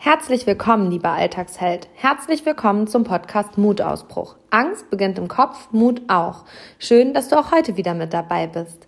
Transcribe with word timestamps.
Herzlich 0.00 0.46
willkommen, 0.46 0.92
lieber 0.92 1.10
Alltagsheld. 1.10 1.88
Herzlich 1.94 2.46
willkommen 2.46 2.86
zum 2.86 3.02
Podcast 3.02 3.58
Mutausbruch. 3.58 4.36
Angst 4.48 4.88
beginnt 4.90 5.18
im 5.18 5.26
Kopf, 5.26 5.72
Mut 5.72 6.02
auch. 6.06 6.44
Schön, 6.78 7.14
dass 7.14 7.28
du 7.28 7.36
auch 7.36 7.50
heute 7.50 7.76
wieder 7.76 7.94
mit 7.94 8.14
dabei 8.14 8.46
bist. 8.46 8.86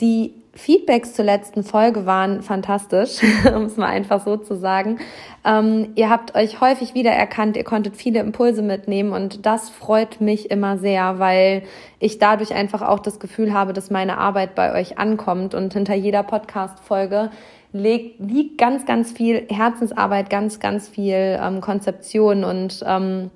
Die 0.00 0.34
Feedbacks 0.54 1.14
zur 1.14 1.24
letzten 1.24 1.62
Folge 1.62 2.06
waren 2.06 2.42
fantastisch, 2.42 3.20
um 3.54 3.62
es 3.62 3.76
mal 3.76 3.86
einfach 3.86 4.24
so 4.24 4.36
zu 4.36 4.56
sagen. 4.56 4.98
Ähm, 5.44 5.92
ihr 5.94 6.10
habt 6.10 6.34
euch 6.34 6.60
häufig 6.60 6.92
wiedererkannt, 6.92 7.56
ihr 7.56 7.62
konntet 7.62 7.96
viele 7.96 8.18
Impulse 8.18 8.62
mitnehmen 8.62 9.12
und 9.12 9.46
das 9.46 9.70
freut 9.70 10.20
mich 10.20 10.50
immer 10.50 10.76
sehr, 10.76 11.20
weil 11.20 11.62
ich 12.00 12.18
dadurch 12.18 12.52
einfach 12.52 12.82
auch 12.82 12.98
das 12.98 13.20
Gefühl 13.20 13.52
habe, 13.52 13.72
dass 13.72 13.90
meine 13.90 14.18
Arbeit 14.18 14.56
bei 14.56 14.74
euch 14.74 14.98
ankommt 14.98 15.54
und 15.54 15.72
hinter 15.72 15.94
jeder 15.94 16.24
Podcast-Folge 16.24 17.30
liegt 17.72 18.58
ganz, 18.58 18.86
ganz 18.86 19.12
viel 19.12 19.46
Herzensarbeit, 19.48 20.30
ganz, 20.30 20.60
ganz 20.60 20.88
viel 20.88 21.38
ähm, 21.42 21.60
Konzeption 21.60 22.44
und 22.44 22.82
ähm, 22.86 23.30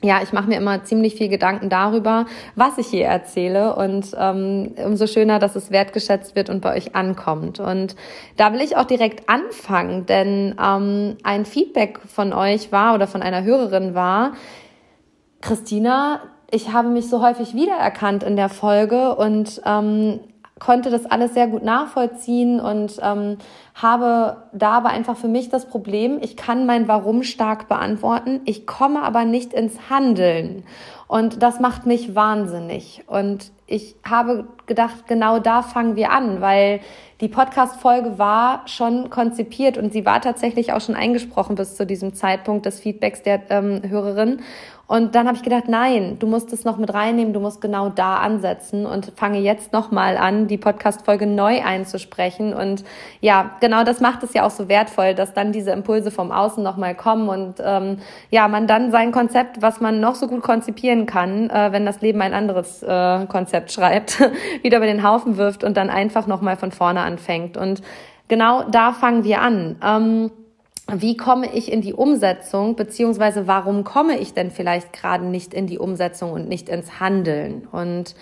ja, 0.00 0.22
ich 0.22 0.32
mache 0.32 0.48
mir 0.48 0.56
immer 0.56 0.84
ziemlich 0.84 1.16
viel 1.16 1.28
Gedanken 1.28 1.70
darüber, 1.70 2.26
was 2.54 2.78
ich 2.78 2.86
hier 2.86 3.06
erzähle 3.06 3.74
und 3.74 4.14
ähm, 4.16 4.74
umso 4.84 5.08
schöner, 5.08 5.40
dass 5.40 5.56
es 5.56 5.72
wertgeschätzt 5.72 6.36
wird 6.36 6.50
und 6.50 6.60
bei 6.60 6.76
euch 6.76 6.94
ankommt. 6.94 7.58
Und 7.58 7.96
da 8.36 8.52
will 8.52 8.60
ich 8.60 8.76
auch 8.76 8.84
direkt 8.84 9.28
anfangen, 9.28 10.06
denn 10.06 10.54
ähm, 10.62 11.16
ein 11.24 11.44
Feedback 11.44 11.98
von 12.06 12.32
euch 12.32 12.70
war 12.70 12.94
oder 12.94 13.08
von 13.08 13.22
einer 13.22 13.42
Hörerin 13.42 13.94
war, 13.94 14.34
Christina, 15.40 16.20
ich 16.50 16.72
habe 16.72 16.88
mich 16.88 17.08
so 17.08 17.20
häufig 17.20 17.54
wiedererkannt 17.54 18.22
in 18.22 18.36
der 18.36 18.48
Folge 18.48 19.16
und 19.16 19.60
ähm, 19.66 20.20
konnte 20.58 20.90
das 20.90 21.06
alles 21.06 21.34
sehr 21.34 21.46
gut 21.46 21.62
nachvollziehen 21.62 22.60
und 22.60 22.98
ähm, 23.02 23.38
habe 23.74 24.38
da 24.52 24.72
aber 24.72 24.88
einfach 24.90 25.16
für 25.16 25.28
mich 25.28 25.48
das 25.48 25.66
Problem, 25.66 26.18
ich 26.20 26.36
kann 26.36 26.66
mein 26.66 26.88
Warum 26.88 27.22
stark 27.22 27.68
beantworten, 27.68 28.40
ich 28.44 28.66
komme 28.66 29.02
aber 29.02 29.24
nicht 29.24 29.52
ins 29.52 29.90
Handeln. 29.90 30.64
Und 31.06 31.42
das 31.42 31.58
macht 31.58 31.86
mich 31.86 32.14
wahnsinnig. 32.14 33.02
Und 33.06 33.50
ich 33.66 33.96
habe 34.08 34.46
gedacht, 34.66 35.06
genau 35.06 35.38
da 35.38 35.62
fangen 35.62 35.96
wir 35.96 36.10
an, 36.12 36.42
weil 36.42 36.80
die 37.22 37.28
Podcast-Folge 37.28 38.18
war 38.18 38.62
schon 38.66 39.08
konzipiert 39.08 39.78
und 39.78 39.92
sie 39.92 40.04
war 40.04 40.20
tatsächlich 40.20 40.72
auch 40.72 40.80
schon 40.80 40.94
eingesprochen 40.94 41.56
bis 41.56 41.76
zu 41.76 41.86
diesem 41.86 42.14
Zeitpunkt 42.14 42.66
des 42.66 42.78
Feedbacks 42.80 43.22
der 43.22 43.50
ähm, 43.50 43.80
Hörerin. 43.88 44.42
Und 44.88 45.14
dann 45.14 45.26
habe 45.26 45.36
ich 45.36 45.42
gedacht, 45.42 45.64
nein, 45.68 46.16
du 46.18 46.26
musst 46.26 46.50
es 46.54 46.64
noch 46.64 46.78
mit 46.78 46.94
reinnehmen, 46.94 47.34
du 47.34 47.40
musst 47.40 47.60
genau 47.60 47.90
da 47.90 48.16
ansetzen 48.16 48.86
und 48.86 49.12
fange 49.16 49.38
jetzt 49.38 49.74
nochmal 49.74 50.16
an, 50.16 50.46
die 50.46 50.56
Podcast-Folge 50.56 51.26
neu 51.26 51.62
einzusprechen. 51.62 52.54
Und 52.54 52.84
ja, 53.20 53.50
genau 53.60 53.84
das 53.84 54.00
macht 54.00 54.22
es 54.22 54.32
ja 54.32 54.46
auch 54.46 54.50
so 54.50 54.70
wertvoll, 54.70 55.14
dass 55.14 55.34
dann 55.34 55.52
diese 55.52 55.72
Impulse 55.72 56.10
vom 56.10 56.32
Außen 56.32 56.64
nochmal 56.64 56.94
kommen 56.94 57.28
und 57.28 57.56
ähm, 57.62 57.98
ja, 58.30 58.48
man 58.48 58.66
dann 58.66 58.90
sein 58.90 59.12
Konzept, 59.12 59.60
was 59.60 59.82
man 59.82 60.00
noch 60.00 60.14
so 60.14 60.26
gut 60.26 60.42
konzipieren 60.42 61.04
kann, 61.04 61.50
äh, 61.50 61.70
wenn 61.70 61.84
das 61.84 62.00
Leben 62.00 62.22
ein 62.22 62.32
anderes 62.32 62.82
äh, 62.82 63.26
Konzept 63.26 63.70
schreibt, 63.70 64.18
wieder 64.62 64.78
über 64.78 64.86
den 64.86 65.06
Haufen 65.06 65.36
wirft 65.36 65.64
und 65.64 65.76
dann 65.76 65.90
einfach 65.90 66.26
nochmal 66.26 66.56
von 66.56 66.72
vorne 66.72 67.00
anfängt. 67.00 67.58
Und 67.58 67.82
genau 68.28 68.62
da 68.62 68.92
fangen 68.92 69.22
wir 69.22 69.42
an. 69.42 69.76
Ähm, 69.84 70.30
wie 70.90 71.16
komme 71.16 71.52
ich 71.54 71.70
in 71.70 71.82
die 71.82 71.92
Umsetzung, 71.92 72.74
beziehungsweise 72.74 73.46
warum 73.46 73.84
komme 73.84 74.18
ich 74.18 74.32
denn 74.32 74.50
vielleicht 74.50 74.92
gerade 74.92 75.24
nicht 75.24 75.52
in 75.52 75.66
die 75.66 75.78
Umsetzung 75.78 76.32
und 76.32 76.48
nicht 76.48 76.68
ins 76.68 76.98
Handeln? 76.98 77.68
Und 77.70 78.14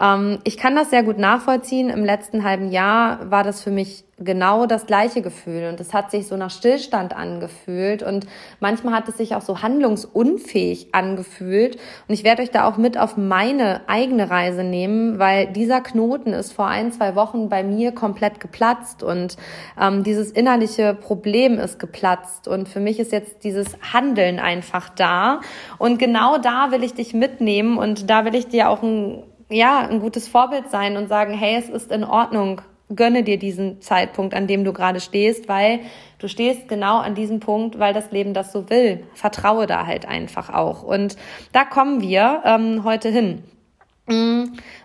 ähm, 0.00 0.38
ich 0.44 0.56
kann 0.56 0.76
das 0.76 0.90
sehr 0.90 1.02
gut 1.02 1.18
nachvollziehen. 1.18 1.88
Im 1.88 2.04
letzten 2.04 2.44
halben 2.44 2.70
Jahr 2.70 3.30
war 3.30 3.42
das 3.42 3.62
für 3.62 3.70
mich 3.70 4.04
genau 4.18 4.64
das 4.64 4.86
gleiche 4.86 5.20
Gefühl 5.20 5.68
und 5.68 5.78
es 5.78 5.92
hat 5.92 6.10
sich 6.10 6.26
so 6.26 6.38
nach 6.38 6.50
Stillstand 6.50 7.14
angefühlt 7.14 8.02
und 8.02 8.26
manchmal 8.60 8.94
hat 8.94 9.08
es 9.10 9.18
sich 9.18 9.34
auch 9.34 9.42
so 9.42 9.60
handlungsunfähig 9.60 10.94
angefühlt 10.94 11.76
und 12.08 12.14
ich 12.14 12.24
werde 12.24 12.40
euch 12.40 12.50
da 12.50 12.66
auch 12.66 12.78
mit 12.78 12.96
auf 12.96 13.18
meine 13.18 13.82
eigene 13.88 14.30
Reise 14.30 14.64
nehmen, 14.64 15.18
weil 15.18 15.48
dieser 15.48 15.82
Knoten 15.82 16.32
ist 16.32 16.54
vor 16.54 16.66
ein, 16.66 16.92
zwei 16.92 17.14
Wochen 17.14 17.50
bei 17.50 17.62
mir 17.62 17.92
komplett 17.92 18.40
geplatzt 18.40 19.02
und 19.02 19.36
ähm, 19.78 20.02
dieses 20.02 20.30
innerliche 20.30 20.94
Problem 20.94 21.58
ist 21.58 21.78
geplatzt 21.78 22.48
und 22.48 22.70
für 22.70 22.80
mich 22.80 22.98
ist 22.98 23.12
jetzt 23.12 23.44
dieses 23.44 23.66
Handeln 23.92 24.38
einfach 24.38 24.88
da 24.88 25.42
und 25.76 25.98
genau 25.98 26.38
da 26.38 26.70
will 26.70 26.84
ich 26.84 26.94
dich 26.94 27.12
mitnehmen 27.12 27.76
und 27.76 28.08
da 28.08 28.24
will 28.24 28.34
ich 28.34 28.48
dir 28.48 28.70
auch 28.70 28.82
ein 28.82 29.24
ja, 29.48 29.86
ein 29.86 30.00
gutes 30.00 30.28
Vorbild 30.28 30.70
sein 30.70 30.96
und 30.96 31.08
sagen, 31.08 31.32
hey, 31.32 31.56
es 31.56 31.68
ist 31.68 31.92
in 31.92 32.04
Ordnung, 32.04 32.60
gönne 32.94 33.22
dir 33.22 33.38
diesen 33.38 33.80
Zeitpunkt, 33.80 34.34
an 34.34 34.46
dem 34.46 34.64
du 34.64 34.72
gerade 34.72 35.00
stehst, 35.00 35.48
weil 35.48 35.80
du 36.18 36.28
stehst 36.28 36.68
genau 36.68 36.98
an 36.98 37.14
diesem 37.14 37.40
Punkt, 37.40 37.78
weil 37.78 37.92
das 37.92 38.10
Leben 38.12 38.34
das 38.34 38.52
so 38.52 38.70
will. 38.70 39.04
Vertraue 39.14 39.66
da 39.66 39.86
halt 39.86 40.06
einfach 40.06 40.52
auch. 40.52 40.82
Und 40.82 41.16
da 41.52 41.64
kommen 41.64 42.00
wir 42.00 42.42
ähm, 42.44 42.84
heute 42.84 43.08
hin. 43.08 43.42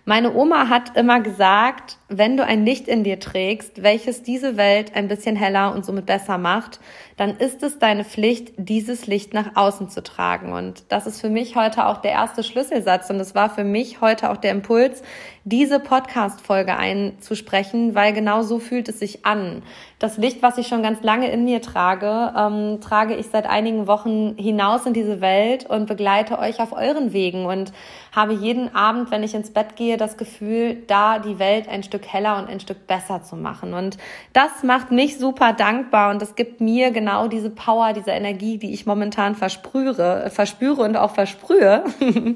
Meine 0.05 0.33
Oma 0.33 0.67
hat 0.67 0.97
immer 0.97 1.19
gesagt, 1.19 1.97
wenn 2.09 2.35
du 2.35 2.43
ein 2.43 2.65
Licht 2.65 2.87
in 2.87 3.03
dir 3.03 3.19
trägst, 3.19 3.83
welches 3.83 4.23
diese 4.23 4.57
Welt 4.57 4.95
ein 4.95 5.07
bisschen 5.07 5.35
heller 5.35 5.73
und 5.73 5.85
somit 5.85 6.07
besser 6.07 6.39
macht, 6.39 6.79
dann 7.17 7.37
ist 7.37 7.61
es 7.61 7.77
deine 7.77 8.03
Pflicht, 8.03 8.53
dieses 8.57 9.05
Licht 9.05 9.35
nach 9.35 9.55
außen 9.55 9.89
zu 9.89 10.01
tragen. 10.01 10.53
Und 10.53 10.91
das 10.91 11.05
ist 11.05 11.21
für 11.21 11.29
mich 11.29 11.55
heute 11.55 11.85
auch 11.85 11.97
der 12.01 12.11
erste 12.11 12.43
Schlüsselsatz 12.43 13.11
und 13.11 13.19
es 13.19 13.35
war 13.35 13.51
für 13.51 13.63
mich 13.63 14.01
heute 14.01 14.31
auch 14.31 14.37
der 14.37 14.51
Impuls, 14.51 15.03
diese 15.43 15.79
Podcast-Folge 15.79 16.75
einzusprechen, 16.77 17.95
weil 17.95 18.13
genau 18.13 18.41
so 18.41 18.59
fühlt 18.59 18.89
es 18.89 18.99
sich 18.99 19.25
an. 19.25 19.63
Das 19.97 20.17
Licht, 20.17 20.41
was 20.41 20.57
ich 20.57 20.67
schon 20.67 20.83
ganz 20.83 21.01
lange 21.03 21.31
in 21.31 21.45
mir 21.45 21.61
trage, 21.61 22.33
ähm, 22.35 22.79
trage 22.81 23.15
ich 23.15 23.27
seit 23.27 23.47
einigen 23.47 23.87
Wochen 23.87 24.35
hinaus 24.37 24.85
in 24.85 24.93
diese 24.93 25.21
Welt 25.21 25.67
und 25.67 25.87
begleite 25.87 26.37
euch 26.37 26.59
auf 26.59 26.73
euren 26.73 27.13
Wegen 27.13 27.45
und 27.45 27.71
habe 28.11 28.33
jeden 28.33 28.75
Abend, 28.75 29.09
wenn 29.09 29.23
ich 29.23 29.33
ins 29.33 29.51
Bett 29.51 29.75
gehe, 29.75 29.90
das 29.97 30.17
Gefühl, 30.17 30.83
da 30.87 31.19
die 31.19 31.39
Welt 31.39 31.67
ein 31.67 31.83
Stück 31.83 32.07
heller 32.07 32.37
und 32.37 32.49
ein 32.49 32.59
Stück 32.59 32.87
besser 32.87 33.23
zu 33.23 33.35
machen. 33.35 33.73
Und 33.73 33.97
das 34.33 34.63
macht 34.63 34.91
mich 34.91 35.17
super 35.17 35.53
dankbar 35.53 36.11
und 36.11 36.21
das 36.21 36.35
gibt 36.35 36.61
mir 36.61 36.91
genau 36.91 37.27
diese 37.27 37.49
Power, 37.49 37.93
diese 37.93 38.11
Energie, 38.11 38.57
die 38.57 38.73
ich 38.73 38.85
momentan 38.85 39.35
versprühe, 39.35 40.29
verspüre 40.31 40.81
und 40.83 40.97
auch 40.97 41.13
versprühe. 41.13 41.83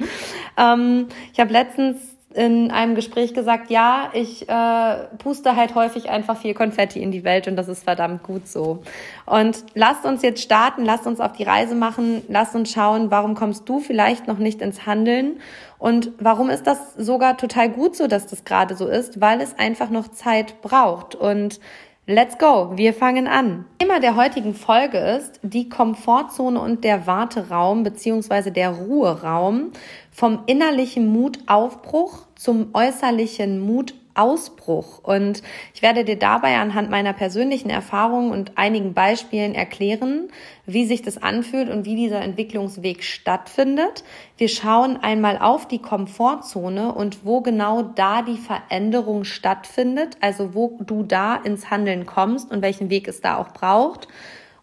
ähm, 0.57 1.07
ich 1.33 1.39
habe 1.39 1.51
letztens 1.51 2.14
in 2.35 2.69
einem 2.69 2.95
Gespräch 2.95 3.33
gesagt, 3.33 3.69
ja, 3.69 4.09
ich 4.13 4.49
äh, 4.49 4.95
puste 5.17 5.55
halt 5.55 5.73
häufig 5.73 6.09
einfach 6.09 6.37
viel 6.37 6.53
Konfetti 6.53 7.01
in 7.01 7.11
die 7.11 7.23
Welt 7.23 7.47
und 7.47 7.55
das 7.55 7.69
ist 7.69 7.85
verdammt 7.85 8.23
gut 8.23 8.47
so. 8.47 8.83
Und 9.25 9.63
lasst 9.73 10.05
uns 10.05 10.21
jetzt 10.21 10.41
starten, 10.41 10.83
lasst 10.83 11.07
uns 11.07 11.21
auf 11.21 11.31
die 11.31 11.43
Reise 11.43 11.75
machen, 11.75 12.23
lasst 12.27 12.53
uns 12.53 12.71
schauen, 12.71 13.09
warum 13.09 13.35
kommst 13.35 13.69
du 13.69 13.79
vielleicht 13.79 14.27
noch 14.27 14.37
nicht 14.37 14.61
ins 14.61 14.85
Handeln 14.85 15.39
und 15.79 16.11
warum 16.19 16.49
ist 16.49 16.67
das 16.67 16.93
sogar 16.95 17.37
total 17.37 17.69
gut 17.69 17.95
so, 17.95 18.07
dass 18.07 18.27
das 18.27 18.43
gerade 18.43 18.75
so 18.75 18.87
ist, 18.87 19.21
weil 19.21 19.39
es 19.39 19.57
einfach 19.57 19.89
noch 19.89 20.09
Zeit 20.09 20.61
braucht 20.61 21.15
und 21.15 21.59
Let's 22.07 22.37
go, 22.37 22.73
wir 22.75 22.93
fangen 22.93 23.27
an. 23.27 23.65
Thema 23.79 23.99
der 23.99 24.15
heutigen 24.15 24.53
Folge 24.53 24.99
ist 24.99 25.39
die 25.41 25.69
Komfortzone 25.69 26.59
und 26.59 26.83
der 26.83 27.07
Warteraum 27.07 27.81
beziehungsweise 27.81 28.51
der 28.51 28.69
Ruheraum 28.69 29.71
vom 30.11 30.43
innerlichen 30.45 31.11
Mutaufbruch 31.11 32.24
zum 32.35 32.69
äußerlichen 32.73 33.59
Mutausbruch. 33.59 34.99
Und 35.03 35.41
ich 35.73 35.81
werde 35.81 36.03
dir 36.03 36.17
dabei 36.17 36.57
anhand 36.57 36.89
meiner 36.89 37.13
persönlichen 37.13 37.69
Erfahrungen 37.69 38.31
und 38.31 38.57
einigen 38.57 38.93
Beispielen 38.93 39.55
erklären, 39.55 40.29
wie 40.65 40.85
sich 40.85 41.01
das 41.01 41.21
anfühlt 41.21 41.69
und 41.69 41.85
wie 41.85 41.95
dieser 41.95 42.21
Entwicklungsweg 42.21 43.03
stattfindet. 43.03 44.03
Wir 44.37 44.49
schauen 44.49 44.97
einmal 44.97 45.37
auf 45.37 45.67
die 45.67 45.79
Komfortzone 45.79 46.93
und 46.93 47.25
wo 47.25 47.41
genau 47.41 47.81
da 47.81 48.21
die 48.21 48.37
Veränderung 48.37 49.23
stattfindet, 49.23 50.17
also 50.21 50.53
wo 50.53 50.77
du 50.85 51.03
da 51.03 51.35
ins 51.35 51.69
Handeln 51.69 52.05
kommst 52.05 52.51
und 52.51 52.61
welchen 52.61 52.89
Weg 52.89 53.07
es 53.07 53.21
da 53.21 53.37
auch 53.37 53.49
braucht. 53.49 54.07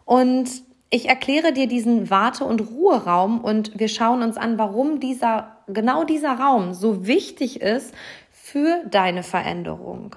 Und 0.04 0.50
ich 0.92 1.08
erkläre 1.08 1.54
dir 1.54 1.66
diesen 1.66 2.10
Warte- 2.10 2.44
und 2.44 2.60
Ruheraum 2.60 3.40
und 3.40 3.78
wir 3.78 3.88
schauen 3.88 4.22
uns 4.22 4.36
an, 4.36 4.58
warum 4.58 5.00
dieser, 5.00 5.56
genau 5.66 6.04
dieser 6.04 6.38
Raum 6.38 6.74
so 6.74 7.06
wichtig 7.06 7.62
ist 7.62 7.94
für 8.30 8.84
deine 8.90 9.22
Veränderung. 9.22 10.14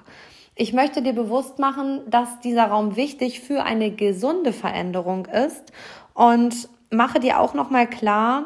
Ich 0.54 0.74
möchte 0.74 1.00
dir 1.00 1.14
bewusst 1.14 1.58
machen, 1.58 2.02
dass 2.10 2.40
dieser 2.40 2.66
Raum 2.66 2.94
wichtig 2.94 3.40
für 3.40 3.62
eine 3.64 3.90
gesunde 3.90 4.52
Veränderung 4.52 5.24
ist 5.24 5.72
und 6.12 6.68
mache 6.90 7.20
dir 7.20 7.40
auch 7.40 7.54
nochmal 7.54 7.88
klar, 7.88 8.44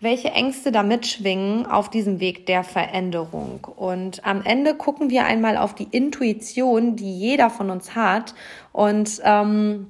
welche 0.00 0.32
Ängste 0.32 0.72
da 0.72 0.82
mitschwingen 0.82 1.64
auf 1.66 1.90
diesem 1.90 2.18
Weg 2.18 2.46
der 2.46 2.64
Veränderung. 2.64 3.68
Und 3.76 4.26
am 4.26 4.42
Ende 4.42 4.74
gucken 4.74 5.10
wir 5.10 5.26
einmal 5.26 5.56
auf 5.56 5.76
die 5.76 5.88
Intuition, 5.88 6.96
die 6.96 7.16
jeder 7.16 7.50
von 7.50 7.70
uns 7.70 7.94
hat 7.94 8.34
und 8.72 9.20
ähm, 9.22 9.86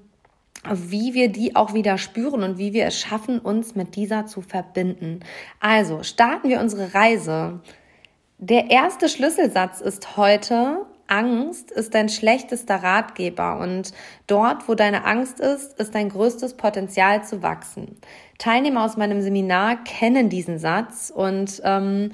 wie 0.65 1.15
wir 1.15 1.29
die 1.29 1.57
auch 1.57 1.75
wieder 1.75 1.99
spüren 1.99 2.43
und 2.43 2.59
wie 2.59 2.73
wir 2.73 2.87
es 2.87 2.99
schaffen, 2.99 3.39
uns 3.39 3.75
mit 3.75 3.97
dieser 3.97 4.27
zu 4.27 4.41
verbinden. 4.43 5.21
Also 5.61 6.03
starten 6.03 6.49
wir 6.49 6.61
unsere 6.61 6.95
Reise. 6.95 7.61
Der 8.39 8.71
erste 8.71 9.09
Schlüsselsatz 9.09 9.81
ist 9.81 10.17
heute, 10.17 10.87
Angst 11.09 11.71
ist 11.71 11.95
dein 11.95 12.09
schlechtester 12.09 12.77
Ratgeber 12.77 13.59
und 13.59 13.93
dort, 14.27 14.69
wo 14.69 14.75
deine 14.75 15.05
Angst 15.07 15.41
ist, 15.41 15.79
ist 15.79 15.95
dein 15.95 16.11
größtes 16.11 16.55
Potenzial 16.55 17.25
zu 17.25 17.43
wachsen. 17.43 17.97
Teilnehmer 18.37 18.85
aus 18.85 18.97
meinem 18.97 19.23
Seminar 19.23 19.83
kennen 19.85 20.29
diesen 20.29 20.59
Satz 20.59 21.11
und 21.15 21.61
ähm, 21.65 22.13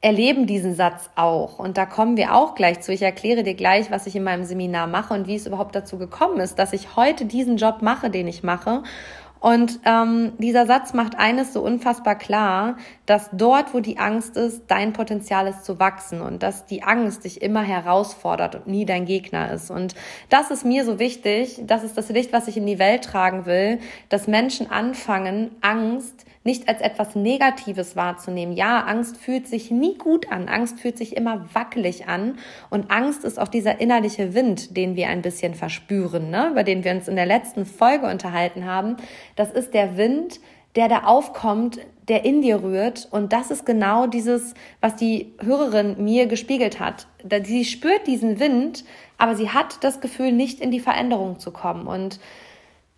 erleben 0.00 0.46
diesen 0.46 0.74
Satz 0.74 1.10
auch. 1.14 1.58
Und 1.58 1.76
da 1.76 1.86
kommen 1.86 2.16
wir 2.16 2.34
auch 2.34 2.54
gleich 2.54 2.80
zu. 2.80 2.92
Ich 2.92 3.02
erkläre 3.02 3.42
dir 3.42 3.54
gleich, 3.54 3.90
was 3.90 4.06
ich 4.06 4.16
in 4.16 4.24
meinem 4.24 4.44
Seminar 4.44 4.86
mache 4.86 5.14
und 5.14 5.26
wie 5.26 5.36
es 5.36 5.46
überhaupt 5.46 5.74
dazu 5.74 5.98
gekommen 5.98 6.40
ist, 6.40 6.58
dass 6.58 6.72
ich 6.72 6.96
heute 6.96 7.26
diesen 7.26 7.56
Job 7.56 7.82
mache, 7.82 8.10
den 8.10 8.26
ich 8.26 8.42
mache 8.42 8.82
und 9.40 9.80
ähm, 9.86 10.32
dieser 10.38 10.66
Satz 10.66 10.92
macht 10.92 11.18
eines 11.18 11.54
so 11.54 11.62
unfassbar 11.62 12.14
klar, 12.14 12.76
dass 13.10 13.28
dort, 13.32 13.74
wo 13.74 13.80
die 13.80 13.98
Angst 13.98 14.36
ist, 14.36 14.62
dein 14.68 14.92
Potenzial 14.92 15.48
ist 15.48 15.64
zu 15.64 15.80
wachsen 15.80 16.20
und 16.20 16.44
dass 16.44 16.66
die 16.66 16.84
Angst 16.84 17.24
dich 17.24 17.42
immer 17.42 17.62
herausfordert 17.62 18.54
und 18.54 18.68
nie 18.68 18.86
dein 18.86 19.04
Gegner 19.04 19.50
ist. 19.50 19.68
Und 19.68 19.96
das 20.28 20.52
ist 20.52 20.64
mir 20.64 20.84
so 20.84 21.00
wichtig, 21.00 21.60
das 21.66 21.82
ist 21.82 21.98
das 21.98 22.08
Licht, 22.10 22.32
was 22.32 22.46
ich 22.46 22.56
in 22.56 22.66
die 22.66 22.78
Welt 22.78 23.02
tragen 23.02 23.46
will, 23.46 23.80
dass 24.10 24.28
Menschen 24.28 24.70
anfangen, 24.70 25.50
Angst 25.60 26.24
nicht 26.44 26.68
als 26.68 26.80
etwas 26.80 27.16
Negatives 27.16 27.96
wahrzunehmen. 27.96 28.54
Ja, 28.54 28.84
Angst 28.84 29.16
fühlt 29.16 29.48
sich 29.48 29.72
nie 29.72 29.98
gut 29.98 30.30
an. 30.30 30.48
Angst 30.48 30.78
fühlt 30.78 30.96
sich 30.96 31.16
immer 31.16 31.48
wackelig 31.52 32.06
an. 32.06 32.38
Und 32.70 32.92
Angst 32.92 33.24
ist 33.24 33.40
auch 33.40 33.48
dieser 33.48 33.80
innerliche 33.80 34.34
Wind, 34.34 34.76
den 34.76 34.94
wir 34.94 35.08
ein 35.08 35.20
bisschen 35.20 35.54
verspüren, 35.54 36.30
ne? 36.30 36.50
über 36.52 36.62
den 36.62 36.84
wir 36.84 36.92
uns 36.92 37.08
in 37.08 37.16
der 37.16 37.26
letzten 37.26 37.66
Folge 37.66 38.06
unterhalten 38.06 38.64
haben. 38.64 38.96
Das 39.34 39.50
ist 39.50 39.74
der 39.74 39.96
Wind, 39.96 40.40
der 40.76 40.88
da 40.88 41.04
aufkommt, 41.04 41.80
der 42.08 42.24
in 42.24 42.42
dir 42.42 42.62
rührt. 42.62 43.08
Und 43.10 43.32
das 43.32 43.50
ist 43.50 43.66
genau 43.66 44.06
dieses, 44.06 44.54
was 44.80 44.96
die 44.96 45.32
Hörerin 45.42 46.02
mir 46.02 46.26
gespiegelt 46.26 46.80
hat. 46.80 47.06
Sie 47.44 47.64
spürt 47.64 48.06
diesen 48.06 48.40
Wind, 48.40 48.84
aber 49.18 49.36
sie 49.36 49.50
hat 49.50 49.82
das 49.84 50.00
Gefühl, 50.00 50.32
nicht 50.32 50.60
in 50.60 50.70
die 50.70 50.80
Veränderung 50.80 51.38
zu 51.38 51.50
kommen. 51.50 51.86
Und 51.86 52.20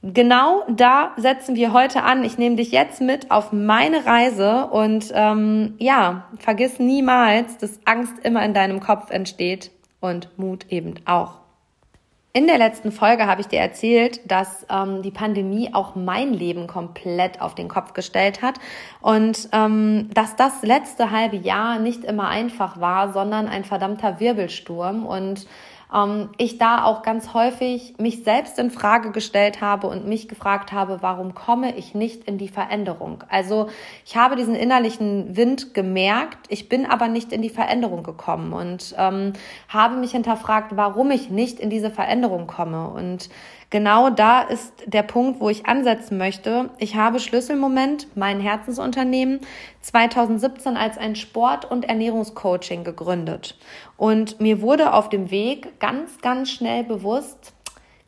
genau 0.02 0.64
da 0.68 1.12
setzen 1.16 1.56
wir 1.56 1.72
heute 1.72 2.02
an. 2.02 2.24
Ich 2.24 2.38
nehme 2.38 2.56
dich 2.56 2.72
jetzt 2.72 3.00
mit 3.00 3.30
auf 3.30 3.52
meine 3.52 4.06
Reise 4.06 4.68
und 4.68 5.12
ähm, 5.14 5.74
ja, 5.78 6.26
vergiss 6.38 6.78
niemals, 6.78 7.58
dass 7.58 7.80
Angst 7.84 8.14
immer 8.22 8.44
in 8.44 8.54
deinem 8.54 8.80
Kopf 8.80 9.10
entsteht 9.10 9.70
und 10.00 10.28
Mut 10.38 10.66
eben 10.70 10.94
auch. 11.04 11.41
In 12.34 12.46
der 12.46 12.56
letzten 12.56 12.92
Folge 12.92 13.26
habe 13.26 13.42
ich 13.42 13.48
dir 13.48 13.58
erzählt, 13.58 14.20
dass 14.24 14.64
ähm, 14.70 15.02
die 15.02 15.10
Pandemie 15.10 15.74
auch 15.74 15.96
mein 15.96 16.32
Leben 16.32 16.66
komplett 16.66 17.42
auf 17.42 17.54
den 17.54 17.68
Kopf 17.68 17.92
gestellt 17.92 18.40
hat 18.40 18.54
und 19.02 19.50
ähm, 19.52 20.08
dass 20.14 20.34
das 20.34 20.62
letzte 20.62 21.10
halbe 21.10 21.36
Jahr 21.36 21.78
nicht 21.78 22.04
immer 22.04 22.28
einfach 22.28 22.80
war, 22.80 23.12
sondern 23.12 23.48
ein 23.48 23.64
verdammter 23.64 24.18
Wirbelsturm 24.18 25.04
und 25.04 25.46
ähm, 25.92 26.30
ich 26.38 26.58
da 26.58 26.84
auch 26.84 27.02
ganz 27.02 27.34
häufig 27.34 27.94
mich 27.98 28.24
selbst 28.24 28.58
in 28.58 28.70
Frage 28.70 29.10
gestellt 29.10 29.60
habe 29.60 29.86
und 29.86 30.06
mich 30.06 30.28
gefragt 30.28 30.72
habe, 30.72 30.98
warum 31.02 31.34
komme 31.34 31.76
ich 31.76 31.94
nicht 31.94 32.24
in 32.24 32.38
die 32.38 32.48
Veränderung? 32.48 33.24
Also 33.28 33.68
ich 34.04 34.16
habe 34.16 34.36
diesen 34.36 34.54
innerlichen 34.54 35.36
Wind 35.36 35.74
gemerkt, 35.74 36.46
ich 36.48 36.68
bin 36.68 36.86
aber 36.86 37.08
nicht 37.08 37.32
in 37.32 37.42
die 37.42 37.50
Veränderung 37.50 38.02
gekommen 38.02 38.52
und 38.52 38.94
ähm, 38.98 39.32
habe 39.68 39.96
mich 39.96 40.12
hinterfragt, 40.12 40.76
warum 40.76 41.10
ich 41.10 41.30
nicht 41.30 41.60
in 41.60 41.70
diese 41.70 41.90
Veränderung 41.90 42.46
komme. 42.46 42.88
Und 42.88 43.28
genau 43.72 44.10
da 44.10 44.42
ist 44.42 44.72
der 44.86 45.02
Punkt, 45.02 45.40
wo 45.40 45.48
ich 45.48 45.66
ansetzen 45.66 46.18
möchte. 46.18 46.70
Ich 46.78 46.94
habe 46.94 47.18
Schlüsselmoment, 47.18 48.06
mein 48.14 48.38
Herzensunternehmen, 48.38 49.40
2017 49.80 50.76
als 50.76 50.98
ein 50.98 51.16
Sport- 51.16 51.68
und 51.68 51.86
Ernährungscoaching 51.86 52.84
gegründet. 52.84 53.58
Und 53.96 54.40
mir 54.40 54.60
wurde 54.60 54.92
auf 54.92 55.08
dem 55.08 55.32
Weg 55.32 55.80
ganz, 55.80 56.20
ganz 56.20 56.50
schnell 56.50 56.84
bewusst, 56.84 57.54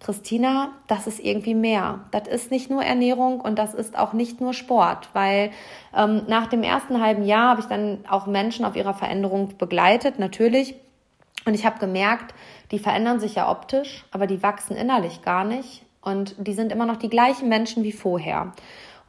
Christina, 0.01 0.73
das 0.87 1.07
ist 1.07 1.19
irgendwie 1.19 1.55
mehr. 1.55 2.01
Das 2.11 2.29
ist 2.29 2.51
nicht 2.51 2.69
nur 2.69 2.85
Ernährung 2.85 3.41
und 3.41 3.59
das 3.59 3.73
ist 3.73 3.97
auch 3.97 4.13
nicht 4.13 4.39
nur 4.39 4.53
Sport, 4.53 5.09
weil 5.15 5.51
ähm, 5.97 6.25
nach 6.29 6.47
dem 6.47 6.63
ersten 6.63 7.01
halben 7.01 7.25
Jahr 7.25 7.49
habe 7.49 7.63
ich 7.63 7.67
dann 7.67 8.05
auch 8.07 8.27
Menschen 8.27 8.67
auf 8.67 8.77
ihrer 8.77 8.93
Veränderung 8.93 9.57
begleitet, 9.57 10.19
natürlich. 10.19 10.75
Und 11.47 11.55
ich 11.55 11.65
habe 11.65 11.79
gemerkt, 11.79 12.35
die 12.75 12.81
verändern 12.81 13.21
sich 13.21 13.37
ja 13.37 13.49
optisch, 13.49 14.05
aber 14.11 14.27
die 14.27 14.43
wachsen 14.43 14.77
innerlich 14.77 15.23
gar 15.23 15.45
nicht. 15.45 15.85
Und 16.03 16.35
die 16.39 16.55
sind 16.55 16.73
immer 16.73 16.87
noch 16.87 16.97
die 16.97 17.09
gleichen 17.09 17.49
Menschen 17.49 17.85
wie 17.85 17.93
vorher. 17.93 18.53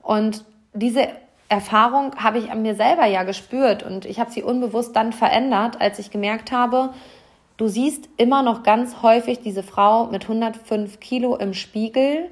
Und 0.03 0.45
diese 0.73 1.07
Erfahrung 1.49 2.15
habe 2.15 2.37
ich 2.37 2.51
an 2.51 2.61
mir 2.61 2.75
selber 2.75 3.07
ja 3.07 3.23
gespürt 3.23 3.81
und 3.81 4.05
ich 4.05 4.19
habe 4.19 4.29
sie 4.29 4.43
unbewusst 4.43 4.95
dann 4.95 5.13
verändert, 5.13 5.81
als 5.81 5.97
ich 5.97 6.11
gemerkt 6.11 6.51
habe, 6.51 6.93
du 7.57 7.67
siehst 7.67 8.07
immer 8.17 8.43
noch 8.43 8.61
ganz 8.61 9.01
häufig 9.01 9.39
diese 9.39 9.63
Frau 9.63 10.05
mit 10.11 10.21
105 10.25 10.99
Kilo 10.99 11.35
im 11.35 11.55
Spiegel, 11.55 12.29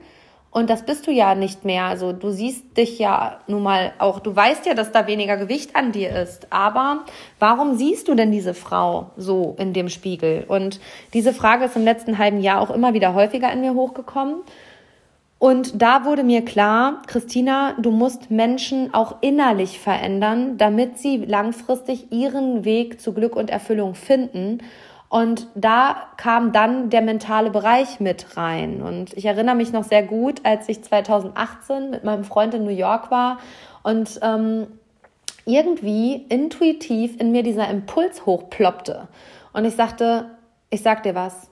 und 0.54 0.70
das 0.70 0.84
bist 0.84 1.08
du 1.08 1.12
ja 1.12 1.34
nicht 1.34 1.66
mehr. 1.66 1.86
Also 1.86 2.14
du 2.14 2.30
siehst 2.30 2.78
dich 2.78 3.00
ja 3.00 3.40
nun 3.48 3.64
mal 3.64 3.92
auch, 3.98 4.20
du 4.20 4.36
weißt 4.36 4.68
ja, 4.68 4.76
dass 4.76 4.92
da 4.92 5.08
weniger 5.08 5.36
Gewicht 5.36 5.76
an 5.76 5.92
dir 5.92 6.16
ist. 6.16 6.46
Aber 6.52 7.06
warum 7.40 7.76
siehst 7.76 8.08
du 8.08 8.14
denn 8.14 8.32
diese 8.32 8.54
Frau 8.54 9.10
so 9.18 9.56
in 9.58 9.74
dem 9.74 9.90
Spiegel? 9.90 10.46
Und 10.48 10.80
diese 11.16 11.34
Frage 11.34 11.66
ist 11.66 11.76
im 11.76 11.84
letzten 11.84 12.20
halben 12.20 12.40
Jahr 12.40 12.62
auch 12.62 12.70
immer 12.70 12.94
wieder 12.94 13.16
häufiger 13.16 13.52
in 13.52 13.62
mir 13.62 13.74
hochgekommen. 13.74 14.42
Und 15.40 15.82
da 15.82 16.06
wurde 16.06 16.24
mir 16.24 16.46
klar, 16.46 17.02
Christina, 17.08 17.74
du 17.80 17.90
musst 17.90 18.30
Menschen 18.30 18.94
auch 18.94 19.18
innerlich 19.22 19.80
verändern, 19.80 20.60
damit 20.60 21.00
sie 21.00 21.18
langfristig 21.18 22.12
ihren 22.12 22.64
Weg 22.64 23.02
zu 23.02 23.12
Glück 23.12 23.36
und 23.36 23.50
Erfüllung 23.50 23.96
finden. 23.96 24.60
Und 25.14 25.46
da 25.54 26.08
kam 26.18 26.54
dann 26.54 26.90
der 26.90 27.04
mentale 27.04 27.52
Bereich 27.52 28.00
mit 28.00 28.36
rein. 28.36 28.82
Und 28.82 29.16
ich 29.16 29.26
erinnere 29.26 29.54
mich 29.54 29.72
noch 29.72 29.84
sehr 29.84 30.02
gut, 30.02 30.42
als 30.44 30.68
ich 30.70 30.84
2018 30.84 31.92
mit 31.92 32.04
meinem 32.04 32.24
Freund 32.24 32.56
in 32.56 32.64
New 32.64 32.72
York 32.72 33.12
war 33.12 33.38
und 33.84 34.20
ähm, 34.24 34.66
irgendwie 35.46 36.16
intuitiv 36.16 37.22
in 37.22 37.32
mir 37.32 37.44
dieser 37.44 37.70
Impuls 37.70 38.26
hochploppte. 38.26 39.08
Und 39.54 39.66
ich 39.66 39.76
sagte, 39.76 40.32
ich 40.72 40.82
sag 40.82 41.04
dir 41.04 41.14
was, 41.14 41.48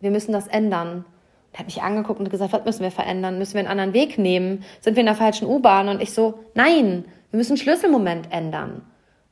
wir 0.00 0.10
müssen 0.10 0.34
das 0.34 0.46
ändern. 0.46 1.06
Er 1.54 1.60
hat 1.60 1.66
mich 1.68 1.80
angeguckt 1.80 2.20
und 2.20 2.28
gesagt, 2.28 2.52
was 2.52 2.66
müssen 2.66 2.82
wir 2.82 2.90
verändern? 2.90 3.38
Müssen 3.38 3.54
wir 3.54 3.60
einen 3.60 3.70
anderen 3.70 3.94
Weg 3.94 4.18
nehmen? 4.18 4.62
Sind 4.82 4.94
wir 4.94 5.00
in 5.00 5.06
der 5.06 5.14
falschen 5.14 5.48
U-Bahn? 5.48 5.88
Und 5.88 6.02
ich 6.02 6.12
so, 6.12 6.40
nein, 6.52 7.06
wir 7.30 7.38
müssen 7.38 7.56
Schlüsselmoment 7.56 8.30
ändern. 8.30 8.82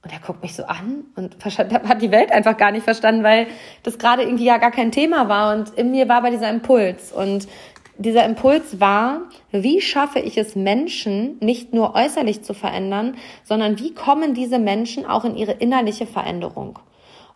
Und 0.04 0.12
er 0.12 0.20
guckt 0.20 0.42
mich 0.42 0.54
so 0.54 0.64
an 0.64 1.04
und 1.16 1.36
hat 1.44 2.02
die 2.02 2.10
Welt 2.10 2.30
einfach 2.30 2.56
gar 2.56 2.70
nicht 2.70 2.84
verstanden, 2.84 3.24
weil 3.24 3.46
das 3.82 3.98
gerade 3.98 4.22
irgendwie 4.22 4.44
ja 4.44 4.58
gar 4.58 4.70
kein 4.70 4.92
Thema 4.92 5.28
war. 5.28 5.56
Und 5.56 5.70
in 5.70 5.90
mir 5.90 6.08
war 6.08 6.18
aber 6.18 6.30
dieser 6.30 6.50
Impuls. 6.50 7.10
Und 7.10 7.48
dieser 7.96 8.24
Impuls 8.24 8.80
war, 8.80 9.22
wie 9.50 9.80
schaffe 9.80 10.18
ich 10.18 10.36
es 10.36 10.56
Menschen 10.56 11.38
nicht 11.40 11.72
nur 11.72 11.94
äußerlich 11.94 12.42
zu 12.42 12.52
verändern, 12.52 13.16
sondern 13.44 13.78
wie 13.78 13.94
kommen 13.94 14.34
diese 14.34 14.58
Menschen 14.58 15.06
auch 15.06 15.24
in 15.24 15.36
ihre 15.36 15.52
innerliche 15.52 16.06
Veränderung? 16.06 16.78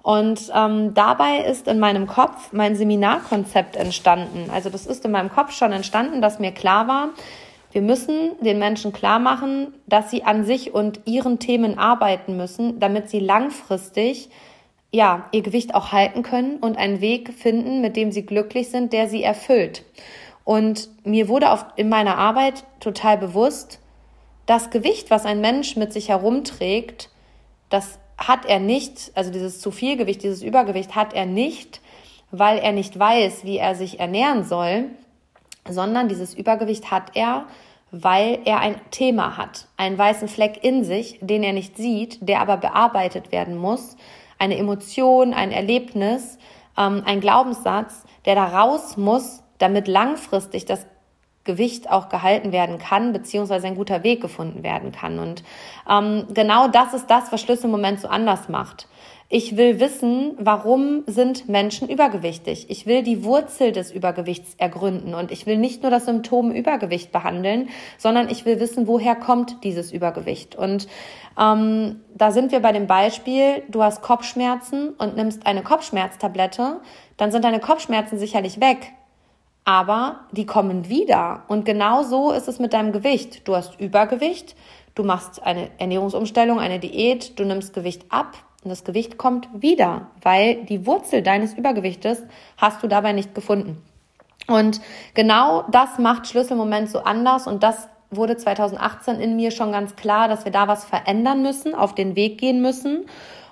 Und 0.03 0.51
ähm, 0.55 0.95
dabei 0.95 1.39
ist 1.39 1.69
in 1.69 1.79
meinem 1.79 2.07
Kopf 2.07 2.53
mein 2.53 2.77
Seminarkonzept 2.77 3.77
entstanden. 3.77 4.51
Also 4.53 4.71
das 4.71 4.87
ist 4.87 5.05
in 5.05 5.11
meinem 5.11 5.31
Kopf 5.31 5.53
schon 5.53 5.73
entstanden, 5.73 6.21
dass 6.21 6.39
mir 6.39 6.53
klar 6.53 6.89
war, 6.89 7.11
wir 7.73 7.83
müssen 7.83 8.33
den 8.41 8.59
Menschen 8.59 8.93
klar 8.93 9.19
machen, 9.19 9.75
dass 9.87 10.11
sie 10.11 10.25
an 10.25 10.45
sich 10.45 10.73
und 10.75 11.01
ihren 11.05 11.39
Themen 11.39 11.79
arbeiten 11.79 12.37
müssen, 12.37 12.81
damit 12.81 13.11
sie 13.11 13.21
langfristig 13.21 14.31
ja, 14.91 15.29
ihr 15.33 15.43
Gewicht 15.43 15.75
auch 15.75 15.93
halten 15.93 16.23
können 16.23 16.57
und 16.57 16.79
einen 16.79 17.01
Weg 17.01 17.35
finden, 17.35 17.81
mit 17.81 17.97
dem 17.97 18.11
sie 18.11 18.25
glücklich 18.25 18.71
sind, 18.71 18.93
der 18.93 19.09
sie 19.09 19.23
erfüllt. 19.23 19.85
Und 20.45 20.89
mir 21.05 21.29
wurde 21.29 21.53
auf, 21.53 21.67
in 21.77 21.91
meiner 21.91 22.17
Arbeit 22.17 22.65
total 22.81 23.19
bewusst, 23.19 23.81
das 24.47 24.71
Gewicht, 24.71 25.11
was 25.11 25.27
ein 25.27 25.43
Mensch 25.43 25.77
mit 25.77 25.93
sich 25.93 26.09
herumträgt, 26.09 27.11
das 27.69 27.99
hat 28.17 28.47
er 28.47 28.61
nicht, 28.61 29.13
also 29.15 29.31
dieses 29.31 29.61
zu 29.61 29.71
viel 29.71 29.99
Gewicht, 29.99 30.23
dieses 30.23 30.43
Übergewicht 30.43 30.95
hat 30.95 31.13
er 31.13 31.27
nicht, 31.27 31.83
weil 32.31 32.59
er 32.59 32.73
nicht 32.73 32.99
weiß, 32.99 33.45
wie 33.45 33.59
er 33.59 33.75
sich 33.75 34.01
ernähren 34.01 34.45
soll, 34.45 34.87
sondern 35.71 36.09
dieses 36.09 36.35
Übergewicht 36.35 36.91
hat 36.91 37.15
er, 37.15 37.47
weil 37.91 38.41
er 38.45 38.61
ein 38.61 38.81
Thema 38.91 39.37
hat, 39.37 39.69
einen 39.77 39.97
weißen 39.97 40.29
Fleck 40.29 40.63
in 40.63 40.85
sich, 40.85 41.19
den 41.23 41.43
er 41.43 41.53
nicht 41.53 41.77
sieht, 41.77 42.19
der 42.21 42.41
aber 42.41 42.59
bearbeitet 42.59 43.33
werden 43.33 43.57
muss, 43.57 43.97
eine 44.39 44.59
Emotion, 44.59 45.35
ein 45.35 45.53
Erlebnis, 45.53 46.39
ähm, 46.77 47.03
ein 47.07 47.21
Glaubenssatz, 47.21 48.05
der 48.25 48.35
da 48.35 48.45
raus 48.45 48.97
muss, 48.97 49.43
damit 49.59 49.89
langfristig 49.89 50.65
das 50.65 50.87
Gewicht 51.45 51.91
auch 51.91 52.11
gehalten 52.11 52.53
werden 52.53 52.79
kann, 52.79 53.13
beziehungsweise 53.13 53.67
ein 53.67 53.75
guter 53.75 54.05
Weg 54.05 54.21
gefunden 54.21 54.63
werden 54.63 54.93
kann. 54.93 55.19
Und 55.19 55.43
ähm, 55.89 56.27
genau 56.35 56.69
das 56.69 56.93
ist 56.93 57.07
das, 57.09 57.33
was 57.33 57.41
Schlüsselmoment 57.41 58.01
so 58.01 58.09
anders 58.09 58.51
macht. 58.51 58.87
Ich 59.31 59.59
will 59.59 59.79
wissen, 59.79 60.33
warum 60.39 61.03
sind 61.07 61.51
Menschen 61.51 61.87
übergewichtig. 61.91 62.71
Ich 62.71 62.87
will 62.87 63.03
die 63.03 63.25
Wurzel 63.25 63.73
des 63.73 63.91
Übergewichts 63.91 64.55
ergründen 64.57 65.13
und 65.13 65.31
ich 65.31 65.45
will 65.45 65.59
nicht 65.59 65.83
nur 65.83 65.91
das 65.91 66.07
Symptom 66.07 66.51
Übergewicht 66.51 67.13
behandeln, 67.13 67.69
sondern 67.99 68.31
ich 68.31 68.47
will 68.47 68.59
wissen, 68.59 68.87
woher 68.87 69.15
kommt 69.15 69.65
dieses 69.65 69.93
Übergewicht. 69.93 70.57
Und 70.57 70.89
ähm, 71.39 72.01
da 72.15 72.31
sind 72.31 72.53
wir 72.53 72.61
bei 72.61 72.73
dem 72.73 72.87
Beispiel, 72.87 73.65
du 73.69 73.83
hast 73.83 74.01
Kopfschmerzen 74.01 74.95
und 74.97 75.17
nimmst 75.17 75.47
eine 75.47 75.63
Kopfschmerztablette, 75.63 76.81
dann 77.19 77.31
sind 77.31 77.45
deine 77.45 77.61
Kopfschmerzen 77.61 78.19
sicherlich 78.19 78.61
weg. 78.63 78.93
Aber 79.67 80.21
die 80.33 80.47
kommen 80.47 80.89
wieder. 80.89 81.43
Und 81.49 81.67
genau 81.67 82.03
so 82.03 82.33
ist 82.33 82.49
es 82.49 82.59
mit 82.59 82.73
deinem 82.73 82.93
Gewicht. 82.93 83.47
Du 83.47 83.55
hast 83.55 83.79
Übergewicht, 83.79 84.57
du 84.95 85.05
machst 85.05 85.43
eine 85.43 85.69
Ernährungsumstellung, 85.77 86.59
eine 86.59 86.79
Diät, 86.79 87.39
du 87.39 87.45
nimmst 87.45 87.75
Gewicht 87.75 88.07
ab 88.09 88.48
und 88.69 88.73
das 88.73 88.85
Gewicht 88.85 89.17
kommt 89.17 89.49
wieder, 89.55 90.09
weil 90.21 90.67
die 90.67 90.85
Wurzel 90.85 91.23
deines 91.23 91.55
Übergewichtes 91.55 92.23
hast 92.59 92.83
du 92.83 92.87
dabei 92.87 93.15
nicht 93.15 93.35
gefunden. 93.35 93.83
Und 94.47 94.83
genau 95.15 95.65
das 95.71 95.99
macht 95.99 96.27
Schlüsselmoment 96.27 96.91
so 96.91 96.99
anders 96.99 97.47
und 97.47 97.63
das 97.63 97.89
wurde 98.11 98.37
2018 98.37 99.21
in 99.21 99.37
mir 99.37 99.53
schon 99.53 99.73
ganz 99.73 99.97
klar, 99.97 100.29
dass 100.29 100.45
wir 100.45 100.53
da 100.53 100.69
was 100.69 100.85
verändern 100.85 101.41
müssen, 101.41 101.75
auf 101.75 101.95
den 101.95 102.15
Weg 102.15 102.37
gehen 102.37 102.61
müssen 102.61 103.07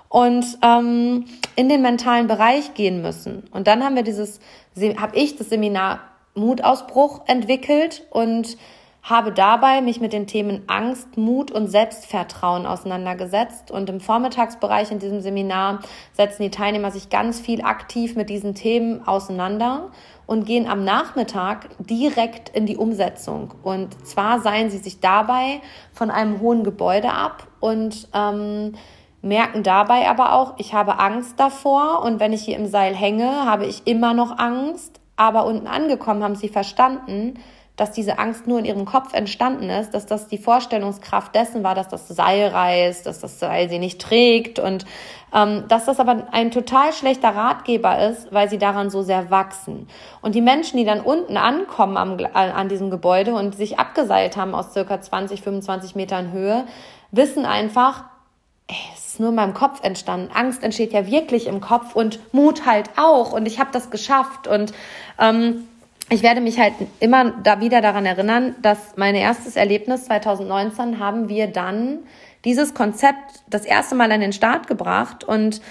und 0.07 0.45
ähm, 0.61 1.25
in 1.55 1.67
den 1.67 1.81
mentalen 1.81 2.27
Bereich 2.27 2.75
gehen 2.75 3.01
müssen. 3.01 3.43
Und 3.49 3.65
dann 3.65 3.83
haben 3.83 3.95
wir 3.95 4.03
dieses, 4.03 4.39
habe 4.97 5.15
ich 5.15 5.35
das 5.35 5.49
Seminar 5.49 6.01
Mutausbruch 6.35 7.21
entwickelt 7.25 8.05
und 8.11 8.55
habe 9.09 9.31
dabei 9.31 9.79
mich 9.81 10.01
mit 10.01 10.11
den 10.11 10.27
Themen 10.27 10.63
Angst, 10.67 11.15
Mut 11.15 11.49
und 11.49 11.67
Selbstvertrauen 11.67 12.65
auseinandergesetzt. 12.65 13.71
Und 13.71 13.89
im 13.89 14.01
Vormittagsbereich 14.01 14.91
in 14.91 14.99
diesem 14.99 15.21
Seminar 15.21 15.79
setzen 16.11 16.43
die 16.43 16.51
Teilnehmer 16.51 16.91
sich 16.91 17.09
ganz 17.09 17.39
viel 17.39 17.61
aktiv 17.61 18.17
mit 18.17 18.29
diesen 18.29 18.53
Themen 18.53 19.07
auseinander 19.07 19.91
und 20.25 20.45
gehen 20.45 20.67
am 20.67 20.83
Nachmittag 20.83 21.69
direkt 21.79 22.49
in 22.49 22.65
die 22.65 22.75
Umsetzung. 22.75 23.53
Und 23.63 24.05
zwar 24.05 24.41
seien 24.41 24.69
sie 24.69 24.79
sich 24.79 24.99
dabei 24.99 25.61
von 25.93 26.11
einem 26.11 26.41
hohen 26.41 26.65
Gebäude 26.65 27.13
ab 27.13 27.47
und 27.61 28.09
ähm, 28.13 28.73
merken 29.21 29.63
dabei 29.63 30.09
aber 30.09 30.33
auch, 30.33 30.55
ich 30.57 30.73
habe 30.73 30.99
Angst 30.99 31.39
davor 31.39 32.03
und 32.03 32.19
wenn 32.19 32.33
ich 32.33 32.43
hier 32.43 32.57
im 32.57 32.67
Seil 32.67 32.93
hänge, 32.93 33.45
habe 33.45 33.65
ich 33.67 33.87
immer 33.87 34.13
noch 34.13 34.37
Angst. 34.37 34.99
Aber 35.15 35.45
unten 35.45 35.65
angekommen 35.65 36.23
haben 36.23 36.35
sie 36.35 36.49
verstanden, 36.49 37.39
dass 37.77 37.91
diese 37.91 38.17
Angst 38.17 38.47
nur 38.47 38.57
in 38.59 38.65
ihrem 38.65 38.85
Kopf 38.85 39.13
entstanden 39.13 39.69
ist, 39.69 39.93
dass 39.93 40.07
das 40.07 40.27
die 40.27 40.39
Vorstellungskraft 40.39 41.33
dessen 41.33 41.63
war, 41.63 41.75
dass 41.75 41.87
das 41.87 42.07
Seil 42.07 42.47
reißt, 42.47 43.05
dass 43.05 43.19
das 43.19 43.39
Seil 43.39 43.69
sie 43.69 43.77
nicht 43.77 44.01
trägt 44.01 44.57
und 44.57 44.85
ähm, 45.33 45.65
dass 45.67 45.85
das 45.85 45.99
aber 45.99 46.27
ein 46.31 46.49
total 46.49 46.91
schlechter 46.91 47.29
Ratgeber 47.29 48.09
ist, 48.09 48.33
weil 48.33 48.49
sie 48.49 48.57
daran 48.57 48.89
so 48.89 49.03
sehr 49.03 49.29
wachsen. 49.29 49.87
Und 50.21 50.33
die 50.33 50.41
Menschen, 50.41 50.77
die 50.77 50.85
dann 50.85 51.01
unten 51.01 51.37
ankommen 51.37 51.97
am, 51.97 52.17
an 52.33 52.67
diesem 52.67 52.89
Gebäude 52.89 53.35
und 53.35 53.55
sich 53.55 53.77
abgeseilt 53.77 54.37
haben 54.37 54.55
aus 54.55 54.73
circa 54.73 54.99
20, 54.99 55.43
25 55.43 55.95
Metern 55.95 56.31
Höhe, 56.31 56.65
wissen 57.11 57.45
einfach, 57.45 58.05
ey, 58.67 58.75
es 58.95 59.05
ist 59.05 59.19
nur 59.19 59.29
in 59.29 59.35
meinem 59.35 59.53
Kopf 59.53 59.83
entstanden. 59.83 60.31
Angst 60.33 60.63
entsteht 60.63 60.93
ja 60.93 61.05
wirklich 61.05 61.45
im 61.45 61.61
Kopf 61.61 61.95
und 61.95 62.33
Mut 62.33 62.65
halt 62.65 62.89
auch. 62.97 63.33
Und 63.33 63.45
ich 63.45 63.59
habe 63.59 63.69
das 63.71 63.91
geschafft 63.91 64.47
und 64.47 64.73
ähm, 65.19 65.67
ich 66.09 66.23
werde 66.23 66.41
mich 66.41 66.59
halt 66.59 66.73
immer 66.99 67.31
da 67.43 67.59
wieder 67.59 67.81
daran 67.81 68.05
erinnern, 68.05 68.55
dass 68.61 68.95
mein 68.95 69.15
erstes 69.15 69.55
Erlebnis 69.55 70.05
2019 70.05 70.99
haben 70.99 71.27
wir 71.27 71.47
dann 71.47 71.99
dieses 72.45 72.73
Konzept 72.73 73.43
das 73.49 73.65
erste 73.65 73.95
Mal 73.95 74.11
an 74.11 74.21
den 74.21 74.33
Start 74.33 74.67
gebracht 74.67 75.23
und 75.23 75.61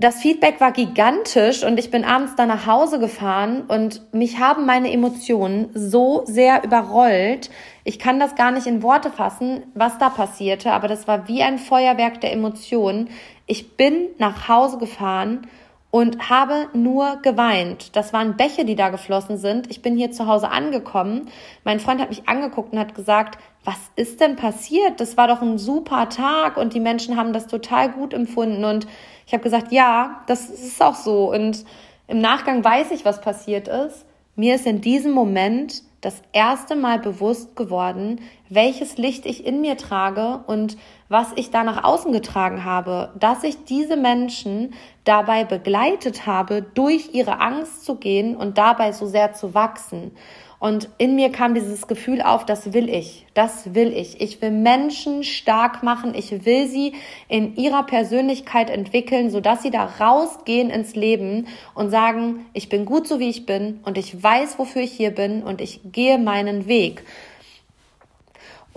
das 0.00 0.20
Feedback 0.20 0.60
war 0.60 0.70
gigantisch 0.70 1.64
und 1.64 1.76
ich 1.76 1.90
bin 1.90 2.04
abends 2.04 2.36
dann 2.36 2.46
nach 2.46 2.66
Hause 2.66 3.00
gefahren 3.00 3.62
und 3.62 4.14
mich 4.14 4.38
haben 4.38 4.64
meine 4.64 4.92
Emotionen 4.92 5.70
so 5.74 6.22
sehr 6.24 6.62
überrollt. 6.62 7.50
Ich 7.82 7.98
kann 7.98 8.20
das 8.20 8.36
gar 8.36 8.52
nicht 8.52 8.68
in 8.68 8.84
Worte 8.84 9.10
fassen, 9.10 9.64
was 9.74 9.98
da 9.98 10.08
passierte, 10.08 10.70
aber 10.70 10.86
das 10.86 11.08
war 11.08 11.26
wie 11.26 11.42
ein 11.42 11.58
Feuerwerk 11.58 12.20
der 12.20 12.32
Emotionen. 12.32 13.10
Ich 13.46 13.76
bin 13.76 14.06
nach 14.18 14.46
Hause 14.46 14.78
gefahren 14.78 15.48
und 15.90 16.28
habe 16.28 16.68
nur 16.74 17.16
geweint. 17.22 17.96
Das 17.96 18.12
waren 18.12 18.36
Bäche, 18.36 18.64
die 18.64 18.76
da 18.76 18.90
geflossen 18.90 19.38
sind. 19.38 19.70
Ich 19.70 19.80
bin 19.80 19.96
hier 19.96 20.10
zu 20.10 20.26
Hause 20.26 20.50
angekommen. 20.50 21.28
Mein 21.64 21.80
Freund 21.80 22.00
hat 22.00 22.10
mich 22.10 22.28
angeguckt 22.28 22.72
und 22.72 22.78
hat 22.78 22.94
gesagt, 22.94 23.38
was 23.64 23.78
ist 23.96 24.20
denn 24.20 24.36
passiert? 24.36 25.00
Das 25.00 25.16
war 25.16 25.28
doch 25.28 25.40
ein 25.40 25.58
super 25.58 26.08
Tag 26.08 26.56
und 26.58 26.74
die 26.74 26.80
Menschen 26.80 27.16
haben 27.16 27.32
das 27.32 27.46
total 27.46 27.90
gut 27.90 28.12
empfunden. 28.12 28.64
Und 28.64 28.86
ich 29.26 29.32
habe 29.32 29.42
gesagt, 29.42 29.72
ja, 29.72 30.22
das 30.26 30.50
ist 30.50 30.82
auch 30.82 30.94
so. 30.94 31.32
Und 31.32 31.64
im 32.06 32.20
Nachgang 32.20 32.62
weiß 32.62 32.90
ich, 32.90 33.04
was 33.04 33.20
passiert 33.20 33.68
ist. 33.68 34.04
Mir 34.36 34.54
ist 34.54 34.66
in 34.66 34.80
diesem 34.80 35.12
Moment 35.12 35.82
das 36.00 36.22
erste 36.32 36.76
Mal 36.76 36.98
bewusst 36.98 37.56
geworden, 37.56 38.20
welches 38.48 38.98
Licht 38.98 39.26
ich 39.26 39.44
in 39.44 39.60
mir 39.60 39.76
trage 39.76 40.44
und 40.46 40.76
was 41.08 41.28
ich 41.36 41.50
da 41.50 41.64
nach 41.64 41.84
außen 41.84 42.12
getragen 42.12 42.64
habe, 42.64 43.12
dass 43.18 43.44
ich 43.44 43.64
diese 43.64 43.96
Menschen 43.96 44.74
dabei 45.04 45.44
begleitet 45.44 46.26
habe, 46.26 46.62
durch 46.62 47.14
ihre 47.14 47.40
Angst 47.40 47.84
zu 47.84 47.94
gehen 47.94 48.36
und 48.36 48.58
dabei 48.58 48.92
so 48.92 49.06
sehr 49.06 49.32
zu 49.32 49.54
wachsen. 49.54 50.12
Und 50.60 50.88
in 50.98 51.14
mir 51.14 51.30
kam 51.30 51.54
dieses 51.54 51.86
Gefühl 51.86 52.20
auf, 52.20 52.44
das 52.44 52.72
will 52.72 52.88
ich, 52.88 53.26
das 53.32 53.74
will 53.74 53.92
ich. 53.92 54.20
Ich 54.20 54.42
will 54.42 54.50
Menschen 54.50 55.22
stark 55.22 55.84
machen, 55.84 56.14
ich 56.16 56.44
will 56.44 56.66
sie 56.66 56.94
in 57.28 57.54
ihrer 57.54 57.84
Persönlichkeit 57.84 58.68
entwickeln, 58.68 59.30
sodass 59.30 59.62
sie 59.62 59.70
da 59.70 59.84
rausgehen 59.84 60.68
ins 60.68 60.96
Leben 60.96 61.46
und 61.74 61.90
sagen, 61.90 62.46
ich 62.54 62.68
bin 62.68 62.86
gut 62.86 63.06
so 63.06 63.20
wie 63.20 63.28
ich 63.28 63.46
bin 63.46 63.78
und 63.84 63.96
ich 63.98 64.20
weiß, 64.20 64.58
wofür 64.58 64.82
ich 64.82 64.92
hier 64.92 65.12
bin 65.12 65.44
und 65.44 65.60
ich 65.60 65.80
gehe 65.92 66.18
meinen 66.18 66.66
Weg. 66.66 67.04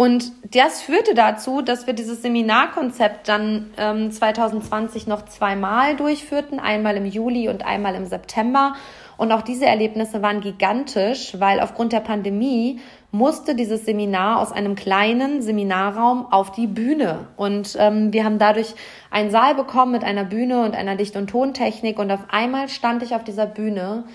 Und 0.02 0.32
das 0.56 0.82
führte 0.82 1.14
dazu, 1.14 1.62
dass 1.62 1.86
wir 1.86 1.94
dieses 1.94 2.24
Seminarkonzept 2.24 3.30
dann 3.30 3.70
ähm, 3.78 4.12
2020 4.12 5.06
noch 5.06 5.26
zweimal 5.26 5.96
durchführten, 5.96 6.60
einmal 6.60 6.98
im 6.98 7.06
Juli 7.06 7.50
und 7.50 7.64
einmal 7.64 7.94
im 7.94 8.08
September. 8.08 8.74
Und 9.18 9.32
auch 9.32 9.44
diese 9.44 9.68
Erlebnisse 9.68 10.24
waren 10.24 10.42
gigantisch, 10.42 11.40
weil 11.40 11.60
aufgrund 11.60 11.94
der 11.94 12.00
Pandemie 12.00 12.80
musste 13.12 13.54
dieses 13.54 13.86
Seminar 13.86 14.40
aus 14.40 14.52
einem 14.52 14.74
kleinen 14.74 15.44
Seminarraum 15.44 16.26
auf 16.32 16.52
die 16.52 16.66
Bühne. 16.66 17.28
Und 17.38 17.78
ähm, 17.78 18.12
wir 18.12 18.26
haben 18.26 18.40
dadurch 18.40 18.74
einen 19.12 19.30
Saal 19.30 19.54
bekommen 19.54 19.92
mit 19.92 20.04
einer 20.04 20.24
Bühne 20.24 20.64
und 20.64 20.74
einer 20.74 20.96
Licht- 20.96 21.16
und 21.16 21.30
Tontechnik. 21.30 22.00
Und 22.00 22.10
auf 22.10 22.22
einmal 22.32 22.70
stand 22.70 23.04
ich 23.04 23.14
auf 23.14 23.24
dieser 23.24 23.46
Bühne 23.46 24.06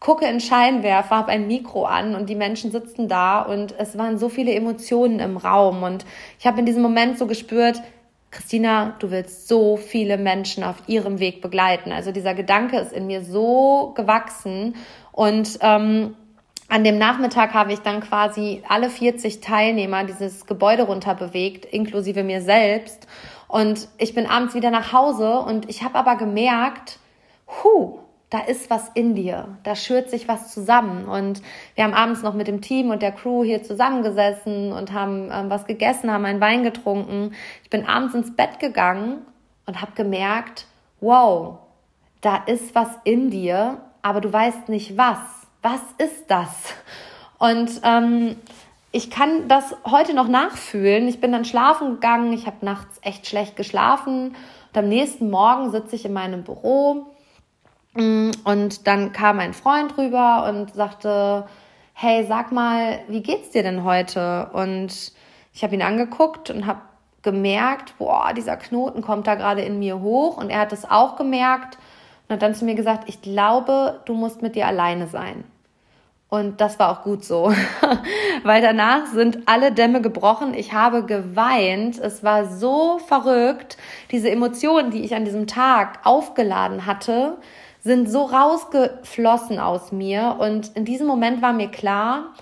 gucke 0.00 0.26
in 0.26 0.40
Scheinwerfer, 0.40 1.16
habe 1.16 1.32
ein 1.32 1.46
Mikro 1.46 1.84
an 1.84 2.14
und 2.14 2.28
die 2.28 2.34
Menschen 2.34 2.70
sitzen 2.70 3.08
da 3.08 3.42
und 3.42 3.74
es 3.78 3.96
waren 3.96 4.18
so 4.18 4.28
viele 4.28 4.52
Emotionen 4.52 5.20
im 5.20 5.36
Raum 5.36 5.82
und 5.82 6.04
ich 6.38 6.46
habe 6.46 6.60
in 6.60 6.66
diesem 6.66 6.82
Moment 6.82 7.18
so 7.18 7.26
gespürt, 7.26 7.80
Christina, 8.30 8.94
du 8.98 9.10
willst 9.10 9.48
so 9.48 9.76
viele 9.76 10.18
Menschen 10.18 10.62
auf 10.62 10.76
ihrem 10.88 11.20
Weg 11.20 11.40
begleiten. 11.40 11.92
Also 11.92 12.12
dieser 12.12 12.34
Gedanke 12.34 12.76
ist 12.78 12.92
in 12.92 13.06
mir 13.06 13.24
so 13.24 13.92
gewachsen 13.96 14.74
und 15.12 15.58
ähm, 15.62 16.14
an 16.68 16.82
dem 16.82 16.98
Nachmittag 16.98 17.54
habe 17.54 17.72
ich 17.72 17.80
dann 17.80 18.00
quasi 18.00 18.62
alle 18.68 18.90
40 18.90 19.40
Teilnehmer 19.40 20.04
dieses 20.04 20.46
Gebäude 20.46 20.82
runter 20.82 21.14
bewegt, 21.14 21.64
inklusive 21.64 22.24
mir 22.24 22.42
selbst. 22.42 23.06
Und 23.46 23.88
ich 23.98 24.14
bin 24.14 24.26
abends 24.26 24.54
wieder 24.54 24.72
nach 24.72 24.92
Hause 24.92 25.38
und 25.38 25.70
ich 25.70 25.84
habe 25.84 25.94
aber 25.94 26.16
gemerkt, 26.16 26.98
hu, 27.46 28.00
da 28.36 28.42
ist 28.42 28.68
was 28.68 28.90
in 28.92 29.14
dir, 29.14 29.56
da 29.62 29.74
schürt 29.74 30.10
sich 30.10 30.28
was 30.28 30.52
zusammen. 30.52 31.06
Und 31.06 31.40
wir 31.74 31.84
haben 31.84 31.94
abends 31.94 32.22
noch 32.22 32.34
mit 32.34 32.48
dem 32.48 32.60
Team 32.60 32.90
und 32.90 33.00
der 33.00 33.12
Crew 33.12 33.44
hier 33.44 33.62
zusammengesessen 33.62 34.72
und 34.72 34.92
haben 34.92 35.30
ähm, 35.32 35.48
was 35.48 35.64
gegessen, 35.64 36.12
haben 36.12 36.26
einen 36.26 36.40
Wein 36.40 36.62
getrunken. 36.62 37.34
Ich 37.64 37.70
bin 37.70 37.86
abends 37.86 38.14
ins 38.14 38.36
Bett 38.36 38.58
gegangen 38.58 39.22
und 39.64 39.80
habe 39.80 39.92
gemerkt, 39.94 40.66
wow, 41.00 41.60
da 42.20 42.36
ist 42.44 42.74
was 42.74 42.88
in 43.04 43.30
dir, 43.30 43.80
aber 44.02 44.20
du 44.20 44.30
weißt 44.30 44.68
nicht 44.68 44.98
was. 44.98 45.18
Was 45.62 45.80
ist 45.96 46.24
das? 46.28 46.74
Und 47.38 47.70
ähm, 47.84 48.36
ich 48.92 49.10
kann 49.10 49.48
das 49.48 49.74
heute 49.86 50.12
noch 50.12 50.28
nachfühlen. 50.28 51.08
Ich 51.08 51.22
bin 51.22 51.32
dann 51.32 51.46
schlafen 51.46 51.94
gegangen, 51.94 52.34
ich 52.34 52.46
habe 52.46 52.64
nachts 52.66 52.98
echt 53.00 53.26
schlecht 53.26 53.56
geschlafen 53.56 54.36
und 54.72 54.78
am 54.78 54.88
nächsten 54.88 55.30
Morgen 55.30 55.70
sitze 55.70 55.96
ich 55.96 56.04
in 56.04 56.12
meinem 56.12 56.44
Büro 56.44 57.06
und 57.96 58.86
dann 58.86 59.12
kam 59.12 59.38
ein 59.38 59.54
Freund 59.54 59.96
rüber 59.96 60.46
und 60.48 60.74
sagte, 60.74 61.46
hey, 61.94 62.26
sag 62.28 62.52
mal, 62.52 63.00
wie 63.08 63.22
geht's 63.22 63.50
dir 63.50 63.62
denn 63.62 63.84
heute? 63.84 64.50
Und 64.52 65.12
ich 65.52 65.62
habe 65.64 65.74
ihn 65.74 65.82
angeguckt 65.82 66.50
und 66.50 66.66
habe 66.66 66.80
gemerkt, 67.22 67.94
boah, 67.98 68.32
dieser 68.34 68.56
Knoten 68.56 69.02
kommt 69.02 69.26
da 69.26 69.34
gerade 69.34 69.62
in 69.62 69.78
mir 69.78 70.00
hoch. 70.00 70.36
Und 70.36 70.50
er 70.50 70.60
hat 70.60 70.72
es 70.72 70.88
auch 70.88 71.16
gemerkt 71.16 71.78
und 72.28 72.34
hat 72.34 72.42
dann 72.42 72.54
zu 72.54 72.64
mir 72.64 72.74
gesagt, 72.74 73.08
ich 73.08 73.22
glaube, 73.22 74.00
du 74.04 74.14
musst 74.14 74.42
mit 74.42 74.56
dir 74.56 74.66
alleine 74.66 75.06
sein. 75.08 75.44
Und 76.28 76.60
das 76.60 76.78
war 76.78 76.90
auch 76.90 77.02
gut 77.02 77.24
so, 77.24 77.52
weil 78.42 78.60
danach 78.60 79.06
sind 79.06 79.46
alle 79.46 79.72
Dämme 79.72 80.00
gebrochen. 80.00 80.54
Ich 80.54 80.72
habe 80.72 81.04
geweint. 81.04 81.98
Es 81.98 82.24
war 82.24 82.46
so 82.46 82.98
verrückt. 82.98 83.76
Diese 84.10 84.30
Emotionen, 84.30 84.90
die 84.90 85.04
ich 85.04 85.14
an 85.14 85.24
diesem 85.24 85.46
Tag 85.46 86.00
aufgeladen 86.04 86.84
hatte, 86.84 87.38
sind 87.86 88.10
so 88.10 88.24
rausgeflossen 88.24 89.58
aus 89.58 89.92
mir. 89.92 90.36
Und 90.38 90.76
in 90.76 90.84
diesem 90.84 91.06
Moment 91.06 91.40
war 91.40 91.52
mir 91.52 91.68
klar, 91.68 92.34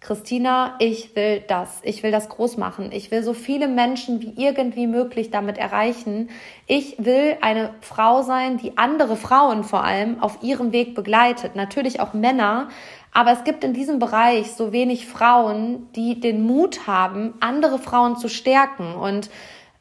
Christina, 0.00 0.74
ich 0.78 1.16
will 1.16 1.42
das. 1.48 1.80
Ich 1.82 2.02
will 2.02 2.12
das 2.12 2.28
groß 2.28 2.56
machen. 2.56 2.90
Ich 2.92 3.10
will 3.10 3.22
so 3.22 3.32
viele 3.32 3.66
Menschen 3.66 4.20
wie 4.20 4.34
irgendwie 4.36 4.86
möglich 4.86 5.30
damit 5.30 5.58
erreichen. 5.58 6.30
Ich 6.66 6.96
will 6.98 7.36
eine 7.40 7.74
Frau 7.80 8.22
sein, 8.22 8.58
die 8.58 8.78
andere 8.78 9.16
Frauen 9.16 9.64
vor 9.64 9.82
allem 9.82 10.22
auf 10.22 10.42
ihrem 10.42 10.72
Weg 10.72 10.94
begleitet. 10.94 11.56
Natürlich 11.56 12.00
auch 12.00 12.12
Männer. 12.12 12.68
Aber 13.12 13.32
es 13.32 13.42
gibt 13.42 13.64
in 13.64 13.72
diesem 13.72 13.98
Bereich 13.98 14.52
so 14.52 14.72
wenig 14.72 15.06
Frauen, 15.06 15.88
die 15.96 16.20
den 16.20 16.42
Mut 16.42 16.86
haben, 16.86 17.34
andere 17.40 17.78
Frauen 17.78 18.16
zu 18.16 18.28
stärken. 18.28 18.94
Und 18.94 19.30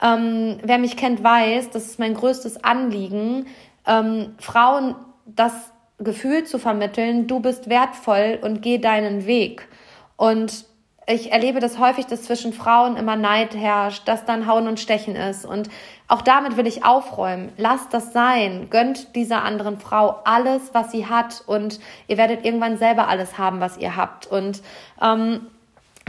ähm, 0.01 0.57
wer 0.63 0.77
mich 0.77 0.97
kennt, 0.97 1.23
weiß, 1.23 1.69
das 1.71 1.85
ist 1.85 1.99
mein 1.99 2.13
größtes 2.13 2.63
Anliegen, 2.63 3.47
ähm, 3.87 4.35
Frauen 4.39 4.95
das 5.25 5.53
Gefühl 5.97 6.43
zu 6.43 6.59
vermitteln, 6.59 7.27
du 7.27 7.39
bist 7.39 7.69
wertvoll 7.69 8.39
und 8.41 8.61
geh 8.61 8.77
deinen 8.77 9.25
Weg. 9.25 9.67
Und 10.15 10.65
ich 11.09 11.31
erlebe 11.31 11.61
das 11.61 11.79
häufig, 11.79 12.05
dass 12.05 12.23
zwischen 12.23 12.51
Frauen 12.51 12.97
immer 12.97 13.15
Neid 13.15 13.55
herrscht, 13.55 14.07
dass 14.07 14.25
dann 14.25 14.45
Hauen 14.45 14.67
und 14.67 14.79
Stechen 14.79 15.15
ist. 15.15 15.45
Und 15.45 15.69
auch 16.09 16.21
damit 16.21 16.57
will 16.57 16.67
ich 16.67 16.83
aufräumen. 16.83 17.53
Lasst 17.55 17.93
das 17.93 18.11
sein. 18.11 18.67
Gönnt 18.69 19.15
dieser 19.15 19.43
anderen 19.43 19.79
Frau 19.79 20.19
alles, 20.25 20.73
was 20.73 20.91
sie 20.91 21.07
hat. 21.07 21.43
Und 21.47 21.79
ihr 22.07 22.17
werdet 22.17 22.45
irgendwann 22.45 22.77
selber 22.77 23.07
alles 23.07 23.37
haben, 23.37 23.61
was 23.61 23.77
ihr 23.77 23.95
habt. 23.95 24.27
Und 24.27 24.61
ähm, 25.01 25.47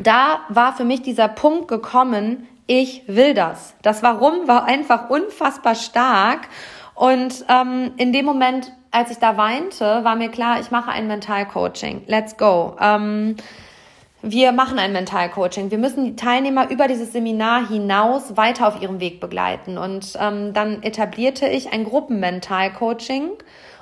da 0.02 0.40
war 0.48 0.74
für 0.74 0.84
mich 0.84 1.02
dieser 1.02 1.28
Punkt 1.28 1.68
gekommen, 1.68 2.48
ich 2.66 3.04
will 3.06 3.34
das. 3.34 3.74
Das 3.82 4.02
Warum 4.02 4.48
war 4.48 4.64
einfach 4.64 5.10
unfassbar 5.10 5.76
stark. 5.76 6.48
Und 6.98 7.44
ähm, 7.48 7.92
in 7.96 8.12
dem 8.12 8.24
Moment, 8.24 8.72
als 8.90 9.12
ich 9.12 9.18
da 9.18 9.36
weinte, 9.36 9.84
war 10.02 10.16
mir 10.16 10.30
klar, 10.30 10.58
ich 10.58 10.72
mache 10.72 10.90
ein 10.90 11.06
Mentalcoaching. 11.06 12.02
Let's 12.08 12.36
go. 12.36 12.74
Ähm, 12.80 13.36
wir 14.20 14.50
machen 14.50 14.80
ein 14.80 14.92
Mentalcoaching. 14.92 15.70
Wir 15.70 15.78
müssen 15.78 16.04
die 16.04 16.16
Teilnehmer 16.16 16.70
über 16.70 16.88
dieses 16.88 17.12
Seminar 17.12 17.68
hinaus 17.68 18.36
weiter 18.36 18.66
auf 18.66 18.82
ihrem 18.82 18.98
Weg 18.98 19.20
begleiten. 19.20 19.78
Und 19.78 20.14
ähm, 20.18 20.52
dann 20.54 20.82
etablierte 20.82 21.46
ich 21.46 21.72
ein 21.72 21.84
Gruppenmentalcoaching 21.84 23.30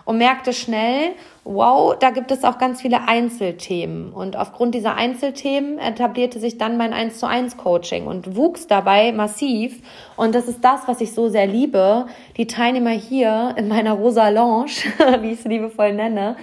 und 0.05 0.19
merkte 0.19 0.53
schnell, 0.53 1.13
wow, 1.47 1.97
da 1.99 2.11
gibt 2.11 2.31
es 2.33 2.45
auch 2.45 2.59
ganz 2.59 2.83
viele 2.83 3.09
Einzelthemen. 3.09 4.13
Und 4.13 4.37
aufgrund 4.37 4.75
dieser 4.75 4.97
Einzelthemen 4.97 5.79
etablierte 5.79 6.41
sich 6.41 6.59
dann 6.59 6.77
mein 6.77 6.93
1 6.93 7.19
zu 7.19 7.27
1 7.27 7.57
Coaching 7.57 8.07
und 8.07 8.37
wuchs 8.37 8.67
dabei 8.67 9.13
massiv. 9.13 9.81
Und 10.17 10.35
das 10.35 10.49
ist 10.49 10.65
das, 10.65 10.87
was 10.87 11.01
ich 11.01 11.13
so 11.15 11.29
sehr 11.29 11.47
liebe. 11.47 12.07
Die 12.37 12.47
Teilnehmer 12.47 12.91
hier 12.91 13.55
in 13.57 13.69
meiner 13.69 13.93
Rosa 13.93 14.29
Lounge, 14.29 14.73
wie 15.21 15.31
ich 15.31 15.41
es 15.41 15.45
liebevoll 15.45 15.93
nenne, 15.93 16.37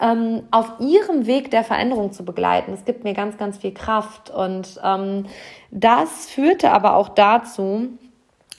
ähm, 0.00 0.42
auf 0.50 0.72
ihrem 0.80 1.26
Weg 1.26 1.50
der 1.50 1.62
Veränderung 1.62 2.12
zu 2.12 2.24
begleiten. 2.24 2.72
Es 2.72 2.84
gibt 2.84 3.04
mir 3.04 3.14
ganz, 3.14 3.36
ganz 3.36 3.58
viel 3.58 3.72
Kraft. 3.72 4.30
Und 4.30 4.80
ähm, 4.82 5.26
das 5.70 6.26
führte 6.26 6.72
aber 6.72 6.96
auch 6.96 7.10
dazu, 7.10 7.88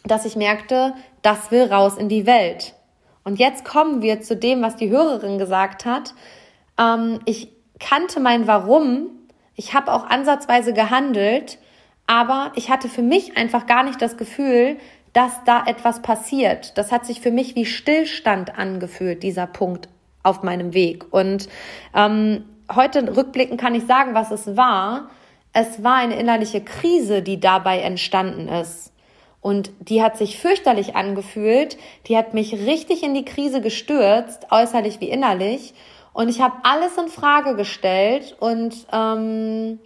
dass 0.06 0.26
ich 0.26 0.36
merkte, 0.36 0.94
das 1.22 1.52
will 1.52 1.64
raus 1.64 1.98
in 1.98 2.08
die 2.08 2.26
Welt. 2.26 2.77
Und 3.28 3.40
jetzt 3.40 3.66
kommen 3.66 4.02
wir 4.02 4.22
zu 4.22 4.38
dem, 4.38 4.62
was 4.62 4.78
die 4.78 4.90
Hörerin 4.90 5.38
gesagt 5.38 5.84
hat. 5.84 6.14
Ähm, 6.80 7.20
ich 7.26 7.50
kannte 7.78 8.22
mein 8.22 8.48
Warum. 8.48 9.10
Ich 9.54 9.74
habe 9.74 9.92
auch 9.92 10.06
ansatzweise 10.06 10.72
gehandelt, 10.72 11.58
aber 12.06 12.54
ich 12.56 12.70
hatte 12.70 12.88
für 12.88 13.02
mich 13.02 13.36
einfach 13.36 13.66
gar 13.66 13.84
nicht 13.84 14.02
das 14.02 14.16
Gefühl, 14.16 14.78
dass 15.12 15.44
da 15.44 15.66
etwas 15.66 16.02
passiert. 16.02 16.78
Das 16.78 16.94
hat 16.94 17.06
sich 17.06 17.20
für 17.20 17.32
mich 17.32 17.54
wie 17.56 17.66
Stillstand 17.66 18.58
angefühlt, 18.58 19.24
dieser 19.24 19.46
Punkt 19.46 19.90
auf 20.24 20.42
meinem 20.44 20.74
Weg. 20.74 21.12
Und 21.12 21.50
ähm, 21.94 22.46
heute 22.74 23.14
rückblickend 23.14 23.60
kann 23.60 23.76
ich 23.76 23.86
sagen, 23.86 24.14
was 24.14 24.32
es 24.32 24.56
war. 24.56 25.10
Es 25.52 25.84
war 25.84 25.96
eine 25.96 26.18
innerliche 26.18 26.62
Krise, 26.62 27.22
die 27.22 27.42
dabei 27.42 27.80
entstanden 27.82 28.48
ist. 28.48 28.94
Und 29.48 29.72
die 29.80 30.04
hat 30.04 30.18
sich 30.18 30.38
fürchterlich 30.38 30.98
angefühlt. 30.98 31.78
Die 32.08 32.18
hat 32.18 32.34
mich 32.34 32.52
richtig 32.52 33.02
in 33.02 33.14
die 33.14 33.24
Krise 33.24 33.62
gestürzt, 33.62 34.48
äußerlich 34.52 35.00
wie 35.00 35.08
innerlich. 35.10 35.74
Und 36.12 36.28
ich 36.28 36.42
habe 36.42 36.56
alles 36.64 36.98
in 36.98 37.08
Frage 37.08 37.56
gestellt 37.56 38.36
und 38.42 38.76
ähm, 38.92 39.80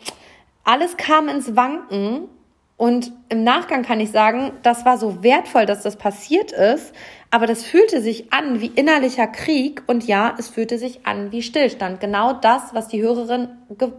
alles 0.64 0.98
kam 0.98 1.30
ins 1.30 1.56
Wanken. 1.56 2.28
Und 2.76 3.12
im 3.30 3.44
Nachgang 3.44 3.84
kann 3.84 4.00
ich 4.00 4.10
sagen, 4.10 4.52
das 4.64 4.84
war 4.84 4.98
so 4.98 5.22
wertvoll, 5.22 5.68
dass 5.68 5.84
das 5.84 5.96
passiert 5.96 6.52
ist, 6.52 6.92
aber 7.30 7.46
das 7.46 7.64
fühlte 7.64 8.02
sich 8.02 8.34
an 8.34 8.62
wie 8.62 8.72
innerlicher 8.74 9.28
Krieg 9.28 9.84
und 9.86 10.08
ja, 10.08 10.34
es 10.40 10.50
fühlte 10.50 10.80
sich 10.80 11.06
an 11.06 11.32
wie 11.32 11.44
Stillstand. 11.44 12.00
Genau 12.00 12.34
das, 12.34 12.74
was 12.74 12.88
die 12.88 13.04
Hörerin 13.04 13.50
ge 13.78 13.92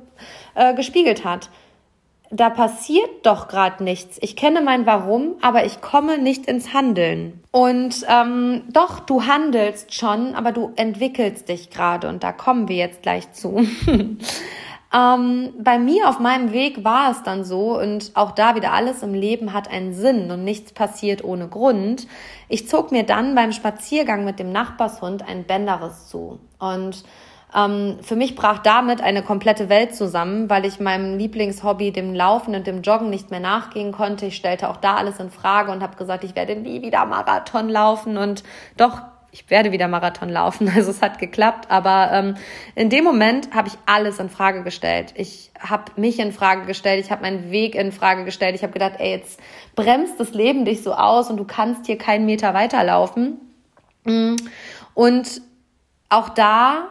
äh, 0.57 0.75
gespiegelt 0.75 1.25
hat. 1.25 1.51
Da 2.35 2.49
passiert 2.49 3.11
doch 3.25 3.47
gerade 3.47 3.85
nichts. 3.85 4.16
Ich 4.23 4.37
kenne 4.37 4.62
mein 4.62 4.87
Warum, 4.87 5.35
aber 5.42 5.66
ich 5.66 5.83
komme 5.83 6.16
nicht 6.16 6.47
ins 6.47 6.73
Handeln. 6.73 7.45
Und 7.51 8.07
ähm, 8.09 8.62
doch, 8.73 9.01
du 9.01 9.27
handelst 9.27 9.95
schon, 9.95 10.35
aber 10.35 10.51
du 10.53 10.73
entwickelst 10.77 11.51
dich 11.51 11.68
gerade 11.68 12.09
und 12.09 12.25
da 12.25 12.33
kommen 12.33 12.68
wir 12.68 12.77
jetzt 12.77 13.03
gleich 13.03 13.31
zu. 13.33 13.66
Ähm, 14.95 15.55
bei 15.59 15.79
mir 15.79 16.07
auf 16.07 16.18
meinem 16.18 16.53
Weg 16.53 16.85
war 16.85 17.11
es 17.11 17.23
dann 17.23 17.45
so 17.45 17.81
und 17.81 18.11
auch 18.14 18.33
da 18.33 18.55
wieder 18.55 18.73
alles 18.73 19.03
im 19.03 19.14
Leben 19.14 19.55
hat 19.55 19.71
einen 19.71 19.95
Sinn 19.95 20.31
und 20.31 20.45
nichts 20.45 20.73
passiert 20.73 21.25
ohne 21.25 21.49
Grund. 21.49 22.07
Ich 22.49 22.68
zog 22.68 22.92
mir 22.92 23.03
dann 23.03 23.35
beim 23.35 23.53
Spaziergang 23.53 24.27
mit 24.27 24.38
dem 24.38 24.53
Nachbarshund 24.53 25.27
ein 25.27 25.45
Bänderriss 25.45 26.09
zu 26.09 26.40
und 26.59 27.05
ähm, 27.55 27.99
für 28.03 28.17
mich 28.17 28.35
brach 28.35 28.59
damit 28.59 29.01
eine 29.01 29.23
komplette 29.23 29.69
Welt 29.69 29.95
zusammen, 29.95 30.49
weil 30.49 30.65
ich 30.65 30.81
meinem 30.81 31.19
Lieblingshobby, 31.19 31.93
dem 31.93 32.15
Laufen 32.15 32.55
und 32.55 32.67
dem 32.67 32.83
Joggen, 32.83 33.11
nicht 33.11 33.31
mehr 33.31 33.41
nachgehen 33.41 33.93
konnte. 33.93 34.27
Ich 34.27 34.37
stellte 34.37 34.69
auch 34.69 34.79
da 34.79 34.97
alles 34.97 35.21
in 35.21 35.31
Frage 35.31 35.71
und 35.71 35.83
habe 35.83 35.97
gesagt, 35.97 36.25
ich 36.25 36.35
werde 36.35 36.57
nie 36.57 36.83
wieder 36.83 37.05
Marathon 37.05 37.69
laufen. 37.69 38.17
Und 38.17 38.43
doch 38.77 39.03
ich 39.35 39.49
werde 39.49 39.73
wieder 39.73 39.88
Marathon 39.88 40.29
laufen. 40.29 40.71
Also 40.75 40.91
es 40.91 41.03
hat 41.03 41.19
geklappt, 41.19 41.71
aber 41.71 42.11
ähm, 42.12 42.35
in 42.75 42.91
dem 42.91 43.05
Moment 43.05 43.55
habe 43.55 43.69
ich 43.69 43.75
alles 43.87 44.19
in 44.19 44.31
Frage 44.31 44.62
gestellt. 44.62 45.12
Ich 45.17 45.51
habe 45.59 45.93
mich 45.97 46.19
in 46.19 46.33
Frage 46.33 46.67
gestellt, 46.67 47.05
ich 47.05 47.11
habe 47.11 47.23
meinen 47.23 47.51
Weg 47.51 47.75
in 47.75 47.93
Frage 47.93 48.25
gestellt. 48.25 48.55
Ich 48.55 48.62
habe 48.62 48.73
gedacht, 48.73 48.95
ey, 48.99 49.11
jetzt 49.11 49.41
bremst 49.75 50.21
das 50.21 50.33
Leben 50.33 50.65
dich 50.65 50.83
so 50.83 50.95
aus 50.95 51.31
und 51.31 51.38
du 51.38 51.45
kannst 51.45 51.87
hier 51.87 51.99
keinen 51.99 52.27
Meter 52.27 52.55
weiterlaufen. 52.55 53.41
Mm. 54.05 54.37
Und 54.95 55.41
auch 56.11 56.29
da 56.29 56.88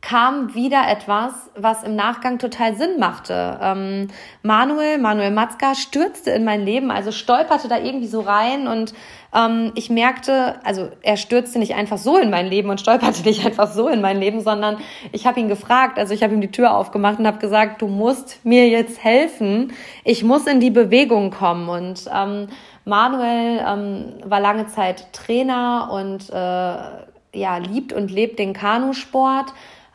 kam 0.00 0.54
wieder 0.54 0.88
etwas, 0.88 1.32
was 1.56 1.82
im 1.82 1.96
Nachgang 1.96 2.38
total 2.38 2.76
Sinn 2.76 2.98
machte. 3.00 3.58
Ähm, 3.60 4.08
Manuel, 4.42 4.98
Manuel 4.98 5.32
Matzka 5.32 5.74
stürzte 5.74 6.30
in 6.30 6.44
mein 6.44 6.64
Leben, 6.64 6.90
also 6.90 7.10
stolperte 7.10 7.66
da 7.66 7.78
irgendwie 7.78 8.06
so 8.06 8.20
rein 8.20 8.68
und 8.68 8.94
ähm, 9.34 9.72
ich 9.74 9.90
merkte, 9.90 10.54
also 10.64 10.88
er 11.02 11.16
stürzte 11.16 11.58
nicht 11.58 11.74
einfach 11.74 11.98
so 11.98 12.16
in 12.16 12.30
mein 12.30 12.46
Leben 12.46 12.70
und 12.70 12.80
stolperte 12.80 13.22
nicht 13.24 13.44
einfach 13.44 13.70
so 13.70 13.88
in 13.88 14.00
mein 14.00 14.18
Leben, 14.20 14.40
sondern 14.40 14.78
ich 15.10 15.26
habe 15.26 15.40
ihn 15.40 15.48
gefragt, 15.48 15.98
also 15.98 16.14
ich 16.14 16.22
habe 16.22 16.32
ihm 16.32 16.40
die 16.40 16.50
Tür 16.50 16.76
aufgemacht 16.76 17.18
und 17.18 17.26
habe 17.26 17.38
gesagt, 17.38 17.82
du 17.82 17.88
musst 17.88 18.44
mir 18.44 18.68
jetzt 18.68 19.02
helfen, 19.02 19.72
ich 20.04 20.22
muss 20.22 20.46
in 20.46 20.60
die 20.60 20.70
Bewegung 20.70 21.30
kommen. 21.30 21.68
Und 21.68 22.08
ähm, 22.14 22.46
Manuel 22.84 23.64
ähm, 23.66 24.04
war 24.24 24.40
lange 24.40 24.68
Zeit 24.68 25.12
Trainer 25.12 25.90
und 25.92 26.30
äh, 26.30 27.38
ja 27.38 27.58
liebt 27.58 27.92
und 27.92 28.10
lebt 28.10 28.38
den 28.38 28.52
Kanusport 28.52 29.52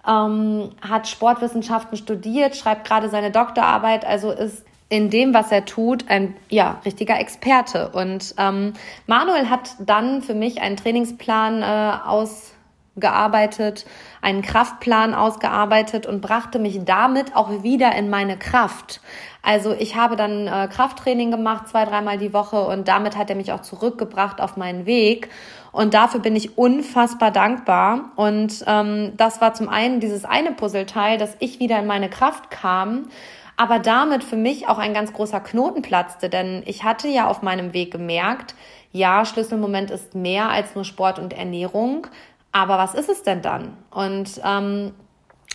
ähm, 0.08 0.72
hat 0.82 1.08
Sportwissenschaften 1.08 1.98
studiert, 1.98 2.56
schreibt 2.56 2.88
gerade 2.88 3.10
seine 3.10 3.32
Doktorarbeit, 3.32 4.06
also 4.06 4.32
ist 4.32 4.66
in 4.90 5.10
dem, 5.10 5.34
was 5.34 5.52
er 5.52 5.66
tut, 5.66 6.08
ein 6.10 6.36
ja, 6.50 6.80
richtiger 6.86 7.20
Experte. 7.20 7.90
Und 7.90 8.36
ähm, 8.38 8.74
Manuel 9.08 9.50
hat 9.50 9.72
dann 9.80 10.22
für 10.22 10.36
mich 10.36 10.62
einen 10.62 10.78
Trainingsplan 10.78 11.64
äh, 11.64 11.98
ausgearbeitet, 12.06 13.86
einen 14.22 14.44
Kraftplan 14.44 15.16
ausgearbeitet 15.16 16.06
und 16.06 16.22
brachte 16.22 16.60
mich 16.60 16.82
damit 16.86 17.36
auch 17.36 17.64
wieder 17.64 17.96
in 17.96 18.12
meine 18.12 18.38
Kraft. 18.38 19.02
Also 19.42 19.74
ich 19.74 19.96
habe 19.96 20.16
dann 20.16 20.48
äh, 20.48 20.68
Krafttraining 20.72 21.32
gemacht, 21.32 21.70
zwei, 21.70 21.86
dreimal 21.86 22.20
die 22.20 22.32
Woche 22.32 22.62
und 22.62 22.88
damit 22.88 23.18
hat 23.18 23.32
er 23.32 23.36
mich 23.36 23.52
auch 23.52 23.62
zurückgebracht 23.62 24.42
auf 24.42 24.58
meinen 24.58 24.86
Weg. 24.86 25.30
Und 25.74 25.96
dafür 25.96 26.22
bin 26.22 26.36
ich 26.36 26.58
unfassbar 26.58 27.32
dankbar. 27.32 28.12
Und 28.16 28.64
ähm, 28.68 29.14
das 29.18 29.42
war 29.42 29.54
zum 29.56 29.68
einen 29.68 30.00
dieses 30.00 30.24
eine 30.24 30.52
Puzzleteil, 30.54 31.18
dass 31.18 31.36
ich 31.40 31.60
wieder 31.60 31.80
in 31.80 31.88
meine 31.88 32.10
Kraft 32.10 32.52
kam, 32.52 33.10
aber 33.58 33.80
damit 33.80 34.24
für 34.24 34.36
mich 34.36 34.68
auch 34.70 34.78
ein 34.78 34.94
ganz 34.94 35.14
großer 35.14 35.40
Knoten 35.40 35.82
platzte, 35.82 36.30
denn 36.30 36.64
ich 36.66 36.84
hatte 36.84 37.08
ja 37.08 37.28
auf 37.28 37.42
meinem 37.42 37.74
Weg 37.74 37.92
gemerkt, 37.92 38.56
ja, 38.92 39.26
Schlüsselmoment 39.26 39.92
ist 39.92 40.16
mehr 40.16 40.50
als 40.50 40.76
nur 40.76 40.86
Sport 40.86 41.20
und 41.20 41.34
Ernährung, 41.34 42.08
aber 42.52 42.78
was 42.78 42.94
ist 42.94 43.10
es 43.10 43.24
denn 43.24 43.42
dann? 43.42 43.76
Und 43.90 44.40
ähm, 44.46 44.94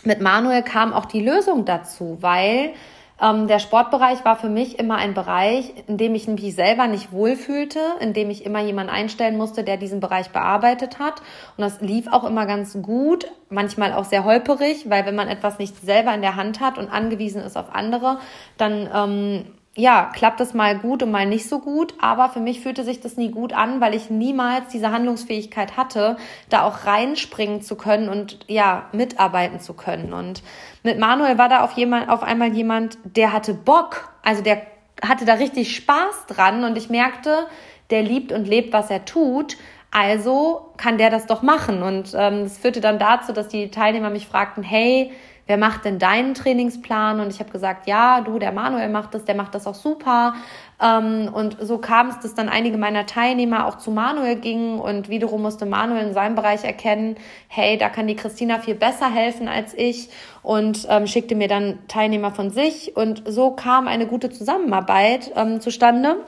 mit 0.04 0.20
Manuel 0.20 0.62
kam 0.62 0.92
auch 0.92 1.06
die 1.06 1.24
Lösung 1.24 1.64
dazu, 1.64 2.18
weil 2.20 2.72
Ähm, 3.20 3.48
der 3.48 3.58
Sportbereich 3.58 4.24
war 4.24 4.36
für 4.36 4.48
mich 4.48 4.78
immer 4.78 4.96
ein 4.96 5.14
Bereich, 5.14 5.72
in 5.86 5.96
dem 5.96 6.14
ich 6.14 6.28
mich 6.28 6.54
selber 6.54 6.86
nicht 6.86 7.12
wohlfühlte, 7.12 7.80
in 8.00 8.12
dem 8.12 8.30
ich 8.30 8.44
immer 8.44 8.60
jemanden 8.60 8.92
einstellen 8.92 9.36
musste, 9.36 9.64
der 9.64 9.76
diesen 9.76 10.00
Bereich 10.00 10.30
bearbeitet 10.30 10.98
hat. 10.98 11.20
Und 11.56 11.62
das 11.62 11.80
lief 11.80 12.06
auch 12.12 12.24
immer 12.24 12.46
ganz 12.46 12.80
gut, 12.80 13.26
manchmal 13.48 13.92
auch 13.92 14.04
sehr 14.04 14.24
holperig, 14.24 14.88
weil 14.88 15.04
wenn 15.04 15.16
man 15.16 15.28
etwas 15.28 15.58
nicht 15.58 15.80
selber 15.80 16.14
in 16.14 16.22
der 16.22 16.36
Hand 16.36 16.60
hat 16.60 16.78
und 16.78 16.88
angewiesen 16.88 17.42
ist 17.42 17.56
auf 17.56 17.74
andere, 17.74 18.18
dann 18.56 18.88
ähm, 18.94 19.44
ja, 19.78 20.10
klappt 20.12 20.40
das 20.40 20.54
mal 20.54 20.76
gut 20.76 21.04
und 21.04 21.12
mal 21.12 21.24
nicht 21.24 21.48
so 21.48 21.60
gut, 21.60 21.94
aber 22.00 22.30
für 22.30 22.40
mich 22.40 22.60
fühlte 22.60 22.82
sich 22.82 23.00
das 23.00 23.16
nie 23.16 23.30
gut 23.30 23.52
an, 23.52 23.80
weil 23.80 23.94
ich 23.94 24.10
niemals 24.10 24.66
diese 24.72 24.90
Handlungsfähigkeit 24.90 25.76
hatte, 25.76 26.16
da 26.48 26.64
auch 26.64 26.84
reinspringen 26.84 27.62
zu 27.62 27.76
können 27.76 28.08
und 28.08 28.40
ja, 28.48 28.86
mitarbeiten 28.90 29.60
zu 29.60 29.74
können. 29.74 30.12
Und 30.12 30.42
mit 30.82 30.98
Manuel 30.98 31.38
war 31.38 31.48
da 31.48 31.62
auf, 31.62 31.74
jemand, 31.74 32.08
auf 32.08 32.24
einmal 32.24 32.52
jemand, 32.52 32.98
der 33.04 33.32
hatte 33.32 33.54
Bock, 33.54 34.12
also 34.24 34.42
der 34.42 34.62
hatte 35.00 35.24
da 35.24 35.34
richtig 35.34 35.76
Spaß 35.76 36.26
dran 36.26 36.64
und 36.64 36.76
ich 36.76 36.90
merkte, 36.90 37.46
der 37.90 38.02
liebt 38.02 38.32
und 38.32 38.48
lebt, 38.48 38.72
was 38.72 38.90
er 38.90 39.04
tut. 39.04 39.56
Also 39.92 40.72
kann 40.76 40.98
der 40.98 41.10
das 41.10 41.26
doch 41.26 41.42
machen. 41.42 41.84
Und 41.84 42.14
ähm, 42.16 42.50
führte 42.50 42.80
dann 42.80 42.98
dazu, 42.98 43.32
dass 43.32 43.46
die 43.46 43.70
Teilnehmer 43.70 44.10
mich 44.10 44.26
fragten, 44.26 44.64
hey, 44.64 45.12
wer 45.48 45.56
macht 45.56 45.84
denn 45.84 45.98
deinen 45.98 46.34
Trainingsplan? 46.34 47.18
Und 47.18 47.30
ich 47.30 47.40
habe 47.40 47.50
gesagt, 47.50 47.88
ja, 47.88 48.20
du, 48.20 48.38
der 48.38 48.52
Manuel 48.52 48.88
macht 48.90 49.14
das, 49.14 49.24
der 49.24 49.34
macht 49.34 49.54
das 49.54 49.66
auch 49.66 49.74
super. 49.74 50.34
Ähm, 50.80 51.30
und 51.32 51.56
so 51.60 51.78
kam 51.78 52.10
es, 52.10 52.20
dass 52.20 52.34
dann 52.34 52.48
einige 52.48 52.78
meiner 52.78 53.06
Teilnehmer 53.06 53.66
auch 53.66 53.78
zu 53.78 53.90
Manuel 53.90 54.36
gingen 54.36 54.78
und 54.78 55.08
wiederum 55.08 55.42
musste 55.42 55.66
Manuel 55.66 56.06
in 56.06 56.14
seinem 56.14 56.36
Bereich 56.36 56.62
erkennen, 56.62 57.16
hey, 57.48 57.78
da 57.78 57.88
kann 57.88 58.06
die 58.06 58.14
Christina 58.14 58.60
viel 58.60 58.76
besser 58.76 59.10
helfen 59.10 59.48
als 59.48 59.74
ich 59.74 60.10
und 60.42 60.86
ähm, 60.88 61.06
schickte 61.06 61.34
mir 61.34 61.48
dann 61.48 61.78
Teilnehmer 61.88 62.30
von 62.30 62.50
sich. 62.50 62.94
Und 62.96 63.22
so 63.26 63.50
kam 63.50 63.88
eine 63.88 64.06
gute 64.06 64.30
Zusammenarbeit 64.30 65.32
ähm, 65.34 65.60
zustande. 65.60 66.18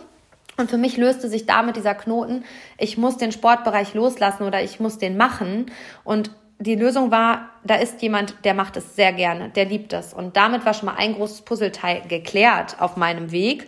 Und 0.56 0.68
für 0.68 0.78
mich 0.78 0.96
löste 0.96 1.28
sich 1.28 1.46
damit 1.46 1.76
dieser 1.76 1.94
Knoten, 1.94 2.44
ich 2.76 2.98
muss 2.98 3.16
den 3.16 3.32
Sportbereich 3.32 3.94
loslassen 3.94 4.42
oder 4.42 4.62
ich 4.62 4.78
muss 4.78 4.98
den 4.98 5.16
machen. 5.16 5.70
Und 6.04 6.32
die 6.60 6.74
Lösung 6.74 7.10
war, 7.10 7.48
da 7.64 7.76
ist 7.76 8.02
jemand, 8.02 8.44
der 8.44 8.52
macht 8.52 8.76
es 8.76 8.94
sehr 8.94 9.14
gerne, 9.14 9.48
der 9.48 9.64
liebt 9.64 9.94
es. 9.94 10.12
Und 10.12 10.36
damit 10.36 10.66
war 10.66 10.74
schon 10.74 10.86
mal 10.86 10.96
ein 10.96 11.14
großes 11.14 11.40
Puzzleteil 11.40 12.02
geklärt 12.06 12.76
auf 12.78 12.96
meinem 12.96 13.32
Weg. 13.32 13.66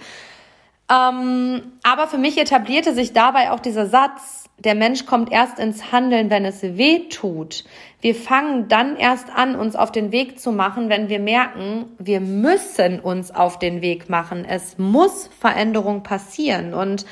Ähm, 0.91 1.63
aber 1.83 2.07
für 2.07 2.19
mich 2.19 2.39
etablierte 2.39 2.93
sich 2.93 3.15
dabei 3.15 3.51
auch 3.51 3.61
dieser 3.61 3.87
Satz, 3.87 4.45
der 4.59 4.75
Mensch 4.75 5.07
kommt 5.07 5.33
erst 5.33 5.59
ins 5.59 5.91
Handeln, 5.91 6.29
wenn 6.29 6.45
es 6.45 6.63
weh 6.63 7.09
tut. 7.09 7.65
Wir 8.03 8.15
fangen 8.15 8.69
dann 8.69 8.97
erst 8.97 9.31
an, 9.35 9.57
uns 9.57 9.75
auf 9.75 9.91
den 9.91 10.13
Weg 10.13 10.39
zu 10.39 10.53
machen, 10.53 10.91
wenn 10.91 11.09
wir 11.09 11.19
merken, 11.19 11.87
wir 11.99 12.21
müssen 12.21 13.01
uns 13.01 13.35
auf 13.35 13.59
den 13.59 13.81
Weg 13.81 14.11
machen. 14.11 14.45
Es 14.45 14.77
muss 14.77 15.31
Veränderung 15.41 16.03
passieren. 16.03 16.75
Und 16.75 17.07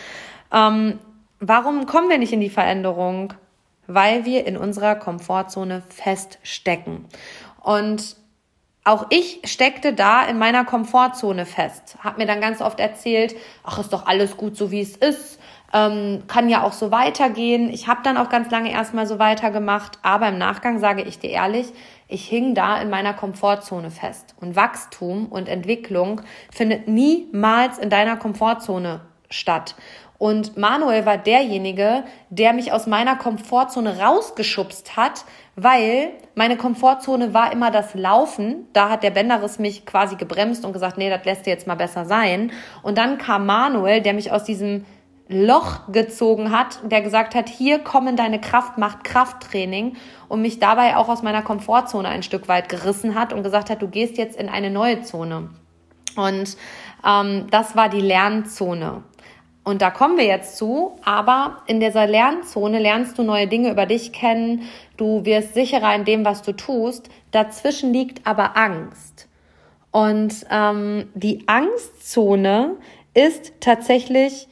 ähm, 0.53 0.99
warum 1.40 1.87
kommen 1.87 2.11
wir 2.11 2.19
nicht 2.19 2.35
in 2.35 2.40
die 2.40 2.51
Veränderung? 2.51 3.33
Weil 3.94 4.24
wir 4.24 4.46
in 4.46 4.57
unserer 4.57 4.94
Komfortzone 4.94 5.83
feststecken. 5.88 7.07
Und 7.62 8.16
auch 8.85 9.07
ich 9.11 9.40
steckte 9.44 9.92
da 9.92 10.24
in 10.24 10.38
meiner 10.38 10.64
Komfortzone 10.64 11.44
fest, 11.44 11.98
Hab 12.03 12.18
mir 12.18 12.26
dann 12.26 12.40
ganz 12.40 12.62
oft 12.62 12.81
erzählt, 12.81 13.37
ach, 13.62 13.79
ist 13.79 13.92
doch 13.92 14.07
alles 14.07 14.37
gut 14.37 14.57
so, 14.57 14.70
wie 14.70 14.81
es 14.81 14.96
ist, 14.96 15.38
ähm, 15.72 16.24
kann 16.26 16.48
ja 16.48 16.62
auch 16.64 16.72
so 16.72 16.90
weitergehen. 16.90 17.70
Ich 17.70 17.87
habe 17.87 18.00
dann 18.03 18.16
auch 18.16 18.29
ganz 18.29 18.50
lange 18.50 18.72
erstmal 18.72 19.07
so 19.07 19.18
weitergemacht, 19.18 19.98
aber 20.03 20.29
im 20.29 20.38
Nachgang 20.38 20.79
sage 20.79 21.03
ich 21.03 21.18
dir 21.18 21.31
ehrlich, 21.31 21.72
ich 22.09 22.26
hing 22.26 22.55
da 22.55 22.81
in 22.81 22.90
meiner 22.90 23.14
Komfortzone 23.14 23.90
fest. 23.90 24.35
Und 24.40 24.57
Wachstum 24.57 25.26
und 25.26 25.48
Entwicklung 25.48 26.22
findet 26.50 26.88
niemals 26.88 27.79
in 27.79 27.90
deiner 27.90 28.16
Komfortzone 28.16 29.03
statt. 29.29 29.76
Und 30.20 30.59
Manuel 30.59 31.06
war 31.06 31.16
derjenige, 31.16 32.04
der 32.28 32.52
mich 32.52 32.72
aus 32.72 32.87
meiner 32.87 33.16
Komfortzone 33.16 34.00
rausgeschubst 34.00 34.94
hat, 34.94 35.24
weil 35.56 36.11
meine 36.35 36.59
Komfortzone 36.59 37.33
war 37.33 37.50
immer 37.52 37.70
das 37.70 37.94
Laufen. 37.94 38.68
Da 38.74 38.90
hat 38.90 39.02
der 39.02 39.12
Bänderriss 39.12 39.59
mich 39.59 39.87
quasi 39.87 40.16
gebremst 40.16 40.66
und 40.66 40.74
gesagt, 40.74 40.98
nee, 40.98 41.09
das 41.09 41.24
lässt 41.24 41.46
dir 41.46 41.50
jetzt 41.50 41.66
mal 41.66 41.74
besser 41.74 42.04
sein. 42.04 42.52
Und 42.83 42.98
dann 42.98 43.16
kam 43.16 43.46
Manuel, 43.46 44.02
der 44.02 44.12
mich 44.12 44.30
aus 44.30 44.44
diesem 44.44 44.85
Loch 45.26 45.90
gezogen 45.90 46.50
hat, 46.50 46.80
der 46.85 47.00
gesagt 47.00 47.35
hat, 47.35 47.48
hier 47.48 47.78
kommen 47.78 48.14
deine 48.14 48.42
Kraft, 48.42 48.76
macht 48.76 49.04
Krafttraining 49.04 49.96
und 50.28 50.42
mich 50.42 50.59
dabei 50.59 50.98
auch 50.98 51.09
aus 51.09 51.22
meiner 51.22 51.40
Komfortzone 51.40 52.06
ein 52.06 52.22
Stück 52.22 52.46
weit 52.46 52.68
gerissen 52.68 53.14
hat 53.14 53.33
und 53.33 53.42
gesagt 53.42 53.70
hat, 53.70 53.80
du 53.80 53.88
gehst 53.88 54.18
jetzt 54.18 54.38
in 54.38 54.50
eine 54.50 54.68
neue 54.68 55.00
Zone. 55.00 55.48
Und 56.16 56.56
ähm, 57.06 57.46
das 57.50 57.76
war 57.76 57.88
die 57.88 58.00
Lernzone. 58.00 59.02
Und 59.62 59.83
da 59.83 59.90
kommen 59.90 60.16
wir 60.16 60.25
jetzt 60.25 60.57
zu, 60.57 60.99
aber 61.05 61.59
in 61.66 61.81
dieser 61.81 62.07
Lernzone 62.07 62.79
lernst 62.79 63.18
du 63.18 63.23
neue 63.23 63.46
Dinge 63.46 63.70
über 63.70 63.87
dich 63.87 64.12
kennen, 64.12 64.62
du 64.96 65.25
wirst 65.25 65.55
sicherer 65.55 65.94
in 65.94 66.05
dem, 66.05 66.25
was 66.25 66.42
du 66.42 66.53
tust. 66.53 67.11
Dazwischen 67.31 67.92
liegt 67.92 68.27
aber 68.27 68.57
Angst. 68.57 69.29
Und 69.90 70.46
ähm, 70.51 71.09
die 71.14 71.46
Angstzone 71.46 72.77
ist 73.12 73.53
tatsächlich, 73.61 74.49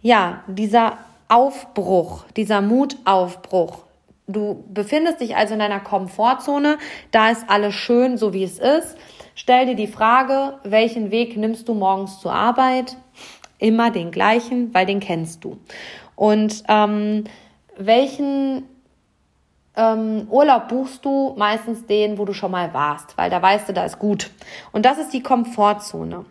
ja, 0.00 0.44
dieser 0.46 0.98
Aufbruch, 1.28 2.24
dieser 2.36 2.60
Mutaufbruch. 2.60 3.84
Du 4.28 4.64
befindest 4.72 5.20
dich 5.20 5.34
also 5.34 5.54
in 5.54 5.60
deiner 5.60 5.80
Komfortzone, 5.80 6.78
da 7.10 7.30
ist 7.30 7.44
alles 7.48 7.74
schön, 7.74 8.16
so 8.16 8.32
wie 8.32 8.44
es 8.44 8.58
ist. 8.58 8.96
Stell 9.34 9.66
dir 9.66 9.74
die 9.74 9.86
Frage, 9.86 10.58
welchen 10.62 11.10
Weg 11.10 11.36
nimmst 11.36 11.68
du 11.68 11.74
morgens 11.74 12.20
zur 12.20 12.32
Arbeit? 12.32 12.96
Immer 13.62 13.90
den 13.90 14.10
gleichen, 14.10 14.74
weil 14.74 14.86
den 14.86 15.00
kennst 15.00 15.44
du. 15.44 15.58
Und 16.16 16.64
ähm, 16.68 17.24
welchen 17.76 18.64
ähm, 19.76 20.26
Urlaub 20.28 20.68
buchst 20.68 21.04
du? 21.04 21.34
Meistens 21.36 21.86
den, 21.86 22.18
wo 22.18 22.24
du 22.24 22.34
schon 22.34 22.50
mal 22.50 22.74
warst, 22.74 23.16
weil 23.16 23.30
da 23.30 23.40
weißt 23.40 23.68
du, 23.68 23.72
da 23.72 23.84
ist 23.84 23.98
gut. 23.98 24.30
Und 24.72 24.84
das 24.84 24.98
ist 24.98 25.12
die 25.12 25.22
Komfortzone. 25.22 26.24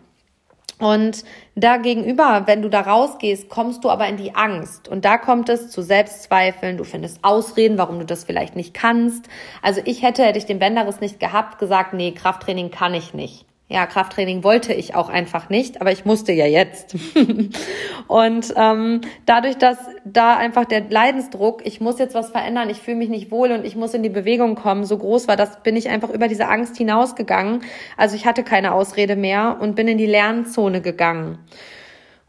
Und 0.78 1.24
da 1.54 1.76
gegenüber, 1.76 2.42
wenn 2.46 2.60
du 2.60 2.68
da 2.68 2.80
rausgehst, 2.80 3.48
kommst 3.48 3.84
du 3.84 3.90
aber 3.90 4.08
in 4.08 4.16
die 4.16 4.34
Angst. 4.34 4.88
Und 4.88 5.04
da 5.04 5.16
kommt 5.16 5.48
es 5.48 5.70
zu 5.70 5.80
Selbstzweifeln. 5.80 6.76
Du 6.76 6.84
findest 6.84 7.22
Ausreden, 7.22 7.78
warum 7.78 8.00
du 8.00 8.04
das 8.04 8.24
vielleicht 8.24 8.56
nicht 8.56 8.74
kannst. 8.74 9.28
Also 9.62 9.80
ich 9.84 10.02
hätte, 10.02 10.24
hätte 10.24 10.38
ich 10.38 10.46
den 10.46 10.58
Bänderriss 10.58 11.00
nicht 11.00 11.20
gehabt, 11.20 11.58
gesagt, 11.58 11.92
nee, 11.92 12.10
Krafttraining 12.10 12.70
kann 12.72 12.94
ich 12.94 13.14
nicht 13.14 13.46
ja, 13.72 13.86
Krafttraining 13.86 14.44
wollte 14.44 14.74
ich 14.74 14.94
auch 14.94 15.08
einfach 15.08 15.48
nicht, 15.48 15.80
aber 15.80 15.92
ich 15.92 16.04
musste 16.04 16.32
ja 16.32 16.44
jetzt. 16.44 16.94
und 18.06 18.54
ähm, 18.54 19.00
dadurch, 19.24 19.56
dass 19.56 19.78
da 20.04 20.36
einfach 20.36 20.66
der 20.66 20.90
Leidensdruck, 20.90 21.64
ich 21.64 21.80
muss 21.80 21.98
jetzt 21.98 22.14
was 22.14 22.30
verändern, 22.30 22.68
ich 22.68 22.82
fühle 22.82 22.98
mich 22.98 23.08
nicht 23.08 23.30
wohl 23.30 23.50
und 23.50 23.64
ich 23.64 23.74
muss 23.74 23.94
in 23.94 24.02
die 24.02 24.10
Bewegung 24.10 24.56
kommen, 24.56 24.84
so 24.84 24.98
groß 24.98 25.26
war, 25.26 25.36
das 25.36 25.62
bin 25.62 25.74
ich 25.76 25.88
einfach 25.88 26.10
über 26.10 26.28
diese 26.28 26.48
Angst 26.48 26.76
hinausgegangen. 26.76 27.62
Also 27.96 28.14
ich 28.14 28.26
hatte 28.26 28.44
keine 28.44 28.74
Ausrede 28.74 29.16
mehr 29.16 29.56
und 29.58 29.74
bin 29.74 29.88
in 29.88 29.96
die 29.96 30.06
Lernzone 30.06 30.82
gegangen. 30.82 31.38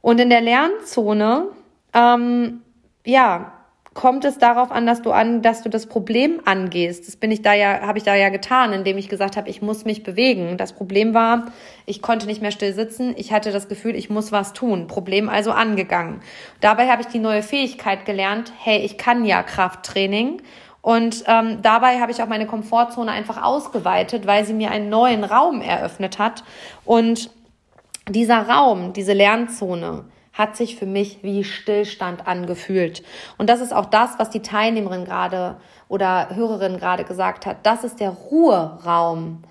Und 0.02 0.22
in 0.22 0.30
der 0.30 0.42
Lernzone, 0.42 1.50
ähm, 1.94 2.62
ja, 3.06 3.52
kommt 3.94 4.26
es 4.26 4.38
darauf 4.40 4.72
an, 4.72 4.86
dass 4.86 5.02
du 5.02 5.12
an, 5.12 5.42
dass 5.42 5.62
du 5.62 5.70
das 5.70 5.86
Problem 5.86 6.42
angehst. 6.46 7.08
Das 7.08 7.16
bin 7.16 7.32
ich 7.32 7.42
da 7.42 7.54
ja, 7.54 7.82
habe 7.82 7.98
ich 7.98 8.04
da 8.04 8.16
ja 8.16 8.30
getan, 8.30 8.74
indem 8.74 8.98
ich 8.98 9.08
gesagt 9.08 9.38
habe, 9.38 9.50
ich 9.50 9.62
muss 9.62 9.86
mich 9.86 10.04
bewegen. 10.04 10.58
Das 10.58 10.74
Problem 10.74 11.14
war, 11.14 11.46
ich 11.86 12.02
konnte 12.02 12.26
nicht 12.26 12.42
mehr 12.42 12.52
still 12.52 12.74
sitzen. 12.74 13.14
Ich 13.18 13.32
hatte 13.32 13.52
das 13.52 13.68
Gefühl, 13.68 13.96
ich 13.96 14.10
muss 14.10 14.32
was 14.32 14.54
tun. 14.54 14.88
Problem 14.88 15.30
also 15.30 15.52
angegangen. 15.52 16.22
Dabei 16.60 16.90
habe 16.90 17.02
ich 17.02 17.08
die 17.08 17.20
neue 17.20 17.44
Fähigkeit 17.44 18.06
gelernt. 18.06 18.52
Hey, 18.58 18.80
ich 18.80 18.98
kann 18.98 19.26
ja 19.26 19.44
Krafttraining. 19.44 20.42
Und 20.82 21.24
ähm, 21.28 21.62
dabei 21.62 22.02
habe 22.02 22.12
ich 22.12 22.22
auch 22.22 22.28
meine 22.28 22.48
Komfortzone 22.48 23.12
einfach 23.12 23.42
ausgeweitet, 23.42 24.28
weil 24.28 24.44
sie 24.44 24.54
mir 24.54 24.72
einen 24.72 24.90
neuen 24.90 25.24
Raum 25.24 25.62
eröffnet 25.62 26.20
hat. 26.20 26.44
Und 26.84 27.30
dieser 28.10 28.50
Raum, 28.50 28.92
diese 28.92 29.14
Lernzone, 29.14 30.06
hat 30.34 30.58
sich 30.58 30.76
für 30.76 30.88
mich 30.88 31.20
wie 31.22 31.44
Stillstand 31.44 32.28
angefühlt. 32.28 33.04
Und 33.38 33.50
das 33.50 33.62
ist 33.62 33.74
auch 33.74 33.86
das, 33.86 34.18
was 34.18 34.32
die 34.32 34.42
Teilnehmerin 34.42 35.06
gerade 35.06 35.58
oder 35.88 36.36
Hörerin 36.36 36.78
gerade 36.78 37.04
gesagt 37.04 37.46
hat. 37.46 37.58
Das 37.64 37.84
ist 37.84 38.00
der 38.00 38.10
Ruheraum. 38.10 39.44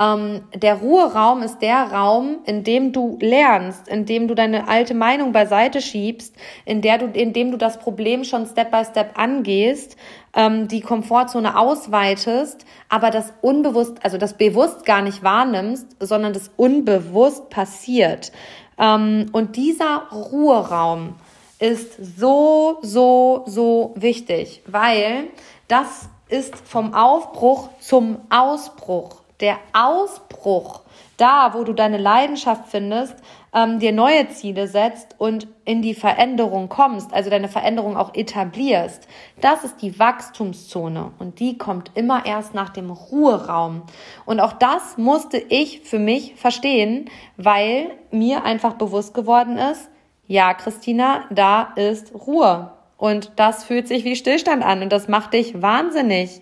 Ähm, 0.00 0.42
der 0.54 0.76
Ruheraum 0.76 1.42
ist 1.42 1.58
der 1.60 1.92
Raum, 1.92 2.38
in 2.46 2.64
dem 2.64 2.92
du 2.92 3.18
lernst, 3.20 3.86
in 3.86 4.06
dem 4.06 4.28
du 4.28 4.34
deine 4.34 4.66
alte 4.66 4.94
Meinung 4.94 5.32
beiseite 5.32 5.82
schiebst, 5.82 6.34
in 6.64 6.80
der 6.80 6.96
du, 6.96 7.06
in 7.06 7.34
dem 7.34 7.50
du 7.50 7.58
das 7.58 7.78
Problem 7.78 8.24
schon 8.24 8.46
Step 8.46 8.70
by 8.70 8.82
Step 8.84 9.18
angehst, 9.18 9.96
ähm, 10.34 10.68
die 10.68 10.80
Komfortzone 10.80 11.58
ausweitest, 11.58 12.64
aber 12.88 13.10
das 13.10 13.34
unbewusst, 13.42 13.98
also 14.02 14.16
das 14.16 14.34
bewusst 14.34 14.86
gar 14.86 15.02
nicht 15.02 15.22
wahrnimmst, 15.22 15.96
sondern 16.00 16.32
das 16.32 16.50
unbewusst 16.56 17.50
passiert. 17.50 18.32
Ähm, 18.80 19.26
und 19.32 19.56
dieser 19.56 20.08
Ruheraum 20.10 21.14
ist 21.58 21.92
so, 22.18 22.78
so, 22.82 23.44
so 23.46 23.92
wichtig, 23.94 24.62
weil 24.66 25.28
das 25.68 26.08
ist 26.28 26.56
vom 26.56 26.94
Aufbruch 26.94 27.68
zum 27.80 28.18
Ausbruch. 28.30 29.20
Der 29.40 29.58
Ausbruch 29.72 30.80
da, 31.20 31.52
wo 31.52 31.64
du 31.64 31.74
deine 31.74 31.98
Leidenschaft 31.98 32.68
findest, 32.68 33.14
ähm, 33.52 33.78
dir 33.78 33.92
neue 33.92 34.28
Ziele 34.28 34.68
setzt 34.68 35.16
und 35.18 35.48
in 35.64 35.82
die 35.82 35.94
Veränderung 35.94 36.68
kommst, 36.68 37.12
also 37.12 37.30
deine 37.30 37.48
Veränderung 37.48 37.96
auch 37.96 38.14
etablierst, 38.14 39.08
das 39.40 39.64
ist 39.64 39.82
die 39.82 39.98
Wachstumszone 39.98 41.12
und 41.18 41.40
die 41.40 41.58
kommt 41.58 41.90
immer 41.94 42.26
erst 42.26 42.54
nach 42.54 42.70
dem 42.70 42.90
Ruheraum. 42.90 43.82
Und 44.24 44.40
auch 44.40 44.52
das 44.52 44.98
musste 44.98 45.38
ich 45.38 45.80
für 45.80 45.98
mich 45.98 46.34
verstehen, 46.36 47.10
weil 47.36 47.90
mir 48.10 48.44
einfach 48.44 48.74
bewusst 48.74 49.14
geworden 49.14 49.56
ist, 49.58 49.90
ja, 50.26 50.54
Christina, 50.54 51.24
da 51.30 51.72
ist 51.74 52.14
Ruhe. 52.14 52.70
Und 52.96 53.32
das 53.36 53.64
fühlt 53.64 53.88
sich 53.88 54.04
wie 54.04 54.14
Stillstand 54.14 54.62
an 54.62 54.82
und 54.82 54.92
das 54.92 55.08
macht 55.08 55.32
dich 55.32 55.60
wahnsinnig. 55.60 56.40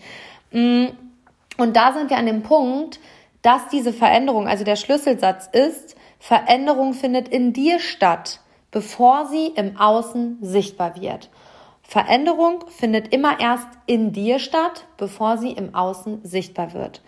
Mm, 0.51 0.87
und 1.57 1.75
da 1.75 1.93
sind 1.93 2.11
wir 2.11 2.19
an 2.19 2.27
dem 2.27 2.43
Punkt, 2.43 3.01
dass 3.41 3.69
diese 3.69 3.93
Veränderung, 3.93 4.47
also 4.47 4.65
der 4.65 4.77
Schlüsselsatz 4.77 5.49
ist, 5.53 5.97
Veränderung 6.19 6.95
findet 6.95 7.29
in 7.29 7.53
dir 7.53 7.79
statt, 7.79 8.41
bevor 8.71 9.27
sie 9.27 9.49
im 9.49 9.77
Außen 9.77 10.39
sichtbar 10.41 11.01
wird. 11.01 11.31
Veränderung 11.83 12.65
findet 12.69 13.15
immer 13.15 13.41
erst 13.41 13.69
in 13.87 14.13
dir 14.13 14.39
statt, 14.39 14.85
bevor 14.99 15.39
sie 15.39 15.53
im 15.53 15.75
Außen 15.75 16.21
sichtbar 16.23 16.75
wird. 16.75 17.03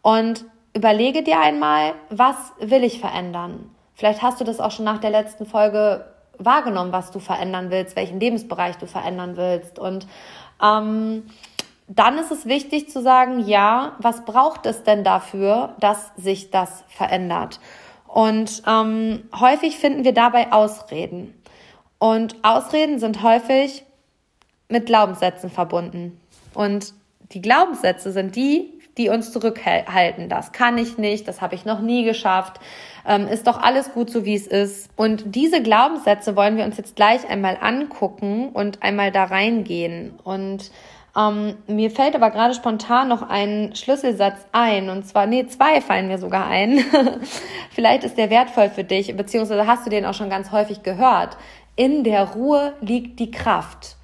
Und 0.00 0.46
überlege 0.74 1.22
dir 1.22 1.38
einmal, 1.38 1.94
was 2.08 2.36
will 2.58 2.82
ich 2.82 2.98
verändern? 2.98 3.70
Vielleicht 3.94 4.22
hast 4.22 4.40
du 4.40 4.44
das 4.44 4.58
auch 4.58 4.70
schon 4.70 4.86
nach 4.86 5.00
der 5.00 5.10
letzten 5.10 5.44
Folge 5.44 6.06
wahrgenommen, 6.38 6.92
was 6.92 7.10
du 7.10 7.18
verändern 7.18 7.70
willst, 7.70 7.94
welchen 7.94 8.20
Lebensbereich 8.20 8.76
du 8.78 8.86
verändern 8.86 9.36
willst. 9.36 9.78
Und 9.78 10.06
ähm, 10.62 11.24
dann 11.88 12.18
ist 12.18 12.30
es 12.30 12.46
wichtig 12.46 12.88
zu 12.88 13.02
sagen, 13.02 13.40
ja, 13.40 13.96
was 13.98 14.24
braucht 14.24 14.66
es 14.66 14.82
denn 14.82 15.04
dafür, 15.04 15.74
dass 15.78 16.10
sich 16.16 16.50
das 16.50 16.84
verändert? 16.88 17.60
Und 18.12 18.62
ähm, 18.66 19.22
häufig 19.40 19.78
finden 19.78 20.04
wir 20.04 20.12
dabei 20.12 20.52
Ausreden. 20.52 21.32
Und 21.98 22.36
Ausreden 22.42 22.98
sind 22.98 23.22
häufig 23.22 23.84
mit 24.68 24.84
Glaubenssätzen 24.84 25.48
verbunden. 25.48 26.20
Und 26.52 26.92
die 27.32 27.40
Glaubenssätze 27.40 28.12
sind 28.12 28.36
die, 28.36 28.68
die 28.98 29.08
uns 29.08 29.32
zurückhalten. 29.32 30.28
Das 30.28 30.52
kann 30.52 30.76
ich 30.76 30.98
nicht, 30.98 31.26
das 31.26 31.40
habe 31.40 31.54
ich 31.54 31.64
noch 31.64 31.80
nie 31.80 32.04
geschafft, 32.04 32.60
ähm, 33.08 33.26
ist 33.28 33.46
doch 33.46 33.58
alles 33.62 33.94
gut 33.94 34.10
so, 34.10 34.26
wie 34.26 34.34
es 34.34 34.46
ist. 34.46 34.90
Und 34.94 35.34
diese 35.34 35.62
Glaubenssätze 35.62 36.36
wollen 36.36 36.58
wir 36.58 36.66
uns 36.66 36.76
jetzt 36.76 36.96
gleich 36.96 37.26
einmal 37.30 37.56
angucken 37.62 38.50
und 38.50 38.82
einmal 38.82 39.10
da 39.10 39.24
reingehen. 39.24 40.20
Und 40.22 40.70
ähm, 41.16 41.56
mir 41.66 41.90
fällt 41.90 42.14
aber 42.14 42.30
gerade 42.30 42.54
spontan 42.54 43.08
noch 43.08 43.22
ein 43.22 43.74
Schlüsselsatz 43.74 44.46
ein, 44.52 44.88
und 44.88 45.06
zwar, 45.06 45.26
nee, 45.26 45.46
zwei 45.46 45.80
fallen 45.80 46.08
mir 46.08 46.18
sogar 46.18 46.46
ein. 46.46 46.82
Vielleicht 47.70 48.04
ist 48.04 48.16
der 48.16 48.30
wertvoll 48.30 48.70
für 48.70 48.84
dich, 48.84 49.14
beziehungsweise 49.16 49.66
hast 49.66 49.84
du 49.84 49.90
den 49.90 50.06
auch 50.06 50.14
schon 50.14 50.30
ganz 50.30 50.52
häufig 50.52 50.82
gehört. 50.82 51.36
In 51.76 52.02
der 52.04 52.32
Ruhe 52.32 52.74
liegt 52.80 53.20
die 53.20 53.30
Kraft. 53.30 53.96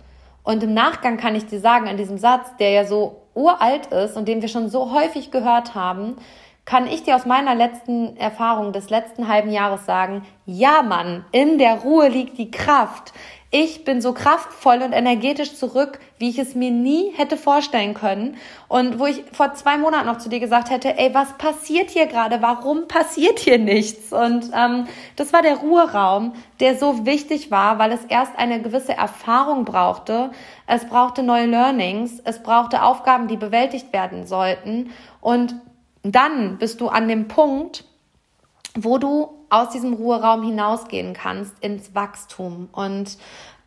Und 0.43 0.63
im 0.63 0.75
Nachgang 0.75 1.19
kann 1.19 1.35
ich 1.35 1.47
dir 1.47 1.61
sagen, 1.61 1.89
an 1.89 1.97
diesem 1.97 2.19
Satz, 2.19 2.57
der 2.59 2.71
ja 2.71 2.85
so 2.85 3.23
uralt 3.35 3.87
ist 3.87 4.17
und 4.17 4.29
den 4.29 4.43
wir 4.43 4.49
schon 4.49 4.69
so 4.69 4.93
häufig 4.93 5.31
gehört 5.31 5.75
haben, 5.75 6.17
kann 6.65 6.87
ich 6.87 7.03
dir 7.03 7.17
aus 7.17 7.25
meiner 7.25 7.55
letzten 7.55 8.15
Erfahrung 8.19 8.75
des 8.75 8.91
letzten 8.91 9.27
halben 9.27 9.51
Jahres 9.51 9.87
sagen, 9.87 10.27
ja 10.45 10.83
Mann, 10.83 11.25
in 11.33 11.57
der 11.57 11.77
Ruhe 11.77 12.09
liegt 12.09 12.37
die 12.37 12.51
Kraft. 12.51 13.15
Ich 13.51 13.83
bin 13.85 14.03
so 14.03 14.13
kraftvoll 14.13 14.83
und 14.83 14.93
energetisch 14.93 15.55
zurück, 15.55 16.01
wie 16.19 16.29
ich 16.29 16.39
es 16.39 16.55
mir 16.55 16.71
nie 16.71 17.13
hätte 17.17 17.39
vorstellen 17.39 17.95
können. 17.95 18.37
Und 18.69 18.99
wo 18.99 19.07
ich 19.07 19.25
vor 19.33 19.55
zwei 19.55 19.79
Monaten 19.79 20.07
noch 20.07 20.19
zu 20.19 20.29
dir 20.29 20.39
gesagt 20.39 20.69
hätte, 20.69 20.99
ey, 20.99 21.15
was 21.15 21.33
passiert 21.39 21.89
hier 21.89 22.07
gerade? 22.07 22.43
Warum 22.43 22.89
passiert 22.89 23.39
hier 23.39 23.59
nichts? 23.59 24.13
Und 24.13 24.51
ähm, 24.55 24.87
das 25.17 25.33
war 25.33 25.41
der 25.41 25.57
Ruheraum, 25.57 26.35
der 26.61 26.77
so 26.77 27.07
wichtig 27.07 27.51
war, 27.51 27.79
weil 27.79 27.93
es 27.93 28.05
erst 28.05 28.37
eine 28.37 28.61
gewisse 28.61 28.93
Erfahrung 28.93 29.65
brauchte. 29.65 30.31
Es 30.67 30.85
brauchte 30.85 31.23
neue 31.23 31.47
Learnings. 31.47 32.21
Es 32.25 32.43
brauchte 32.43 32.83
Aufgaben, 32.83 33.29
die 33.29 33.39
bewältigt 33.39 33.95
werden 33.95 34.27
sollten. 34.27 34.91
Und 35.23 35.55
dann 36.03 36.59
bist 36.59 36.83
du 36.83 36.89
an 36.89 37.09
dem 37.09 37.29
Punkt, 37.29 37.85
wo 38.75 38.99
du 38.99 39.38
aus 39.51 39.71
diesem 39.71 39.95
Ruheraum 39.95 40.43
hinausgehen 40.43 41.15
kannst 41.15 41.55
ins 41.61 41.95
Wachstum. 41.95 42.69
Und 42.73 43.17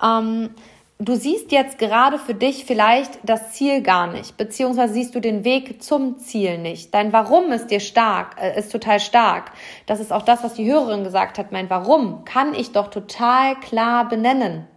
ähm, 0.01 0.51
du 0.99 1.15
siehst 1.15 1.51
jetzt 1.51 1.79
gerade 1.79 2.19
für 2.19 2.35
dich 2.35 2.65
vielleicht 2.65 3.19
das 3.23 3.53
Ziel 3.53 3.81
gar 3.81 4.07
nicht, 4.07 4.37
beziehungsweise 4.37 4.93
siehst 4.93 5.15
du 5.15 5.19
den 5.19 5.43
Weg 5.43 5.81
zum 5.81 6.19
Ziel 6.19 6.57
nicht. 6.57 6.93
Dein 6.93 7.11
Warum 7.11 7.51
ist 7.51 7.71
dir 7.71 7.79
stark, 7.79 8.35
äh, 8.39 8.57
ist 8.57 8.71
total 8.71 8.99
stark. 8.99 9.51
Das 9.85 9.99
ist 9.99 10.13
auch 10.13 10.23
das, 10.23 10.43
was 10.43 10.53
die 10.53 10.71
Hörerin 10.71 11.03
gesagt 11.03 11.37
hat. 11.37 11.51
Mein 11.51 11.69
Warum 11.69 12.25
kann 12.25 12.53
ich 12.53 12.71
doch 12.71 12.87
total 12.89 13.55
klar 13.59 14.07
benennen. 14.07 14.67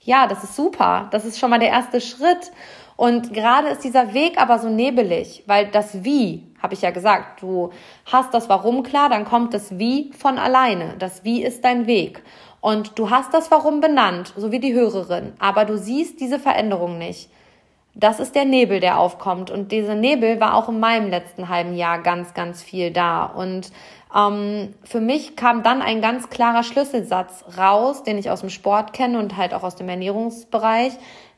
Ja, 0.00 0.26
das 0.26 0.44
ist 0.44 0.54
super. 0.54 1.08
Das 1.12 1.24
ist 1.24 1.38
schon 1.38 1.50
mal 1.50 1.58
der 1.58 1.70
erste 1.70 2.00
Schritt. 2.00 2.52
Und 2.96 3.32
gerade 3.34 3.68
ist 3.68 3.82
dieser 3.82 4.14
Weg 4.14 4.40
aber 4.40 4.58
so 4.58 4.68
nebelig, 4.68 5.42
weil 5.46 5.66
das 5.66 6.04
Wie, 6.04 6.44
habe 6.62 6.74
ich 6.74 6.82
ja 6.82 6.90
gesagt, 6.90 7.42
du 7.42 7.70
hast 8.06 8.32
das 8.32 8.48
Warum 8.48 8.82
klar, 8.82 9.08
dann 9.08 9.24
kommt 9.24 9.52
das 9.52 9.78
Wie 9.78 10.12
von 10.16 10.38
alleine. 10.38 10.94
Das 10.98 11.24
Wie 11.24 11.42
ist 11.42 11.64
dein 11.64 11.86
Weg. 11.86 12.22
Und 12.60 12.98
du 12.98 13.10
hast 13.10 13.34
das 13.34 13.50
Warum 13.50 13.80
benannt, 13.80 14.32
so 14.36 14.50
wie 14.50 14.60
die 14.60 14.72
Hörerin, 14.72 15.34
aber 15.38 15.66
du 15.66 15.76
siehst 15.76 16.20
diese 16.20 16.38
Veränderung 16.38 16.96
nicht. 16.96 17.28
Das 17.96 18.18
ist 18.18 18.34
der 18.34 18.44
Nebel, 18.44 18.80
der 18.80 18.98
aufkommt. 18.98 19.50
Und 19.50 19.70
dieser 19.70 19.94
Nebel 19.94 20.40
war 20.40 20.54
auch 20.54 20.68
in 20.68 20.80
meinem 20.80 21.10
letzten 21.10 21.48
halben 21.48 21.76
Jahr 21.76 22.00
ganz, 22.02 22.34
ganz 22.34 22.62
viel 22.62 22.90
da. 22.90 23.24
Und 23.24 23.70
ähm, 24.16 24.74
für 24.82 25.00
mich 25.00 25.36
kam 25.36 25.62
dann 25.62 25.80
ein 25.80 26.00
ganz 26.00 26.28
klarer 26.30 26.62
Schlüsselsatz 26.62 27.44
raus, 27.56 28.02
den 28.02 28.18
ich 28.18 28.30
aus 28.30 28.40
dem 28.40 28.50
Sport 28.50 28.92
kenne 28.92 29.18
und 29.18 29.36
halt 29.36 29.54
auch 29.54 29.62
aus 29.62 29.76
dem 29.76 29.88
Ernährungsbereich 29.88 30.94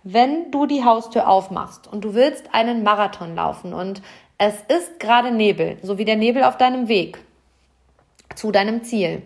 wenn 0.09 0.53
du 0.53 0.66
die 0.66 0.85
Haustür 0.85 1.29
aufmachst 1.29 1.88
und 1.92 2.05
du 2.05 2.14
willst 2.14 2.55
einen 2.55 2.85
Marathon 2.85 3.35
laufen 3.35 3.75
und 3.75 4.03
es 4.38 4.55
ist 4.69 5.01
gerade 5.01 5.33
Nebel, 5.33 5.79
so 5.83 5.99
wie 5.99 6.05
der 6.05 6.14
Nebel 6.14 6.45
auf 6.45 6.57
deinem 6.57 6.87
Weg 6.87 7.19
zu 8.37 8.53
deinem 8.53 8.85
Ziel, 8.85 9.23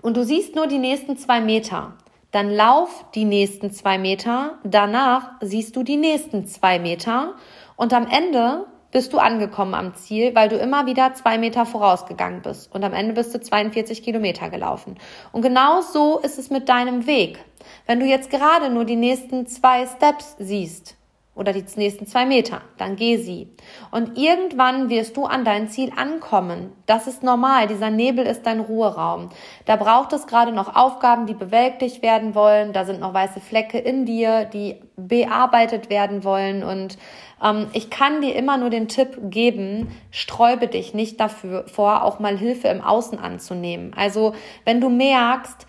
und 0.00 0.16
du 0.16 0.24
siehst 0.24 0.54
nur 0.54 0.68
die 0.68 0.78
nächsten 0.78 1.18
zwei 1.18 1.40
Meter, 1.40 1.94
dann 2.30 2.50
lauf 2.50 3.04
die 3.14 3.26
nächsten 3.26 3.72
zwei 3.72 3.98
Meter, 3.98 4.54
danach 4.64 5.32
siehst 5.42 5.76
du 5.76 5.82
die 5.82 5.96
nächsten 5.96 6.46
zwei 6.46 6.78
Meter 6.78 7.34
und 7.76 7.92
am 7.92 8.06
Ende 8.06 8.64
bist 8.96 9.12
du 9.12 9.18
angekommen 9.18 9.74
am 9.74 9.94
Ziel, 9.94 10.34
weil 10.34 10.48
du 10.48 10.56
immer 10.56 10.86
wieder 10.86 11.12
zwei 11.12 11.36
Meter 11.36 11.66
vorausgegangen 11.66 12.40
bist. 12.40 12.74
Und 12.74 12.82
am 12.82 12.94
Ende 12.94 13.12
bist 13.12 13.34
du 13.34 13.38
42 13.38 14.02
Kilometer 14.02 14.48
gelaufen. 14.48 14.96
Und 15.32 15.42
genau 15.42 15.82
so 15.82 16.18
ist 16.18 16.38
es 16.38 16.48
mit 16.48 16.70
deinem 16.70 17.06
Weg. 17.06 17.38
Wenn 17.84 18.00
du 18.00 18.06
jetzt 18.06 18.30
gerade 18.30 18.70
nur 18.70 18.86
die 18.86 18.96
nächsten 18.96 19.46
zwei 19.46 19.86
Steps 19.86 20.36
siehst, 20.38 20.96
oder 21.36 21.52
die 21.52 21.64
nächsten 21.76 22.06
zwei 22.06 22.24
Meter, 22.24 22.62
dann 22.78 22.96
geh 22.96 23.18
sie. 23.18 23.48
Und 23.90 24.16
irgendwann 24.16 24.88
wirst 24.88 25.16
du 25.18 25.26
an 25.26 25.44
dein 25.44 25.68
Ziel 25.68 25.92
ankommen. 25.94 26.72
Das 26.86 27.06
ist 27.06 27.22
normal. 27.22 27.66
Dieser 27.66 27.90
Nebel 27.90 28.24
ist 28.24 28.46
dein 28.46 28.58
Ruheraum. 28.58 29.28
Da 29.66 29.76
braucht 29.76 30.14
es 30.14 30.26
gerade 30.26 30.50
noch 30.50 30.74
Aufgaben, 30.74 31.26
die 31.26 31.34
bewältigt 31.34 32.02
werden 32.02 32.34
wollen. 32.34 32.72
Da 32.72 32.86
sind 32.86 33.00
noch 33.00 33.12
weiße 33.12 33.40
Flecke 33.40 33.78
in 33.78 34.06
dir, 34.06 34.46
die 34.46 34.80
bearbeitet 34.96 35.90
werden 35.90 36.24
wollen. 36.24 36.64
Und 36.64 36.96
ähm, 37.44 37.66
ich 37.74 37.90
kann 37.90 38.22
dir 38.22 38.34
immer 38.34 38.56
nur 38.56 38.70
den 38.70 38.88
Tipp 38.88 39.18
geben, 39.24 39.94
sträube 40.10 40.68
dich 40.68 40.94
nicht 40.94 41.20
dafür 41.20 41.68
vor, 41.68 42.02
auch 42.02 42.18
mal 42.18 42.38
Hilfe 42.38 42.68
im 42.68 42.80
Außen 42.80 43.18
anzunehmen. 43.18 43.92
Also 43.94 44.34
wenn 44.64 44.80
du 44.80 44.88
merkst, 44.88 45.66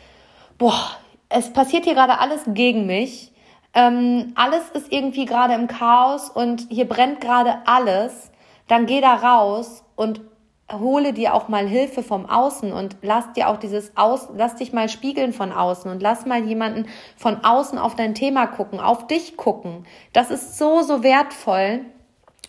boah, 0.58 0.80
es 1.28 1.52
passiert 1.52 1.84
hier 1.84 1.94
gerade 1.94 2.20
alles 2.20 2.42
gegen 2.48 2.86
mich, 2.86 3.34
ähm, 3.74 4.34
alles 4.36 4.70
ist 4.74 4.92
irgendwie 4.92 5.26
gerade 5.26 5.54
im 5.54 5.68
Chaos 5.68 6.30
und 6.30 6.68
hier 6.70 6.88
brennt 6.88 7.22
gerade 7.22 7.60
alles, 7.66 8.32
dann 8.68 8.86
geh 8.86 9.02
da 9.02 9.16
raus 9.16 9.84
und 9.96 10.22
hole 10.72 11.14
dir 11.14 11.34
auch 11.34 11.48
mal 11.48 11.66
Hilfe 11.66 12.04
vom 12.04 12.26
Außen 12.26 12.74
und 12.74 12.98
lass 13.02 13.32
dir 13.34 13.48
auch 13.48 13.58
dieses 13.58 13.96
Aus, 13.96 14.28
lass 14.36 14.56
dich 14.56 14.74
mal 14.74 14.90
spiegeln 14.90 15.32
von 15.32 15.52
außen 15.52 15.90
und 15.90 16.02
lass 16.02 16.26
mal 16.26 16.44
jemanden 16.44 16.88
von 17.16 17.44
außen 17.44 17.78
auf 17.78 17.96
dein 17.96 18.16
Thema 18.16 18.48
gucken, 18.48 18.80
auf 18.80 19.08
dich 19.08 19.38
gucken. 19.38 19.86
Das 20.12 20.30
ist 20.30 20.58
so, 20.58 20.82
so 20.82 21.04
wertvoll 21.04 21.86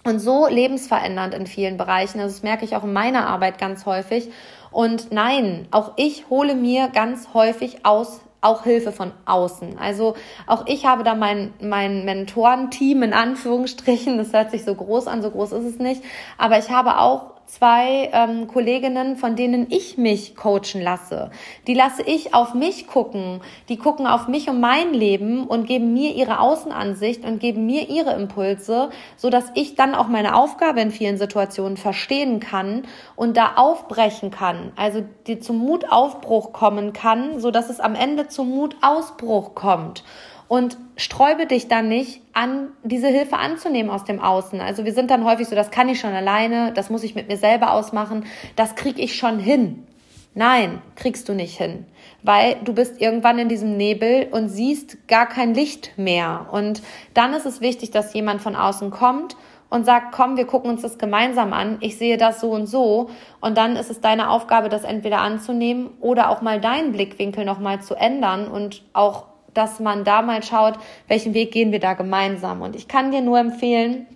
und 0.04 0.18
so 0.18 0.48
lebensverändernd 0.48 1.34
in 1.34 1.46
vielen 1.46 1.76
Bereichen. 1.76 2.18
Also 2.18 2.34
das 2.34 2.42
merke 2.42 2.64
ich 2.64 2.74
auch 2.74 2.84
in 2.84 2.92
meiner 2.92 3.28
Arbeit 3.28 3.58
ganz 3.58 3.86
häufig. 3.86 4.30
Und 4.70 5.12
nein, 5.12 5.68
auch 5.70 5.92
ich 5.96 6.28
hole 6.28 6.54
mir 6.54 6.88
ganz 6.88 7.28
häufig 7.34 7.86
aus 7.86 8.20
auch 8.40 8.64
Hilfe 8.64 8.92
von 8.92 9.12
außen. 9.24 9.78
Also 9.78 10.14
auch 10.46 10.66
ich 10.66 10.86
habe 10.86 11.02
da 11.02 11.14
mein, 11.14 11.52
mein 11.60 12.04
Mentorenteam 12.04 13.02
in 13.02 13.12
Anführungsstrichen. 13.12 14.18
Das 14.18 14.32
hört 14.32 14.50
sich 14.50 14.64
so 14.64 14.74
groß 14.74 15.08
an, 15.08 15.22
so 15.22 15.30
groß 15.30 15.52
ist 15.52 15.64
es 15.64 15.78
nicht. 15.78 16.02
Aber 16.36 16.58
ich 16.58 16.70
habe 16.70 16.98
auch 16.98 17.37
zwei 17.48 18.10
ähm, 18.12 18.46
Kolleginnen, 18.46 19.16
von 19.16 19.34
denen 19.34 19.66
ich 19.70 19.96
mich 19.96 20.36
coachen 20.36 20.82
lasse. 20.82 21.30
Die 21.66 21.74
lasse 21.74 22.02
ich 22.02 22.34
auf 22.34 22.54
mich 22.54 22.86
gucken. 22.86 23.40
Die 23.68 23.78
gucken 23.78 24.06
auf 24.06 24.28
mich 24.28 24.48
und 24.48 24.60
mein 24.60 24.92
Leben 24.92 25.46
und 25.46 25.66
geben 25.66 25.92
mir 25.94 26.14
ihre 26.14 26.40
Außenansicht 26.40 27.24
und 27.24 27.40
geben 27.40 27.66
mir 27.66 27.88
ihre 27.88 28.12
Impulse, 28.12 28.90
so 29.16 29.30
dass 29.30 29.50
ich 29.54 29.74
dann 29.74 29.94
auch 29.94 30.08
meine 30.08 30.36
Aufgabe 30.36 30.80
in 30.80 30.90
vielen 30.90 31.16
Situationen 31.16 31.78
verstehen 31.78 32.38
kann 32.38 32.82
und 33.16 33.36
da 33.36 33.54
aufbrechen 33.56 34.30
kann. 34.30 34.72
Also 34.76 35.02
die 35.26 35.40
zum 35.40 35.56
Mutaufbruch 35.58 36.52
kommen 36.52 36.92
kann, 36.92 37.40
so 37.40 37.50
dass 37.50 37.70
es 37.70 37.80
am 37.80 37.94
Ende 37.94 38.28
zum 38.28 38.50
Mutausbruch 38.50 39.54
kommt 39.54 40.04
und 40.48 40.78
sträube 40.96 41.46
dich 41.46 41.68
dann 41.68 41.88
nicht 41.88 42.22
an, 42.32 42.68
diese 42.82 43.08
Hilfe 43.08 43.36
anzunehmen 43.36 43.90
aus 43.90 44.04
dem 44.04 44.20
Außen. 44.20 44.60
Also 44.60 44.84
wir 44.84 44.92
sind 44.92 45.10
dann 45.10 45.24
häufig 45.24 45.46
so, 45.46 45.54
das 45.54 45.70
kann 45.70 45.88
ich 45.88 46.00
schon 46.00 46.14
alleine, 46.14 46.72
das 46.72 46.90
muss 46.90 47.04
ich 47.04 47.14
mit 47.14 47.28
mir 47.28 47.36
selber 47.36 47.72
ausmachen, 47.72 48.24
das 48.56 48.74
krieg 48.74 48.98
ich 48.98 49.16
schon 49.16 49.38
hin. 49.38 49.86
Nein, 50.34 50.80
kriegst 50.94 51.28
du 51.28 51.34
nicht 51.34 51.56
hin, 51.56 51.84
weil 52.22 52.56
du 52.64 52.72
bist 52.72 53.00
irgendwann 53.00 53.38
in 53.38 53.48
diesem 53.48 53.76
Nebel 53.76 54.28
und 54.30 54.48
siehst 54.48 55.08
gar 55.08 55.26
kein 55.26 55.52
Licht 55.52 55.92
mehr. 55.96 56.46
Und 56.52 56.82
dann 57.12 57.34
ist 57.34 57.46
es 57.46 57.60
wichtig, 57.60 57.90
dass 57.90 58.14
jemand 58.14 58.40
von 58.40 58.54
außen 58.54 58.90
kommt 58.90 59.36
und 59.70 59.84
sagt, 59.84 60.12
komm, 60.12 60.36
wir 60.36 60.46
gucken 60.46 60.70
uns 60.70 60.82
das 60.82 60.98
gemeinsam 60.98 61.52
an, 61.52 61.78
ich 61.80 61.98
sehe 61.98 62.16
das 62.16 62.40
so 62.40 62.50
und 62.50 62.66
so. 62.66 63.10
Und 63.40 63.58
dann 63.58 63.76
ist 63.76 63.90
es 63.90 64.00
deine 64.00 64.30
Aufgabe, 64.30 64.68
das 64.68 64.84
entweder 64.84 65.20
anzunehmen 65.20 65.90
oder 66.00 66.30
auch 66.30 66.40
mal 66.40 66.60
deinen 66.60 66.92
Blickwinkel 66.92 67.44
nochmal 67.44 67.82
zu 67.82 67.94
ändern 67.94 68.48
und 68.48 68.82
auch 68.92 69.27
dass 69.58 69.80
man 69.80 70.04
da 70.04 70.22
mal 70.22 70.42
schaut, 70.42 70.78
welchen 71.08 71.34
Weg 71.34 71.50
gehen 71.50 71.72
wir 71.72 71.80
da 71.80 71.94
gemeinsam. 71.94 72.62
Und 72.62 72.76
ich 72.76 72.88
kann 72.88 73.10
dir 73.10 73.20
nur 73.20 73.38
empfehlen, 73.38 74.06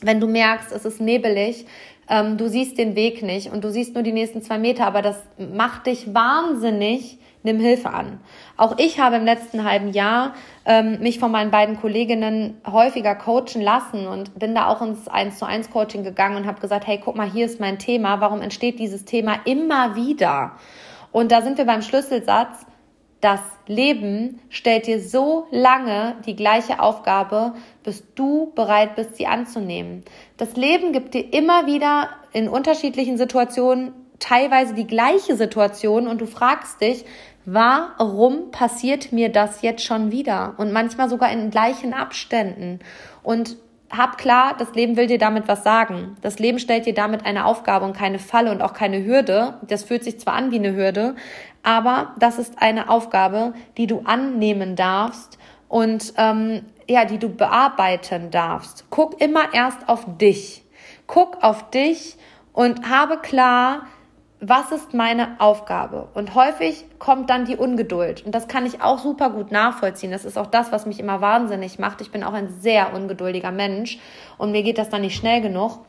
wenn 0.00 0.20
du 0.20 0.28
merkst, 0.28 0.72
es 0.72 0.84
ist 0.84 1.00
nebelig, 1.00 1.66
ähm, 2.08 2.36
du 2.36 2.48
siehst 2.48 2.78
den 2.78 2.94
Weg 2.94 3.22
nicht 3.22 3.50
und 3.50 3.64
du 3.64 3.70
siehst 3.70 3.94
nur 3.94 4.02
die 4.02 4.12
nächsten 4.12 4.42
zwei 4.42 4.58
Meter, 4.58 4.86
aber 4.86 5.02
das 5.02 5.16
macht 5.38 5.86
dich 5.86 6.14
wahnsinnig, 6.14 7.18
nimm 7.42 7.58
Hilfe 7.58 7.90
an. 7.90 8.20
Auch 8.56 8.78
ich 8.78 9.00
habe 9.00 9.16
im 9.16 9.24
letzten 9.24 9.64
halben 9.64 9.92
Jahr 9.92 10.34
ähm, 10.64 11.00
mich 11.00 11.18
von 11.18 11.32
meinen 11.32 11.50
beiden 11.50 11.80
Kolleginnen 11.80 12.60
häufiger 12.66 13.14
coachen 13.14 13.60
lassen 13.60 14.06
und 14.06 14.38
bin 14.38 14.54
da 14.54 14.68
auch 14.68 14.82
ins 14.82 15.08
1 15.08 15.38
zu 15.38 15.46
1 15.46 15.70
Coaching 15.70 16.04
gegangen 16.04 16.36
und 16.36 16.46
habe 16.46 16.60
gesagt, 16.60 16.86
hey, 16.86 17.00
guck 17.02 17.16
mal, 17.16 17.30
hier 17.30 17.46
ist 17.46 17.58
mein 17.58 17.78
Thema, 17.78 18.20
warum 18.20 18.40
entsteht 18.40 18.78
dieses 18.78 19.04
Thema 19.04 19.40
immer 19.44 19.96
wieder? 19.96 20.52
Und 21.12 21.32
da 21.32 21.42
sind 21.42 21.58
wir 21.58 21.64
beim 21.64 21.82
Schlüsselsatz, 21.82 22.66
das 23.26 23.40
Leben 23.66 24.38
stellt 24.50 24.86
dir 24.86 25.00
so 25.00 25.48
lange 25.50 26.14
die 26.26 26.36
gleiche 26.36 26.78
Aufgabe, 26.78 27.54
bis 27.82 28.04
du 28.14 28.52
bereit 28.54 28.94
bist, 28.94 29.16
sie 29.16 29.26
anzunehmen. 29.26 30.04
Das 30.36 30.54
Leben 30.54 30.92
gibt 30.92 31.12
dir 31.12 31.34
immer 31.34 31.66
wieder 31.66 32.10
in 32.32 32.48
unterschiedlichen 32.48 33.18
Situationen 33.18 33.92
teilweise 34.20 34.74
die 34.74 34.86
gleiche 34.86 35.34
Situation 35.34 36.06
und 36.06 36.20
du 36.20 36.26
fragst 36.26 36.80
dich, 36.80 37.04
warum 37.44 38.52
passiert 38.52 39.10
mir 39.10 39.28
das 39.28 39.60
jetzt 39.60 39.82
schon 39.82 40.12
wieder? 40.12 40.54
Und 40.58 40.72
manchmal 40.72 41.10
sogar 41.10 41.32
in 41.32 41.50
gleichen 41.50 41.94
Abständen. 41.94 42.78
Und 43.24 43.56
hab 43.90 44.18
klar, 44.18 44.54
das 44.58 44.74
Leben 44.74 44.96
will 44.96 45.06
dir 45.06 45.18
damit 45.18 45.48
was 45.48 45.62
sagen. 45.62 46.16
Das 46.20 46.38
Leben 46.38 46.58
stellt 46.58 46.86
dir 46.86 46.94
damit 46.94 47.24
eine 47.24 47.44
Aufgabe 47.44 47.84
und 47.84 47.96
keine 47.96 48.18
Falle 48.18 48.50
und 48.50 48.62
auch 48.62 48.72
keine 48.72 49.04
Hürde. 49.04 49.54
Das 49.66 49.84
fühlt 49.84 50.04
sich 50.04 50.18
zwar 50.18 50.34
an 50.34 50.50
wie 50.50 50.58
eine 50.58 50.74
Hürde, 50.74 51.14
aber 51.66 52.14
das 52.16 52.38
ist 52.38 52.62
eine 52.62 52.88
Aufgabe, 52.88 53.52
die 53.76 53.88
du 53.88 54.02
annehmen 54.04 54.76
darfst 54.76 55.36
und 55.68 56.14
ähm, 56.16 56.64
ja, 56.88 57.04
die 57.04 57.18
du 57.18 57.28
bearbeiten 57.28 58.30
darfst. 58.30 58.84
Guck 58.88 59.20
immer 59.20 59.52
erst 59.52 59.88
auf 59.88 60.06
dich. 60.16 60.64
Guck 61.08 61.42
auf 61.42 61.68
dich 61.70 62.16
und 62.52 62.88
habe 62.88 63.18
klar, 63.18 63.82
was 64.38 64.70
ist 64.70 64.94
meine 64.94 65.40
Aufgabe? 65.40 66.06
Und 66.14 66.36
häufig 66.36 66.84
kommt 67.00 67.30
dann 67.30 67.46
die 67.46 67.56
Ungeduld. 67.56 68.24
Und 68.24 68.32
das 68.32 68.46
kann 68.46 68.64
ich 68.64 68.80
auch 68.80 69.00
super 69.00 69.30
gut 69.30 69.50
nachvollziehen. 69.50 70.12
Das 70.12 70.24
ist 70.24 70.38
auch 70.38 70.46
das, 70.46 70.70
was 70.70 70.86
mich 70.86 71.00
immer 71.00 71.20
wahnsinnig 71.20 71.80
macht. 71.80 72.00
Ich 72.00 72.12
bin 72.12 72.22
auch 72.22 72.34
ein 72.34 72.60
sehr 72.60 72.94
ungeduldiger 72.94 73.50
Mensch 73.50 73.98
und 74.38 74.52
mir 74.52 74.62
geht 74.62 74.78
das 74.78 74.88
dann 74.88 75.00
nicht 75.00 75.16
schnell 75.16 75.40
genug. 75.40 75.80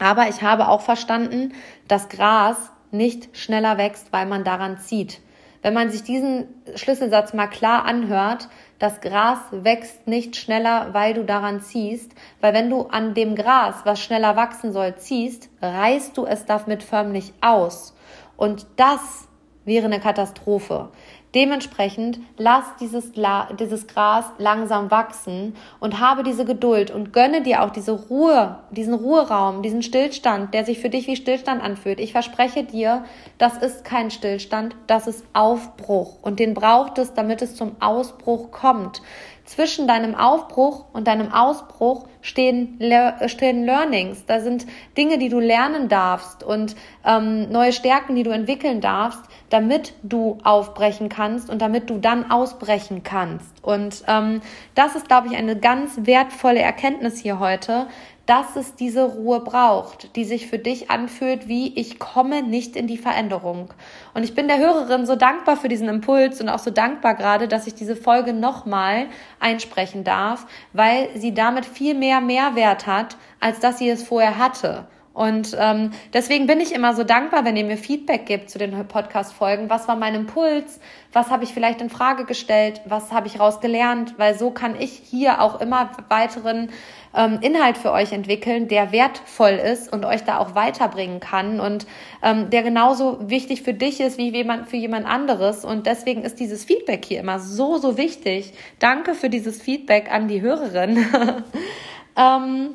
Aber 0.00 0.28
ich 0.28 0.42
habe 0.42 0.68
auch 0.68 0.82
verstanden, 0.82 1.54
dass 1.86 2.10
Gras 2.10 2.72
nicht 2.90 3.36
schneller 3.36 3.78
wächst, 3.78 4.12
weil 4.12 4.26
man 4.26 4.44
daran 4.44 4.78
zieht. 4.78 5.20
Wenn 5.62 5.74
man 5.74 5.90
sich 5.90 6.04
diesen 6.04 6.46
Schlüsselsatz 6.76 7.34
mal 7.34 7.48
klar 7.48 7.84
anhört, 7.84 8.48
das 8.78 9.00
Gras 9.00 9.38
wächst 9.50 10.06
nicht 10.06 10.36
schneller, 10.36 10.94
weil 10.94 11.14
du 11.14 11.24
daran 11.24 11.60
ziehst, 11.60 12.12
weil 12.40 12.54
wenn 12.54 12.70
du 12.70 12.82
an 12.82 13.14
dem 13.14 13.34
Gras, 13.34 13.74
was 13.84 14.00
schneller 14.00 14.36
wachsen 14.36 14.72
soll, 14.72 14.94
ziehst, 14.96 15.50
reißt 15.60 16.16
du 16.16 16.26
es 16.26 16.46
damit 16.46 16.84
förmlich 16.84 17.32
aus. 17.40 17.96
Und 18.36 18.66
das 18.76 19.28
wäre 19.64 19.86
eine 19.86 20.00
Katastrophe. 20.00 20.90
Dementsprechend 21.34 22.20
lass 22.38 22.64
dieses, 22.80 23.12
dieses 23.60 23.86
Gras 23.86 24.24
langsam 24.38 24.90
wachsen 24.90 25.54
und 25.78 26.00
habe 26.00 26.22
diese 26.22 26.46
Geduld 26.46 26.90
und 26.90 27.12
gönne 27.12 27.42
dir 27.42 27.62
auch 27.62 27.70
diese 27.70 27.92
Ruhe, 27.92 28.60
diesen 28.70 28.94
Ruheraum, 28.94 29.62
diesen 29.62 29.82
Stillstand, 29.82 30.54
der 30.54 30.64
sich 30.64 30.78
für 30.78 30.88
dich 30.88 31.06
wie 31.06 31.16
Stillstand 31.16 31.62
anfühlt. 31.62 32.00
Ich 32.00 32.12
verspreche 32.12 32.64
dir, 32.64 33.04
das 33.36 33.58
ist 33.58 33.84
kein 33.84 34.10
Stillstand, 34.10 34.74
das 34.86 35.06
ist 35.06 35.24
Aufbruch 35.34 36.16
und 36.22 36.40
den 36.40 36.54
braucht 36.54 36.96
es, 36.96 37.12
damit 37.12 37.42
es 37.42 37.56
zum 37.56 37.76
Ausbruch 37.80 38.50
kommt 38.50 39.02
zwischen 39.48 39.88
deinem 39.88 40.14
Aufbruch 40.14 40.84
und 40.92 41.08
deinem 41.08 41.32
Ausbruch 41.32 42.06
stehen, 42.20 42.78
stehen 43.26 43.64
Learnings. 43.64 44.26
Da 44.26 44.40
sind 44.40 44.66
Dinge, 44.96 45.16
die 45.16 45.30
du 45.30 45.40
lernen 45.40 45.88
darfst 45.88 46.44
und 46.44 46.76
ähm, 47.06 47.50
neue 47.50 47.72
Stärken, 47.72 48.14
die 48.14 48.24
du 48.24 48.30
entwickeln 48.30 48.82
darfst, 48.82 49.22
damit 49.48 49.94
du 50.02 50.36
aufbrechen 50.44 51.08
kannst 51.08 51.48
und 51.48 51.62
damit 51.62 51.88
du 51.88 51.96
dann 51.96 52.30
ausbrechen 52.30 53.02
kannst. 53.02 53.64
Und 53.64 54.04
ähm, 54.06 54.42
das 54.74 54.94
ist, 54.94 55.08
glaube 55.08 55.28
ich, 55.28 55.36
eine 55.36 55.56
ganz 55.56 56.00
wertvolle 56.02 56.60
Erkenntnis 56.60 57.18
hier 57.18 57.38
heute, 57.38 57.86
dass 58.28 58.56
es 58.56 58.74
diese 58.74 59.04
Ruhe 59.04 59.40
braucht, 59.40 60.14
die 60.14 60.24
sich 60.24 60.48
für 60.48 60.58
dich 60.58 60.90
anfühlt, 60.90 61.48
wie 61.48 61.72
ich 61.78 61.98
komme 61.98 62.42
nicht 62.42 62.76
in 62.76 62.86
die 62.86 62.98
Veränderung. 62.98 63.72
Und 64.12 64.22
ich 64.22 64.34
bin 64.34 64.48
der 64.48 64.58
Hörerin 64.58 65.06
so 65.06 65.16
dankbar 65.16 65.56
für 65.56 65.68
diesen 65.68 65.88
Impuls 65.88 66.38
und 66.38 66.50
auch 66.50 66.58
so 66.58 66.70
dankbar 66.70 67.14
gerade, 67.14 67.48
dass 67.48 67.66
ich 67.66 67.74
diese 67.74 67.96
Folge 67.96 68.34
nochmal 68.34 69.06
einsprechen 69.40 70.04
darf, 70.04 70.46
weil 70.74 71.08
sie 71.14 71.32
damit 71.32 71.64
viel 71.64 71.94
mehr 71.94 72.20
Mehrwert 72.20 72.86
hat, 72.86 73.16
als 73.40 73.60
dass 73.60 73.78
sie 73.78 73.88
es 73.88 74.02
vorher 74.02 74.36
hatte. 74.36 74.86
Und 75.18 75.56
ähm, 75.58 75.90
deswegen 76.12 76.46
bin 76.46 76.60
ich 76.60 76.72
immer 76.72 76.94
so 76.94 77.02
dankbar, 77.02 77.44
wenn 77.44 77.56
ihr 77.56 77.64
mir 77.64 77.76
Feedback 77.76 78.24
gibt 78.24 78.50
zu 78.50 78.58
den 78.58 78.86
Podcast-Folgen. 78.86 79.68
Was 79.68 79.88
war 79.88 79.96
mein 79.96 80.14
Impuls? 80.14 80.78
Was 81.12 81.30
habe 81.30 81.42
ich 81.42 81.52
vielleicht 81.52 81.80
in 81.80 81.90
Frage 81.90 82.24
gestellt? 82.24 82.82
Was 82.84 83.10
habe 83.10 83.26
ich 83.26 83.40
rausgelernt? 83.40 84.14
Weil 84.16 84.38
so 84.38 84.52
kann 84.52 84.78
ich 84.78 84.92
hier 84.92 85.40
auch 85.40 85.60
immer 85.60 85.90
weiteren 86.08 86.70
ähm, 87.14 87.38
Inhalt 87.40 87.78
für 87.78 87.92
euch 87.92 88.12
entwickeln, 88.12 88.68
der 88.68 88.92
wertvoll 88.92 89.52
ist 89.52 89.92
und 89.92 90.04
euch 90.04 90.24
da 90.24 90.38
auch 90.38 90.54
weiterbringen 90.54 91.20
kann 91.20 91.60
und 91.60 91.86
ähm, 92.22 92.50
der 92.50 92.62
genauso 92.62 93.30
wichtig 93.30 93.62
für 93.62 93.74
dich 93.74 94.00
ist 94.00 94.18
wie 94.18 94.30
jemand, 94.30 94.68
für 94.68 94.76
jemand 94.76 95.06
anderes. 95.06 95.64
Und 95.64 95.86
deswegen 95.86 96.22
ist 96.22 96.40
dieses 96.40 96.64
Feedback 96.64 97.04
hier 97.04 97.20
immer 97.20 97.38
so, 97.38 97.78
so 97.78 97.96
wichtig. 97.96 98.52
Danke 98.78 99.14
für 99.14 99.30
dieses 99.30 99.60
Feedback 99.62 100.10
an 100.12 100.28
die 100.28 100.40
Hörerin. 100.40 100.96
ähm, 102.16 102.74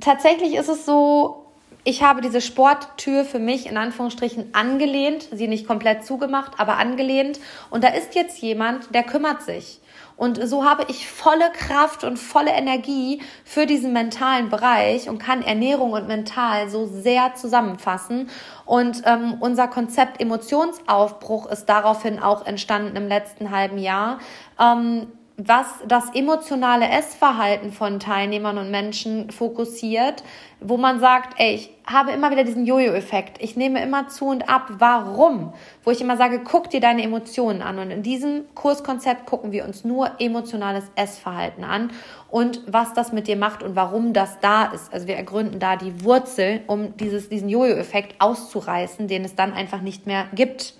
tatsächlich 0.00 0.54
ist 0.54 0.68
es 0.68 0.86
so, 0.86 1.46
ich 1.84 2.02
habe 2.02 2.20
diese 2.20 2.40
Sporttür 2.40 3.24
für 3.24 3.40
mich 3.40 3.66
in 3.66 3.76
Anführungsstrichen 3.76 4.54
angelehnt, 4.54 5.28
sie 5.32 5.48
nicht 5.48 5.66
komplett 5.66 6.04
zugemacht, 6.04 6.52
aber 6.58 6.76
angelehnt. 6.76 7.40
Und 7.70 7.82
da 7.82 7.88
ist 7.88 8.14
jetzt 8.14 8.38
jemand, 8.38 8.94
der 8.94 9.02
kümmert 9.02 9.42
sich. 9.42 9.80
Und 10.22 10.38
so 10.48 10.64
habe 10.64 10.84
ich 10.86 11.10
volle 11.10 11.50
Kraft 11.50 12.04
und 12.04 12.16
volle 12.16 12.52
Energie 12.52 13.20
für 13.44 13.66
diesen 13.66 13.92
mentalen 13.92 14.50
Bereich 14.50 15.08
und 15.08 15.18
kann 15.18 15.42
Ernährung 15.42 15.94
und 15.94 16.06
mental 16.06 16.70
so 16.70 16.86
sehr 16.86 17.34
zusammenfassen. 17.34 18.30
Und 18.64 19.02
ähm, 19.04 19.38
unser 19.40 19.66
Konzept 19.66 20.20
Emotionsaufbruch 20.20 21.50
ist 21.50 21.64
daraufhin 21.64 22.20
auch 22.20 22.46
entstanden 22.46 22.94
im 22.94 23.08
letzten 23.08 23.50
halben 23.50 23.78
Jahr. 23.78 24.20
Ähm, 24.60 25.08
was 25.44 25.66
das 25.86 26.14
emotionale 26.14 26.88
Essverhalten 26.88 27.72
von 27.72 27.98
Teilnehmern 27.98 28.58
und 28.58 28.70
Menschen 28.70 29.30
fokussiert, 29.30 30.22
wo 30.60 30.76
man 30.76 31.00
sagt, 31.00 31.40
ey, 31.40 31.54
ich 31.54 31.70
habe 31.86 32.12
immer 32.12 32.30
wieder 32.30 32.44
diesen 32.44 32.66
Jojo-Effekt. 32.66 33.42
Ich 33.42 33.56
nehme 33.56 33.82
immer 33.82 34.08
zu 34.08 34.26
und 34.26 34.48
ab. 34.48 34.68
Warum? 34.78 35.52
Wo 35.84 35.90
ich 35.90 36.00
immer 36.00 36.16
sage, 36.16 36.40
guck 36.44 36.70
dir 36.70 36.80
deine 36.80 37.02
Emotionen 37.02 37.62
an. 37.62 37.78
Und 37.78 37.90
in 37.90 38.02
diesem 38.02 38.44
Kurskonzept 38.54 39.26
gucken 39.26 39.52
wir 39.52 39.64
uns 39.64 39.84
nur 39.84 40.12
emotionales 40.20 40.84
Essverhalten 40.94 41.64
an 41.64 41.90
und 42.30 42.60
was 42.66 42.94
das 42.94 43.12
mit 43.12 43.26
dir 43.26 43.36
macht 43.36 43.62
und 43.62 43.74
warum 43.74 44.12
das 44.12 44.38
da 44.40 44.66
ist. 44.66 44.92
Also 44.92 45.06
wir 45.06 45.16
ergründen 45.16 45.58
da 45.58 45.76
die 45.76 46.04
Wurzel, 46.04 46.60
um 46.66 46.96
dieses, 46.96 47.28
diesen 47.28 47.48
Jojo-Effekt 47.48 48.20
auszureißen, 48.20 49.08
den 49.08 49.24
es 49.24 49.34
dann 49.34 49.52
einfach 49.52 49.80
nicht 49.80 50.06
mehr 50.06 50.26
gibt. 50.34 50.74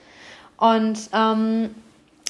Und 0.57 1.11
ähm, 1.13 1.75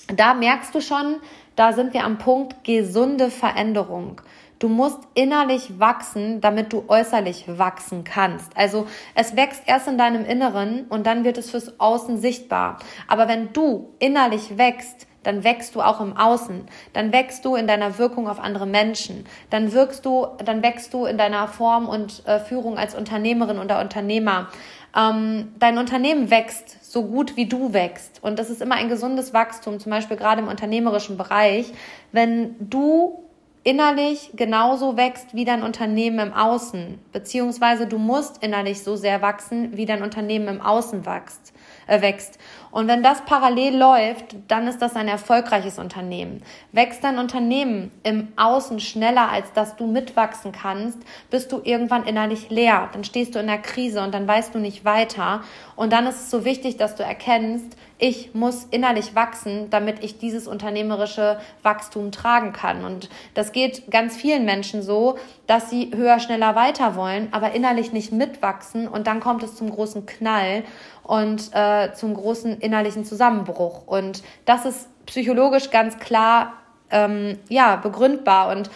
da 0.09 0.35
merkst 0.35 0.75
du 0.75 0.81
schon, 0.81 1.17
da 1.57 1.73
sind 1.73 1.95
wir 1.95 2.05
am 2.05 2.19
Punkt 2.19 2.65
gesunde 2.65 3.31
Veränderung. 3.31 4.21
Du 4.59 4.69
musst 4.69 5.01
innerlich 5.15 5.81
wachsen, 5.81 6.41
damit 6.41 6.73
du 6.73 6.85
äußerlich 6.87 7.47
wachsen 7.59 8.05
kannst. 8.05 8.57
Also 8.57 8.87
es 9.17 9.35
wächst 9.35 9.65
erst 9.67 9.89
in 9.89 9.99
deinem 9.99 10.25
Inneren 10.25 10.87
und 10.89 11.05
dann 11.05 11.25
wird 11.25 11.37
es 11.37 11.51
fürs 11.51 11.81
Außen 11.81 12.21
sichtbar. 12.21 12.79
Aber 13.09 13.27
wenn 13.27 13.53
du 13.53 13.93
innerlich 13.99 14.59
wächst, 14.59 15.09
dann 15.25 15.43
wächst 15.43 15.75
du 15.75 15.83
auch 15.83 16.01
im 16.01 16.17
Außen, 16.17 16.67
dann 16.93 17.13
wächst 17.13 17.45
du 17.45 17.57
in 17.57 17.67
deiner 17.67 17.99
Wirkung 17.99 18.29
auf 18.29 18.41
andere 18.41 18.67
Menschen, 18.67 19.27
dann 19.51 19.73
wirkst 19.73 20.05
du, 20.05 20.27
dann 20.45 20.63
wächst 20.63 20.95
du 20.95 21.07
in 21.07 21.19
deiner 21.19 21.49
Form 21.49 21.89
und 21.89 22.27
äh, 22.27 22.39
Führung 22.41 22.79
als 22.79 22.95
Unternehmerin 22.95 23.59
oder 23.59 23.81
Unternehmer. 23.81 24.49
Ähm, 24.97 25.55
dein 25.59 25.79
Unternehmen 25.79 26.31
wächst 26.31 26.82
so 26.93 27.05
gut 27.05 27.37
wie 27.39 27.47
du 27.47 27.73
wächst 27.73 28.23
und 28.23 28.39
das 28.39 28.51
ist 28.51 28.61
immer 28.61 28.75
ein 28.75 28.91
gesundes 28.91 29.33
Wachstum, 29.33 29.81
zum 29.81 29.89
Beispiel 29.89 30.19
gerade 30.19 30.43
im 30.43 30.49
unternehmerischen 30.49 31.17
Bereich, 31.17 31.73
wenn 32.13 32.55
du 32.61 33.25
innerlich 33.65 34.33
genauso 34.35 34.99
wächst 34.99 35.35
wie 35.35 35.47
dein 35.47 35.63
Unternehmen 35.63 36.19
im 36.19 36.33
Außen, 36.35 36.99
beziehungsweise 37.11 37.87
du 37.87 37.97
musst 37.97 38.43
innerlich 38.43 38.83
so 38.83 38.97
sehr 38.97 39.23
wachsen, 39.23 39.75
wie 39.75 39.87
dein 39.87 40.03
Unternehmen 40.03 40.49
im 40.49 40.61
Außen 40.61 41.07
wächst. 41.07 41.55
Äh, 41.87 42.03
wächst. 42.03 42.39
Und 42.73 42.89
wenn 42.89 43.03
das 43.03 43.21
parallel 43.27 43.77
läuft, 43.77 44.35
dann 44.49 44.67
ist 44.67 44.81
das 44.81 44.97
ein 44.97 45.07
erfolgreiches 45.07 45.79
Unternehmen. 45.79 46.43
Wächst 46.73 47.05
dein 47.05 47.19
Unternehmen 47.19 47.93
im 48.03 48.29
Außen 48.37 48.81
schneller, 48.81 49.31
als 49.31 49.53
dass 49.53 49.77
du 49.77 49.87
mitwachsen 49.87 50.53
kannst, 50.53 50.99
bist 51.31 51.53
du 51.53 51.61
irgendwann 51.63 52.05
innerlich 52.05 52.49
leer. 52.49 52.89
Dann 52.95 53.05
stehst 53.05 53.35
du 53.35 53.39
in 53.41 53.47
der 53.47 53.59
Krise 53.59 54.03
und 54.03 54.15
dann 54.15 54.27
weißt 54.27 54.55
du 54.55 54.59
nicht 54.59 54.87
weiter. 54.87 55.43
Und 55.77 55.93
dann 55.93 56.07
ist 56.07 56.17
es 56.17 56.31
so 56.31 56.47
wichtig, 56.47 56.79
dass 56.79 56.95
du 56.95 57.03
erkennst, 57.03 57.77
ich 57.99 58.35
muss 58.35 58.65
innerlich 58.71 59.15
wachsen, 59.15 59.71
damit 59.71 60.03
ich 60.03 60.19
dieses 60.19 60.49
unternehmerische 60.49 61.39
Wachstum 61.63 62.11
tragen 62.11 62.53
kann. 62.53 62.85
Und 62.85 63.09
das 63.35 63.53
geht 63.53 63.91
ganz 63.91 64.17
vielen 64.17 64.45
Menschen 64.45 64.83
so, 64.83 65.19
dass 65.47 65.71
sie 65.71 65.93
höher, 65.95 66.19
schneller 66.19 66.57
weiter 66.57 66.97
wollen, 66.97 67.29
aber 67.31 67.53
innerlich 67.53 67.93
nicht 67.93 68.11
mitwachsen. 68.11 68.89
Und 68.89 69.07
dann 69.07 69.21
kommt 69.21 69.43
es 69.43 69.55
zum 69.55 69.71
großen 69.71 70.05
Knall 70.07 70.65
und 71.05 71.51
äh, 71.53 71.93
zum 71.95 72.15
großen 72.15 72.61
innerlichen 72.63 73.05
Zusammenbruch. 73.05 73.87
Und 73.87 74.23
das 74.45 74.65
ist 74.65 74.89
psychologisch 75.07 75.71
ganz 75.71 75.99
klar 75.99 76.55
ähm, 76.91 77.39
ja, 77.49 77.77
begründbar. 77.77 78.51
Und 78.51 78.71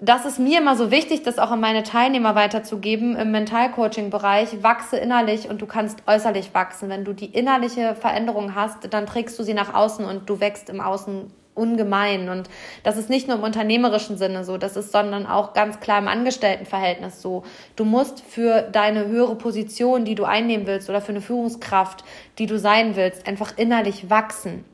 das 0.00 0.24
ist 0.24 0.38
mir 0.38 0.60
immer 0.60 0.76
so 0.76 0.90
wichtig, 0.90 1.22
das 1.22 1.38
auch 1.38 1.50
an 1.50 1.60
meine 1.60 1.82
Teilnehmer 1.82 2.34
weiterzugeben 2.34 3.16
im 3.16 3.30
Mentalcoaching-Bereich. 3.30 4.62
Wachse 4.62 4.96
innerlich 4.96 5.48
und 5.48 5.62
du 5.62 5.66
kannst 5.66 6.02
äußerlich 6.06 6.52
wachsen. 6.52 6.88
Wenn 6.88 7.04
du 7.04 7.12
die 7.12 7.26
innerliche 7.26 7.94
Veränderung 7.94 8.54
hast, 8.54 8.92
dann 8.92 9.06
trägst 9.06 9.38
du 9.38 9.42
sie 9.42 9.54
nach 9.54 9.72
außen 9.72 10.04
und 10.04 10.28
du 10.28 10.40
wächst 10.40 10.68
im 10.68 10.80
Außen 10.80 11.30
ungemein. 11.54 12.28
Und 12.28 12.48
das 12.82 12.96
ist 12.96 13.10
nicht 13.10 13.28
nur 13.28 13.38
im 13.38 13.42
unternehmerischen 13.42 14.16
Sinne 14.18 14.44
so, 14.44 14.58
das 14.58 14.76
ist, 14.76 14.92
sondern 14.92 15.26
auch 15.26 15.52
ganz 15.54 15.80
klar 15.80 15.98
im 15.98 16.08
Angestelltenverhältnis 16.08 17.22
so. 17.22 17.44
Du 17.76 17.84
musst 17.84 18.20
für 18.20 18.62
deine 18.62 19.06
höhere 19.06 19.36
Position, 19.36 20.04
die 20.04 20.14
du 20.14 20.24
einnehmen 20.24 20.66
willst, 20.66 20.90
oder 20.90 21.00
für 21.00 21.12
eine 21.12 21.20
Führungskraft, 21.20 22.04
die 22.38 22.46
du 22.46 22.58
sein 22.58 22.96
willst, 22.96 23.26
einfach 23.26 23.56
innerlich 23.56 24.10
wachsen. 24.10 24.64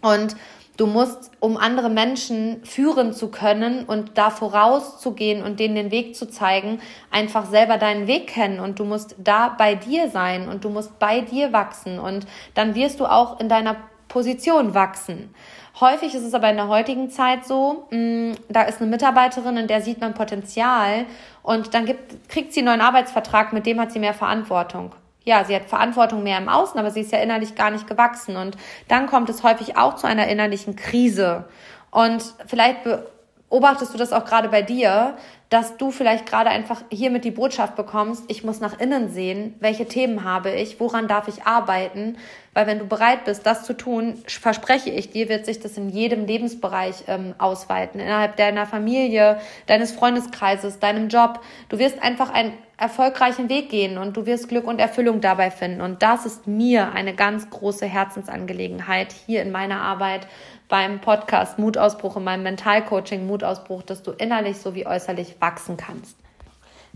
Und 0.00 0.36
Du 0.76 0.88
musst, 0.88 1.30
um 1.38 1.56
andere 1.56 1.88
Menschen 1.88 2.64
führen 2.64 3.12
zu 3.12 3.28
können 3.28 3.84
und 3.84 4.18
da 4.18 4.30
vorauszugehen 4.30 5.44
und 5.44 5.60
denen 5.60 5.76
den 5.76 5.90
Weg 5.92 6.16
zu 6.16 6.26
zeigen, 6.28 6.80
einfach 7.12 7.46
selber 7.46 7.78
deinen 7.78 8.08
Weg 8.08 8.26
kennen 8.26 8.58
und 8.58 8.80
du 8.80 8.84
musst 8.84 9.14
da 9.18 9.54
bei 9.56 9.76
dir 9.76 10.10
sein 10.10 10.48
und 10.48 10.64
du 10.64 10.70
musst 10.70 10.98
bei 10.98 11.20
dir 11.20 11.52
wachsen 11.52 12.00
und 12.00 12.26
dann 12.54 12.74
wirst 12.74 12.98
du 12.98 13.06
auch 13.06 13.38
in 13.38 13.48
deiner 13.48 13.76
Position 14.08 14.74
wachsen. 14.74 15.32
Häufig 15.80 16.14
ist 16.14 16.22
es 16.22 16.34
aber 16.34 16.50
in 16.50 16.56
der 16.56 16.68
heutigen 16.68 17.10
Zeit 17.10 17.44
so, 17.44 17.86
mh, 17.90 17.98
mm, 17.98 18.36
da 18.48 18.62
ist 18.62 18.80
eine 18.80 18.90
Mitarbeiterin, 18.90 19.56
in 19.56 19.66
der 19.66 19.80
sieht 19.80 20.00
man 20.00 20.14
Potenzial 20.14 21.06
und 21.42 21.74
dann 21.74 21.84
gibt, 21.84 22.28
kriegt 22.28 22.52
sie 22.52 22.60
einen 22.60 22.68
neuen 22.68 22.80
Arbeitsvertrag, 22.80 23.52
mit 23.52 23.66
dem 23.66 23.80
hat 23.80 23.90
sie 23.90 23.98
mehr 23.98 24.14
Verantwortung. 24.14 24.92
Ja, 25.24 25.44
sie 25.44 25.56
hat 25.56 25.64
Verantwortung 25.64 26.22
mehr 26.22 26.38
im 26.38 26.48
Außen, 26.48 26.78
aber 26.78 26.90
sie 26.90 27.00
ist 27.00 27.10
ja 27.10 27.18
innerlich 27.18 27.54
gar 27.54 27.70
nicht 27.70 27.88
gewachsen 27.88 28.36
und 28.36 28.56
dann 28.88 29.06
kommt 29.06 29.28
es 29.30 29.42
häufig 29.42 29.76
auch 29.76 29.96
zu 29.96 30.06
einer 30.06 30.28
innerlichen 30.28 30.76
Krise. 30.76 31.44
Und 31.90 32.22
vielleicht 32.46 32.80
beobachtest 33.54 33.94
du 33.94 33.98
das 33.98 34.12
auch 34.12 34.24
gerade 34.24 34.48
bei 34.48 34.62
dir, 34.62 35.16
dass 35.48 35.76
du 35.76 35.92
vielleicht 35.92 36.26
gerade 36.26 36.50
einfach 36.50 36.82
hiermit 36.90 37.24
die 37.24 37.30
Botschaft 37.30 37.76
bekommst, 37.76 38.24
ich 38.26 38.42
muss 38.42 38.58
nach 38.58 38.80
innen 38.80 39.10
sehen, 39.10 39.54
welche 39.60 39.86
Themen 39.86 40.24
habe 40.24 40.50
ich, 40.50 40.80
woran 40.80 41.06
darf 41.06 41.28
ich 41.28 41.44
arbeiten, 41.44 42.16
weil 42.52 42.66
wenn 42.66 42.80
du 42.80 42.86
bereit 42.86 43.24
bist, 43.24 43.46
das 43.46 43.62
zu 43.62 43.76
tun, 43.76 44.20
verspreche 44.26 44.90
ich 44.90 45.10
dir, 45.10 45.28
wird 45.28 45.46
sich 45.46 45.60
das 45.60 45.76
in 45.76 45.88
jedem 45.88 46.26
Lebensbereich 46.26 47.04
ähm, 47.06 47.36
ausweiten, 47.38 48.00
innerhalb 48.00 48.34
deiner 48.34 48.66
Familie, 48.66 49.38
deines 49.68 49.92
Freundeskreises, 49.92 50.80
deinem 50.80 51.06
Job. 51.06 51.38
Du 51.68 51.78
wirst 51.78 52.02
einfach 52.02 52.32
einen 52.32 52.54
erfolgreichen 52.76 53.48
Weg 53.48 53.68
gehen 53.68 53.98
und 53.98 54.16
du 54.16 54.26
wirst 54.26 54.48
Glück 54.48 54.66
und 54.66 54.80
Erfüllung 54.80 55.20
dabei 55.20 55.52
finden. 55.52 55.80
Und 55.80 56.02
das 56.02 56.26
ist 56.26 56.48
mir 56.48 56.92
eine 56.92 57.14
ganz 57.14 57.48
große 57.48 57.86
Herzensangelegenheit 57.86 59.14
hier 59.26 59.42
in 59.42 59.52
meiner 59.52 59.80
Arbeit 59.80 60.26
beim 60.68 61.00
Podcast 61.00 61.58
Mutausbruch, 61.58 62.16
in 62.16 62.24
meinem 62.24 62.42
Mentalcoaching 62.42 63.26
Mutausbruch, 63.26 63.82
dass 63.82 64.02
du 64.02 64.12
innerlich 64.12 64.58
sowie 64.58 64.86
äußerlich 64.86 65.36
wachsen 65.40 65.76
kannst. 65.76 66.16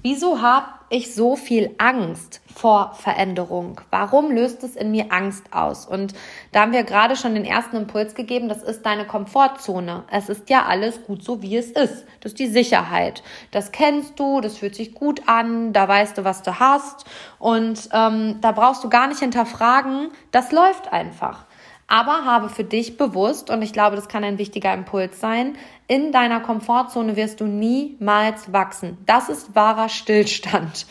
Wieso 0.01 0.41
habe 0.41 0.69
ich 0.91 1.13
so 1.13 1.35
viel 1.35 1.75
Angst 1.79 2.41
vor 2.55 2.95
Veränderung? 2.95 3.81
Warum 3.91 4.31
löst 4.31 4.63
es 4.63 4.77
in 4.77 4.93
mir 4.93 5.07
Angst 5.11 5.53
aus? 5.53 5.87
Und 5.87 6.15
da 6.53 6.61
haben 6.61 6.73
wir 6.73 6.85
gerade 6.85 7.17
schon 7.17 7.35
den 7.35 7.45
ersten 7.45 7.75
Impuls 7.75 8.15
gegeben, 8.15 8.49
das 8.49 8.63
ist 8.63 8.87
deine 8.87 9.09
Komfortzone. 9.09 10.05
Es 10.13 10.29
ist 10.29 10.51
ja 10.51 10.67
alles 10.67 11.03
gut 11.05 11.25
so, 11.25 11.43
wie 11.43 11.57
es 11.57 11.73
ist. 11.73 12.07
Das 12.21 12.33
ist 12.33 12.39
die 12.39 12.47
Sicherheit. 12.47 13.25
Das 13.51 13.73
kennst 13.73 14.21
du, 14.21 14.41
das 14.41 14.59
fühlt 14.59 14.77
sich 14.77 14.95
gut 14.95 15.23
an, 15.27 15.73
da 15.73 15.89
weißt 15.89 16.17
du, 16.17 16.23
was 16.23 16.43
du 16.43 16.61
hast. 16.61 17.05
Und 17.41 17.89
ähm, 17.93 18.37
da 18.41 18.53
brauchst 18.53 18.85
du 18.85 18.89
gar 18.89 19.09
nicht 19.09 19.19
hinterfragen, 19.19 20.13
das 20.31 20.53
läuft 20.53 20.93
einfach 20.93 21.48
aber 21.89 22.27
habe 22.27 22.51
für 22.51 22.65
dich 22.65 22.97
bewusst, 22.97 23.51
und 23.51 23.63
ich 23.63 23.73
glaube, 23.73 23.97
das 23.97 24.09
kann 24.09 24.23
ein 24.23 24.39
wichtiger 24.39 24.73
Impuls 24.73 25.19
sein, 25.19 25.57
in 25.89 26.13
deiner 26.13 26.41
Komfortzone 26.41 27.17
wirst 27.17 27.41
du 27.41 27.47
niemals 27.47 28.53
wachsen. 28.53 28.99
Das 29.07 29.31
ist 29.31 29.57
wahrer 29.57 29.89
Stillstand. 29.89 30.87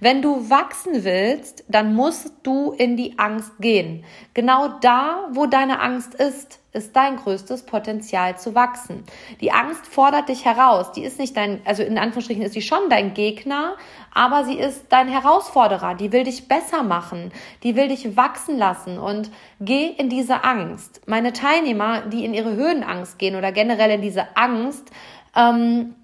Wenn 0.00 0.22
du 0.22 0.48
wachsen 0.48 1.04
willst, 1.04 1.64
dann 1.68 1.94
musst 1.94 2.32
du 2.42 2.72
in 2.72 2.96
die 2.96 3.18
Angst 3.18 3.52
gehen. 3.60 4.04
Genau 4.32 4.68
da, 4.80 5.28
wo 5.32 5.46
deine 5.46 5.80
Angst 5.80 6.14
ist, 6.14 6.58
ist 6.72 6.94
dein 6.94 7.16
größtes 7.16 7.64
Potenzial 7.66 8.38
zu 8.38 8.54
wachsen. 8.54 9.04
Die 9.40 9.52
Angst 9.52 9.86
fordert 9.86 10.28
dich 10.28 10.44
heraus. 10.44 10.92
Die 10.92 11.02
ist 11.02 11.18
nicht 11.18 11.36
dein, 11.36 11.60
also 11.64 11.82
in 11.82 11.98
Anführungsstrichen 11.98 12.42
ist 12.42 12.54
sie 12.54 12.62
schon 12.62 12.88
dein 12.88 13.12
Gegner, 13.12 13.76
aber 14.14 14.44
sie 14.44 14.58
ist 14.58 14.86
dein 14.88 15.08
Herausforderer. 15.08 15.94
Die 15.94 16.12
will 16.12 16.24
dich 16.24 16.48
besser 16.48 16.82
machen. 16.82 17.32
Die 17.62 17.76
will 17.76 17.88
dich 17.88 18.16
wachsen 18.16 18.56
lassen 18.56 18.98
und 18.98 19.30
geh 19.60 19.86
in 19.86 20.08
diese 20.08 20.44
Angst. 20.44 21.02
Meine 21.06 21.32
Teilnehmer, 21.32 22.02
die 22.02 22.24
in 22.24 22.34
ihre 22.34 22.54
Höhenangst 22.54 23.18
gehen 23.18 23.36
oder 23.36 23.52
generell 23.52 23.90
in 23.90 24.02
diese 24.02 24.36
Angst, 24.36 24.90
ähm, 25.36 25.94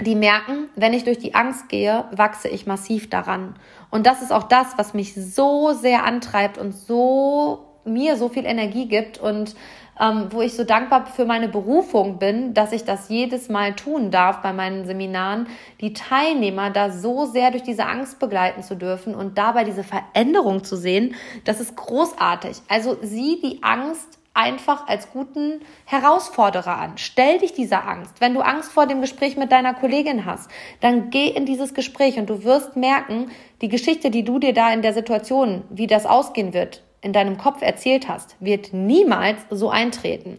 die 0.00 0.14
merken, 0.14 0.68
wenn 0.74 0.92
ich 0.92 1.04
durch 1.04 1.18
die 1.18 1.34
Angst 1.34 1.68
gehe, 1.68 2.04
wachse 2.10 2.48
ich 2.48 2.66
massiv 2.66 3.08
daran. 3.08 3.54
Und 3.90 4.06
das 4.06 4.20
ist 4.22 4.32
auch 4.32 4.44
das, 4.44 4.76
was 4.76 4.94
mich 4.94 5.14
so 5.14 5.72
sehr 5.72 6.04
antreibt 6.04 6.58
und 6.58 6.72
so 6.72 7.66
mir 7.84 8.16
so 8.16 8.28
viel 8.28 8.44
Energie 8.44 8.88
gibt 8.88 9.18
und 9.18 9.54
ähm, 9.98 10.26
wo 10.30 10.42
ich 10.42 10.54
so 10.54 10.64
dankbar 10.64 11.06
für 11.06 11.24
meine 11.24 11.48
Berufung 11.48 12.18
bin, 12.18 12.52
dass 12.52 12.72
ich 12.72 12.84
das 12.84 13.08
jedes 13.08 13.48
Mal 13.48 13.74
tun 13.74 14.10
darf 14.10 14.42
bei 14.42 14.52
meinen 14.52 14.86
Seminaren, 14.86 15.46
die 15.80 15.92
Teilnehmer 15.94 16.70
da 16.70 16.90
so 16.90 17.24
sehr 17.24 17.50
durch 17.50 17.62
diese 17.62 17.86
Angst 17.86 18.18
begleiten 18.18 18.62
zu 18.62 18.74
dürfen 18.76 19.14
und 19.14 19.38
dabei 19.38 19.64
diese 19.64 19.84
Veränderung 19.84 20.64
zu 20.64 20.76
sehen, 20.76 21.14
das 21.44 21.60
ist 21.60 21.76
großartig. 21.76 22.58
Also 22.68 22.98
sieh 23.00 23.40
die 23.40 23.62
Angst 23.62 24.15
einfach 24.36 24.86
als 24.86 25.10
guten 25.10 25.60
Herausforderer 25.84 26.78
an. 26.78 26.92
Stell 26.96 27.38
dich 27.38 27.54
dieser 27.54 27.88
Angst. 27.88 28.20
Wenn 28.20 28.34
du 28.34 28.40
Angst 28.40 28.70
vor 28.72 28.86
dem 28.86 29.00
Gespräch 29.00 29.36
mit 29.36 29.50
deiner 29.50 29.74
Kollegin 29.74 30.26
hast, 30.26 30.50
dann 30.80 31.10
geh 31.10 31.28
in 31.28 31.46
dieses 31.46 31.74
Gespräch 31.74 32.18
und 32.18 32.28
du 32.28 32.44
wirst 32.44 32.76
merken, 32.76 33.30
die 33.62 33.68
Geschichte, 33.68 34.10
die 34.10 34.24
du 34.24 34.38
dir 34.38 34.52
da 34.52 34.72
in 34.72 34.82
der 34.82 34.92
Situation, 34.92 35.64
wie 35.70 35.86
das 35.86 36.06
ausgehen 36.06 36.52
wird, 36.52 36.82
in 37.00 37.12
deinem 37.12 37.38
Kopf 37.38 37.62
erzählt 37.62 38.08
hast, 38.08 38.36
wird 38.40 38.72
niemals 38.72 39.38
so 39.50 39.70
eintreten. 39.70 40.38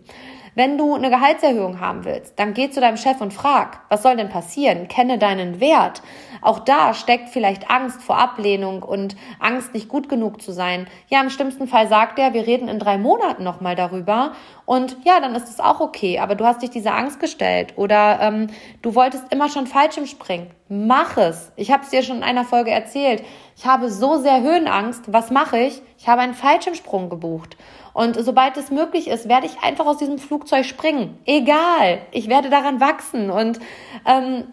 Wenn 0.58 0.80
du 0.80 0.96
eine 0.96 1.12
Gehaltserhöhung 1.12 1.80
haben 1.80 2.04
willst, 2.04 2.40
dann 2.40 2.56
geh 2.56 2.72
zu 2.72 2.82
deinem 2.82 2.98
Chef 2.98 3.22
und 3.22 3.32
frag, 3.32 3.82
was 3.90 4.02
soll 4.02 4.16
denn 4.16 4.30
passieren? 4.30 4.88
Kenne 4.88 5.20
deinen 5.20 5.60
Wert. 5.60 6.02
Auch 6.42 6.58
da 6.58 6.96
steckt 6.96 7.30
vielleicht 7.30 7.70
Angst 7.70 8.02
vor 8.02 8.18
Ablehnung 8.18 8.82
und 8.82 9.16
Angst, 9.40 9.76
nicht 9.76 9.88
gut 9.88 10.10
genug 10.10 10.42
zu 10.42 10.52
sein. 10.52 10.88
Ja, 11.10 11.22
im 11.22 11.30
schlimmsten 11.30 11.68
Fall 11.68 11.88
sagt 11.88 12.18
er, 12.18 12.34
wir 12.34 12.48
reden 12.48 12.70
in 12.70 12.80
drei 12.80 12.98
Monaten 12.98 13.44
nochmal 13.44 13.76
darüber. 13.76 14.32
Und 14.66 14.98
ja, 15.06 15.20
dann 15.20 15.36
ist 15.36 15.48
es 15.48 15.60
auch 15.60 15.80
okay. 15.80 16.18
Aber 16.18 16.34
du 16.34 16.44
hast 16.44 16.64
dich 16.64 16.72
dieser 16.72 16.96
Angst 16.96 17.20
gestellt 17.20 17.74
oder 17.76 18.20
ähm, 18.20 18.48
du 18.82 18.96
wolltest 18.96 19.32
immer 19.32 19.50
schon 19.50 19.68
falsch 19.68 20.00
im 20.00 20.08
Springen. 20.08 20.50
Mach 20.70 21.18
es. 21.18 21.52
Ich 21.56 21.72
habe 21.72 21.84
es 21.84 21.92
dir 21.92 22.02
schon 22.02 22.18
in 22.18 22.24
einer 22.24 22.44
Folge 22.44 22.72
erzählt. 22.72 23.24
Ich 23.56 23.68
habe 23.68 23.92
so 23.92 24.18
sehr 24.18 24.42
Höhenangst. 24.42 25.14
Was 25.14 25.30
mache 25.30 25.60
ich? 25.60 25.84
Ich 26.00 26.08
habe 26.08 26.22
einen 26.22 26.34
Fallschirmsprung 26.34 27.10
gebucht. 27.10 27.58
Und 27.98 28.16
sobald 28.24 28.56
es 28.58 28.70
möglich 28.70 29.08
ist, 29.08 29.28
werde 29.28 29.48
ich 29.48 29.64
einfach 29.64 29.88
aus 29.88 29.98
diesem 29.98 30.20
Flugzeug 30.20 30.66
springen. 30.66 31.18
Egal, 31.26 31.98
ich 32.12 32.30
werde 32.30 32.52
daran 32.52 32.80
wachsen. 32.80 33.32
Und 33.32 33.60
ähm, 34.06 34.44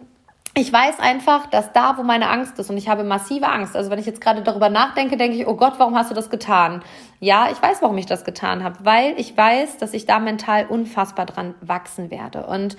ich 0.55 0.73
weiß 0.73 0.99
einfach, 0.99 1.45
dass 1.45 1.71
da, 1.71 1.95
wo 1.99 2.01
meine 2.01 2.31
Angst 2.31 2.57
ist, 2.57 2.71
und 2.71 2.77
ich 2.77 2.89
habe 2.89 3.03
massive 3.03 3.47
Angst, 3.47 3.75
also 3.75 3.91
wenn 3.91 3.99
ich 3.99 4.07
jetzt 4.07 4.19
gerade 4.19 4.41
darüber 4.41 4.69
nachdenke, 4.69 5.15
denke 5.15 5.37
ich, 5.37 5.45
oh 5.45 5.53
Gott, 5.53 5.73
warum 5.77 5.95
hast 5.95 6.09
du 6.09 6.15
das 6.15 6.31
getan? 6.31 6.81
Ja, 7.19 7.49
ich 7.51 7.61
weiß, 7.61 7.83
warum 7.83 7.99
ich 7.99 8.07
das 8.07 8.23
getan 8.23 8.63
habe, 8.63 8.77
weil 8.81 9.13
ich 9.19 9.37
weiß, 9.37 9.77
dass 9.77 9.93
ich 9.93 10.07
da 10.07 10.17
mental 10.17 10.65
unfassbar 10.65 11.27
dran 11.27 11.53
wachsen 11.61 12.09
werde. 12.09 12.47
Und 12.47 12.77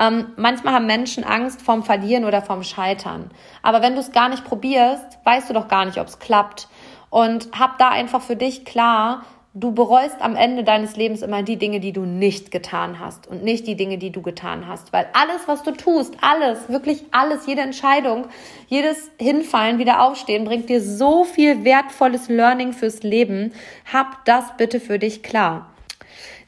ähm, 0.00 0.32
manchmal 0.34 0.74
haben 0.74 0.86
Menschen 0.86 1.22
Angst 1.22 1.62
vorm 1.62 1.84
Verlieren 1.84 2.24
oder 2.24 2.42
vorm 2.42 2.64
Scheitern. 2.64 3.30
Aber 3.62 3.82
wenn 3.82 3.94
du 3.94 4.00
es 4.00 4.10
gar 4.10 4.30
nicht 4.30 4.44
probierst, 4.44 5.20
weißt 5.22 5.48
du 5.48 5.54
doch 5.54 5.68
gar 5.68 5.84
nicht, 5.84 6.00
ob 6.00 6.08
es 6.08 6.18
klappt. 6.18 6.66
Und 7.08 7.50
hab 7.56 7.78
da 7.78 7.90
einfach 7.90 8.20
für 8.20 8.36
dich 8.36 8.64
klar, 8.64 9.22
du 9.54 9.72
bereust 9.72 10.20
am 10.20 10.36
Ende 10.36 10.62
deines 10.62 10.96
Lebens 10.96 11.22
immer 11.22 11.42
die 11.42 11.56
Dinge, 11.56 11.80
die 11.80 11.92
du 11.92 12.02
nicht 12.02 12.50
getan 12.50 13.00
hast 13.00 13.26
und 13.26 13.42
nicht 13.42 13.66
die 13.66 13.76
Dinge, 13.76 13.98
die 13.98 14.10
du 14.10 14.22
getan 14.22 14.68
hast. 14.68 14.92
Weil 14.92 15.08
alles, 15.12 15.46
was 15.46 15.62
du 15.62 15.72
tust, 15.72 16.14
alles, 16.20 16.68
wirklich 16.68 17.04
alles, 17.10 17.46
jede 17.46 17.62
Entscheidung, 17.62 18.26
jedes 18.68 19.10
Hinfallen, 19.18 19.78
wieder 19.78 20.02
aufstehen, 20.02 20.44
bringt 20.44 20.68
dir 20.68 20.80
so 20.80 21.24
viel 21.24 21.64
wertvolles 21.64 22.28
Learning 22.28 22.72
fürs 22.72 23.02
Leben. 23.02 23.52
Hab 23.90 24.24
das 24.26 24.56
bitte 24.56 24.80
für 24.80 24.98
dich 24.98 25.22
klar. 25.22 25.70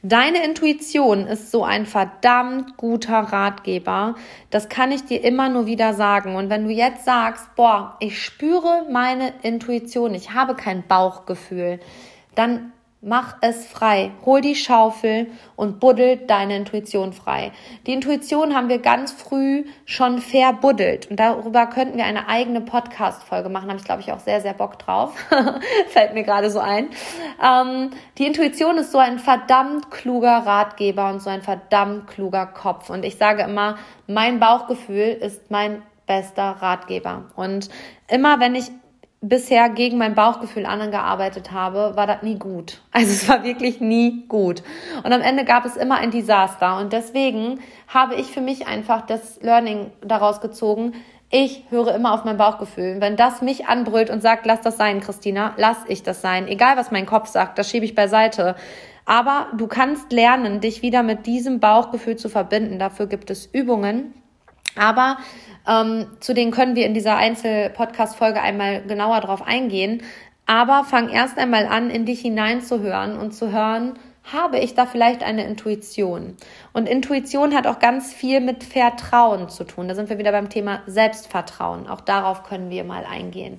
Deine 0.03 0.43
Intuition 0.45 1.27
ist 1.27 1.51
so 1.51 1.63
ein 1.63 1.85
verdammt 1.85 2.79
guter 2.79 3.19
Ratgeber. 3.19 4.15
Das 4.49 4.71
kann 4.71 4.93
ich 4.93 5.05
dir 5.05 5.23
immer 5.23 5.51
nur 5.51 5.67
wieder 5.67 5.93
sagen. 5.93 6.37
Und 6.37 6.49
wenn 6.49 6.65
du 6.65 6.71
jetzt 6.71 7.05
sagst, 7.05 7.55
boah, 7.55 7.97
ich 8.01 8.23
spüre 8.23 8.87
meine 8.91 9.35
Intuition, 9.43 10.15
ich 10.15 10.33
habe 10.33 10.55
kein 10.55 10.87
Bauchgefühl, 10.87 11.81
dann 12.35 12.73
Mach 13.03 13.37
es 13.41 13.67
frei. 13.67 14.11
Hol 14.27 14.43
die 14.43 14.55
Schaufel 14.55 15.29
und 15.57 15.81
buddel 15.81 16.19
deine 16.19 16.55
Intuition 16.55 17.15
frei. 17.15 17.51
Die 17.87 17.95
Intuition 17.95 18.55
haben 18.55 18.69
wir 18.69 18.79
ganz 18.79 19.11
früh 19.11 19.65
schon 19.87 20.19
verbuddelt. 20.19 21.11
Und 21.11 21.19
darüber 21.19 21.67
könnten 21.67 21.97
wir 21.97 22.05
eine 22.05 22.29
eigene 22.29 22.61
Podcast-Folge 22.61 23.49
machen. 23.49 23.69
Da 23.69 23.71
habe 23.71 23.81
ich, 23.81 23.87
glaube 23.87 24.03
ich, 24.03 24.13
auch 24.13 24.21
sehr, 24.21 24.43
sehr 24.43 24.53
Bock 24.53 24.79
drauf. 24.79 25.15
Fällt 25.89 26.13
mir 26.13 26.25
gerade 26.25 26.51
so 26.51 26.59
ein. 26.59 26.91
Ähm, 27.43 27.89
die 28.19 28.27
Intuition 28.27 28.77
ist 28.77 28.93
so 28.93 28.99
ein 28.99 29.19
verdammt 29.19 29.91
kluger 29.91 30.37
Ratgeber 30.45 31.09
und 31.09 31.23
so 31.23 31.31
ein 31.31 31.41
verdammt 31.41 32.07
kluger 32.07 32.45
Kopf. 32.45 32.91
Und 32.91 33.07
ich 33.07 33.17
sage 33.17 33.45
immer, 33.45 33.79
mein 34.09 34.41
Bauchgefühl 34.41 35.17
ist 35.23 35.51
mein 35.51 35.81
bester 36.07 36.57
Ratgeber. 36.61 37.31
Und 37.35 37.71
immer 38.09 38.41
wenn 38.41 38.55
ich 38.55 38.71
bisher 39.23 39.69
gegen 39.69 39.99
mein 39.99 40.15
Bauchgefühl 40.15 40.65
angearbeitet 40.65 41.53
habe, 41.53 41.93
war 41.95 42.07
das 42.07 42.23
nie 42.23 42.39
gut. 42.39 42.81
Also 42.93 43.13
es 43.13 43.29
war 43.29 43.45
wirklich 43.45 43.81
nie 43.81 44.25
gut. 44.29 44.63
Und 45.05 45.13
am 45.13 45.21
Ende 45.21 45.45
gab 45.45 45.65
es 45.65 45.77
immer 45.77 45.97
ein 45.97 46.11
Desaster. 46.11 46.79
Und 46.79 46.93
deswegen 46.93 47.61
habe 47.89 48.15
ich 48.15 48.27
für 48.27 48.41
mich 48.41 48.67
einfach 48.67 49.07
das 49.07 49.41
Learning 49.43 49.93
daraus 50.01 50.41
gezogen. 50.41 50.95
Ich 51.31 51.65
höre 51.71 51.95
immer 51.95 52.13
auf 52.13 52.25
mein 52.25 52.37
Bauchgefühl. 52.37 52.97
Wenn 53.01 53.17
das 53.17 53.41
mich 53.41 53.67
anbrüllt 53.67 54.11
und 54.11 54.21
sagt, 54.21 54.47
lass 54.47 54.63
das 54.63 54.77
sein, 54.77 55.01
Christina, 55.01 55.55
lass 55.57 55.79
ich 55.87 56.03
das 56.03 56.21
sein. 56.21 56.49
Egal 56.49 56.77
was 56.77 56.91
mein 56.91 57.07
Kopf 57.07 57.29
sagt, 57.29 57.59
das 57.59 57.71
schiebe 57.71 57.85
ich 57.85 57.95
beiseite. 57.95 58.57
Aber 59.05 59.47
du 59.57 59.67
kannst 59.67 60.13
lernen, 60.13 60.61
dich 60.61 60.83
wieder 60.83 61.03
mit 61.03 61.27
diesem 61.27 61.61
Bauchgefühl 61.61 62.17
zu 62.17 62.29
verbinden. 62.29 62.79
Dafür 62.79 63.07
gibt 63.07 63.31
es 63.31 63.47
Übungen. 63.47 64.15
Aber 64.77 65.19
ähm, 65.69 66.07
zu 66.21 66.35
denen 66.35 66.51
können 66.51 66.77
wir 66.77 66.87
in 66.87 66.95
dieser 66.95 67.17
Einzel-Podcast-Folge 67.17 68.41
einmal 68.41 68.83
genauer 68.83 69.21
drauf 69.21 69.43
eingehen. 69.47 70.03
Aber 70.47 70.85
fang 70.85 71.09
erst 71.09 71.39
einmal 71.39 71.67
an, 71.67 71.91
in 71.91 72.07
dich 72.07 72.21
hineinzuhören 72.21 73.17
und 73.17 73.33
zu 73.33 73.53
hören, 73.53 73.95
habe 74.33 74.59
ich 74.59 74.75
da 74.75 74.87
vielleicht 74.87 75.23
eine 75.23 75.45
Intuition? 75.45 76.37
Und 76.73 76.89
Intuition 76.89 77.55
hat 77.55 77.67
auch 77.67 77.79
ganz 77.79 78.13
viel 78.13 78.41
mit 78.41 78.65
Vertrauen 78.65 79.49
zu 79.49 79.65
tun. 79.65 79.89
Da 79.89 79.95
sind 79.95 80.11
wir 80.11 80.19
wieder 80.19 80.33
beim 80.33 80.49
Thema 80.49 80.83
Selbstvertrauen. 80.87 81.89
Auch 81.89 82.01
darauf 82.01 82.43
können 82.43 82.71
wir 82.71 82.85
mal 82.85 83.05
eingehen. 83.05 83.59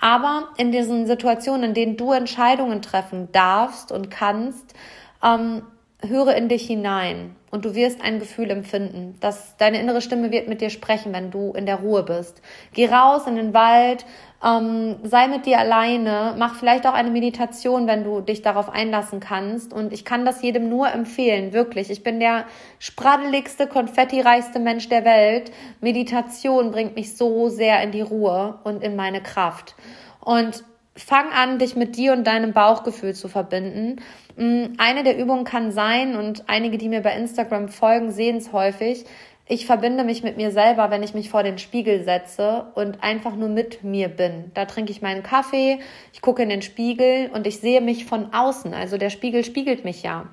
Aber 0.00 0.48
in 0.56 0.72
diesen 0.72 1.06
Situationen, 1.06 1.70
in 1.70 1.74
denen 1.74 1.96
du 1.96 2.12
Entscheidungen 2.12 2.82
treffen 2.82 3.30
darfst 3.32 3.90
und 3.90 4.10
kannst, 4.10 4.74
ähm, 5.22 5.62
höre 6.06 6.34
in 6.34 6.48
dich 6.48 6.66
hinein 6.66 7.36
und 7.52 7.66
du 7.66 7.74
wirst 7.74 8.02
ein 8.02 8.18
Gefühl 8.18 8.50
empfinden, 8.50 9.14
dass 9.20 9.58
deine 9.58 9.78
innere 9.78 10.00
Stimme 10.00 10.32
wird 10.32 10.48
mit 10.48 10.62
dir 10.62 10.70
sprechen, 10.70 11.12
wenn 11.12 11.30
du 11.30 11.52
in 11.52 11.66
der 11.66 11.76
Ruhe 11.76 12.02
bist. 12.02 12.40
Geh 12.72 12.88
raus 12.88 13.26
in 13.26 13.36
den 13.36 13.52
Wald, 13.52 14.06
ähm, 14.42 14.96
sei 15.02 15.28
mit 15.28 15.44
dir 15.44 15.58
alleine, 15.58 16.34
mach 16.38 16.54
vielleicht 16.54 16.86
auch 16.86 16.94
eine 16.94 17.10
Meditation, 17.10 17.86
wenn 17.86 18.04
du 18.04 18.22
dich 18.22 18.40
darauf 18.40 18.70
einlassen 18.70 19.20
kannst. 19.20 19.74
Und 19.74 19.92
ich 19.92 20.06
kann 20.06 20.24
das 20.24 20.40
jedem 20.40 20.70
nur 20.70 20.90
empfehlen, 20.90 21.52
wirklich. 21.52 21.90
Ich 21.90 22.02
bin 22.02 22.20
der 22.20 22.46
spraddeligste, 22.78 23.66
konfettireichste 23.66 24.58
Mensch 24.58 24.88
der 24.88 25.04
Welt. 25.04 25.52
Meditation 25.82 26.70
bringt 26.70 26.96
mich 26.96 27.18
so 27.18 27.50
sehr 27.50 27.82
in 27.82 27.92
die 27.92 28.00
Ruhe 28.00 28.60
und 28.64 28.82
in 28.82 28.96
meine 28.96 29.22
Kraft. 29.22 29.76
Und 30.20 30.64
fang 30.94 31.30
an, 31.32 31.58
dich 31.58 31.76
mit 31.76 31.96
dir 31.96 32.12
und 32.12 32.26
deinem 32.26 32.52
Bauchgefühl 32.52 33.14
zu 33.14 33.28
verbinden. 33.28 34.00
Mm, 34.36 34.74
eine 34.78 35.02
der 35.04 35.18
Übungen 35.18 35.44
kann 35.44 35.72
sein, 35.72 36.16
und 36.16 36.44
einige, 36.48 36.78
die 36.78 36.88
mir 36.88 37.00
bei 37.00 37.14
Instagram 37.16 37.68
folgen, 37.68 38.10
sehen 38.10 38.36
es 38.36 38.52
häufig, 38.52 39.04
ich 39.48 39.66
verbinde 39.66 40.04
mich 40.04 40.22
mit 40.22 40.36
mir 40.36 40.50
selber, 40.50 40.90
wenn 40.90 41.02
ich 41.02 41.14
mich 41.14 41.28
vor 41.28 41.42
den 41.42 41.58
Spiegel 41.58 42.04
setze 42.04 42.66
und 42.74 43.02
einfach 43.02 43.34
nur 43.34 43.48
mit 43.48 43.82
mir 43.82 44.08
bin. 44.08 44.50
Da 44.54 44.66
trinke 44.66 44.92
ich 44.92 45.02
meinen 45.02 45.22
Kaffee, 45.22 45.80
ich 46.12 46.22
gucke 46.22 46.42
in 46.42 46.48
den 46.48 46.62
Spiegel 46.62 47.28
und 47.34 47.46
ich 47.46 47.58
sehe 47.58 47.80
mich 47.80 48.04
von 48.04 48.32
außen. 48.32 48.72
Also 48.72 48.98
der 48.98 49.10
Spiegel 49.10 49.44
spiegelt 49.44 49.84
mich 49.84 50.02
ja. 50.02 50.28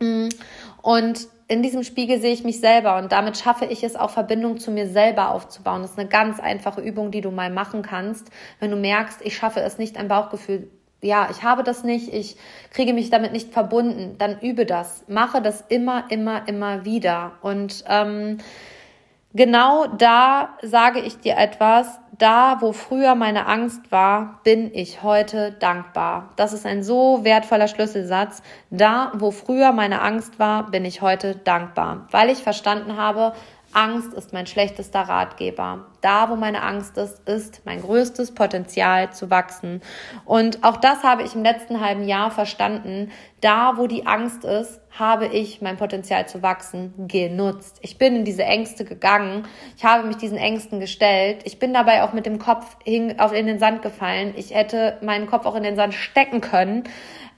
Mm, 0.00 0.28
und 0.82 1.28
in 1.50 1.64
diesem 1.64 1.82
Spiegel 1.82 2.20
sehe 2.20 2.32
ich 2.32 2.44
mich 2.44 2.60
selber 2.60 2.96
und 2.96 3.10
damit 3.10 3.36
schaffe 3.36 3.64
ich 3.64 3.82
es 3.82 3.96
auch 3.96 4.10
Verbindung 4.10 4.58
zu 4.58 4.70
mir 4.70 4.86
selber 4.86 5.34
aufzubauen. 5.34 5.82
Das 5.82 5.90
ist 5.90 5.98
eine 5.98 6.08
ganz 6.08 6.38
einfache 6.38 6.80
Übung, 6.80 7.10
die 7.10 7.22
du 7.22 7.32
mal 7.32 7.50
machen 7.50 7.82
kannst, 7.82 8.30
wenn 8.60 8.70
du 8.70 8.76
merkst, 8.76 9.20
ich 9.24 9.36
schaffe 9.36 9.58
es 9.60 9.76
nicht, 9.76 9.96
ein 9.96 10.06
Bauchgefühl 10.06 10.70
ja, 11.02 11.28
ich 11.30 11.42
habe 11.42 11.62
das 11.62 11.82
nicht, 11.82 12.12
ich 12.12 12.36
kriege 12.72 12.92
mich 12.92 13.10
damit 13.10 13.32
nicht 13.32 13.52
verbunden, 13.52 14.16
dann 14.18 14.38
übe 14.40 14.66
das. 14.66 15.04
Mache 15.08 15.40
das 15.40 15.64
immer, 15.68 16.04
immer, 16.10 16.46
immer 16.46 16.84
wieder. 16.84 17.32
Und 17.40 17.84
ähm, 17.88 18.36
genau 19.32 19.86
da 19.86 20.58
sage 20.62 21.00
ich 21.00 21.18
dir 21.18 21.38
etwas, 21.38 21.98
da, 22.20 22.58
wo 22.60 22.72
früher 22.72 23.14
meine 23.14 23.46
Angst 23.46 23.90
war, 23.90 24.40
bin 24.44 24.70
ich 24.74 25.02
heute 25.02 25.52
dankbar. 25.52 26.28
Das 26.36 26.52
ist 26.52 26.66
ein 26.66 26.82
so 26.82 27.24
wertvoller 27.24 27.66
Schlüsselsatz. 27.66 28.42
Da, 28.70 29.12
wo 29.14 29.30
früher 29.30 29.72
meine 29.72 30.02
Angst 30.02 30.38
war, 30.38 30.70
bin 30.70 30.84
ich 30.84 31.00
heute 31.00 31.34
dankbar, 31.34 32.06
weil 32.10 32.28
ich 32.28 32.38
verstanden 32.38 32.98
habe, 32.98 33.32
Angst 33.72 34.14
ist 34.14 34.32
mein 34.32 34.46
schlechtester 34.46 35.00
Ratgeber. 35.00 35.86
Da, 36.00 36.28
wo 36.28 36.36
meine 36.36 36.62
Angst 36.62 36.96
ist, 36.98 37.28
ist 37.28 37.62
mein 37.64 37.80
größtes 37.80 38.34
Potenzial 38.34 39.12
zu 39.12 39.30
wachsen. 39.30 39.80
Und 40.24 40.64
auch 40.64 40.76
das 40.76 41.02
habe 41.04 41.22
ich 41.22 41.34
im 41.34 41.42
letzten 41.42 41.80
halben 41.80 42.04
Jahr 42.04 42.30
verstanden. 42.30 43.10
Da, 43.40 43.74
wo 43.76 43.86
die 43.86 44.06
Angst 44.06 44.44
ist, 44.44 44.80
habe 44.98 45.26
ich 45.26 45.62
mein 45.62 45.76
Potenzial 45.76 46.26
zu 46.28 46.42
wachsen 46.42 46.94
genutzt. 47.06 47.78
Ich 47.82 47.96
bin 47.96 48.16
in 48.16 48.24
diese 48.24 48.44
Ängste 48.44 48.84
gegangen. 48.84 49.46
Ich 49.76 49.84
habe 49.84 50.06
mich 50.06 50.16
diesen 50.16 50.38
Ängsten 50.38 50.80
gestellt. 50.80 51.42
Ich 51.44 51.58
bin 51.58 51.72
dabei 51.72 52.02
auch 52.02 52.12
mit 52.12 52.26
dem 52.26 52.38
Kopf 52.38 52.76
in 52.84 53.16
den 53.16 53.58
Sand 53.58 53.82
gefallen. 53.82 54.34
Ich 54.36 54.54
hätte 54.54 54.98
meinen 55.02 55.26
Kopf 55.26 55.46
auch 55.46 55.54
in 55.54 55.62
den 55.62 55.76
Sand 55.76 55.94
stecken 55.94 56.40
können. 56.40 56.84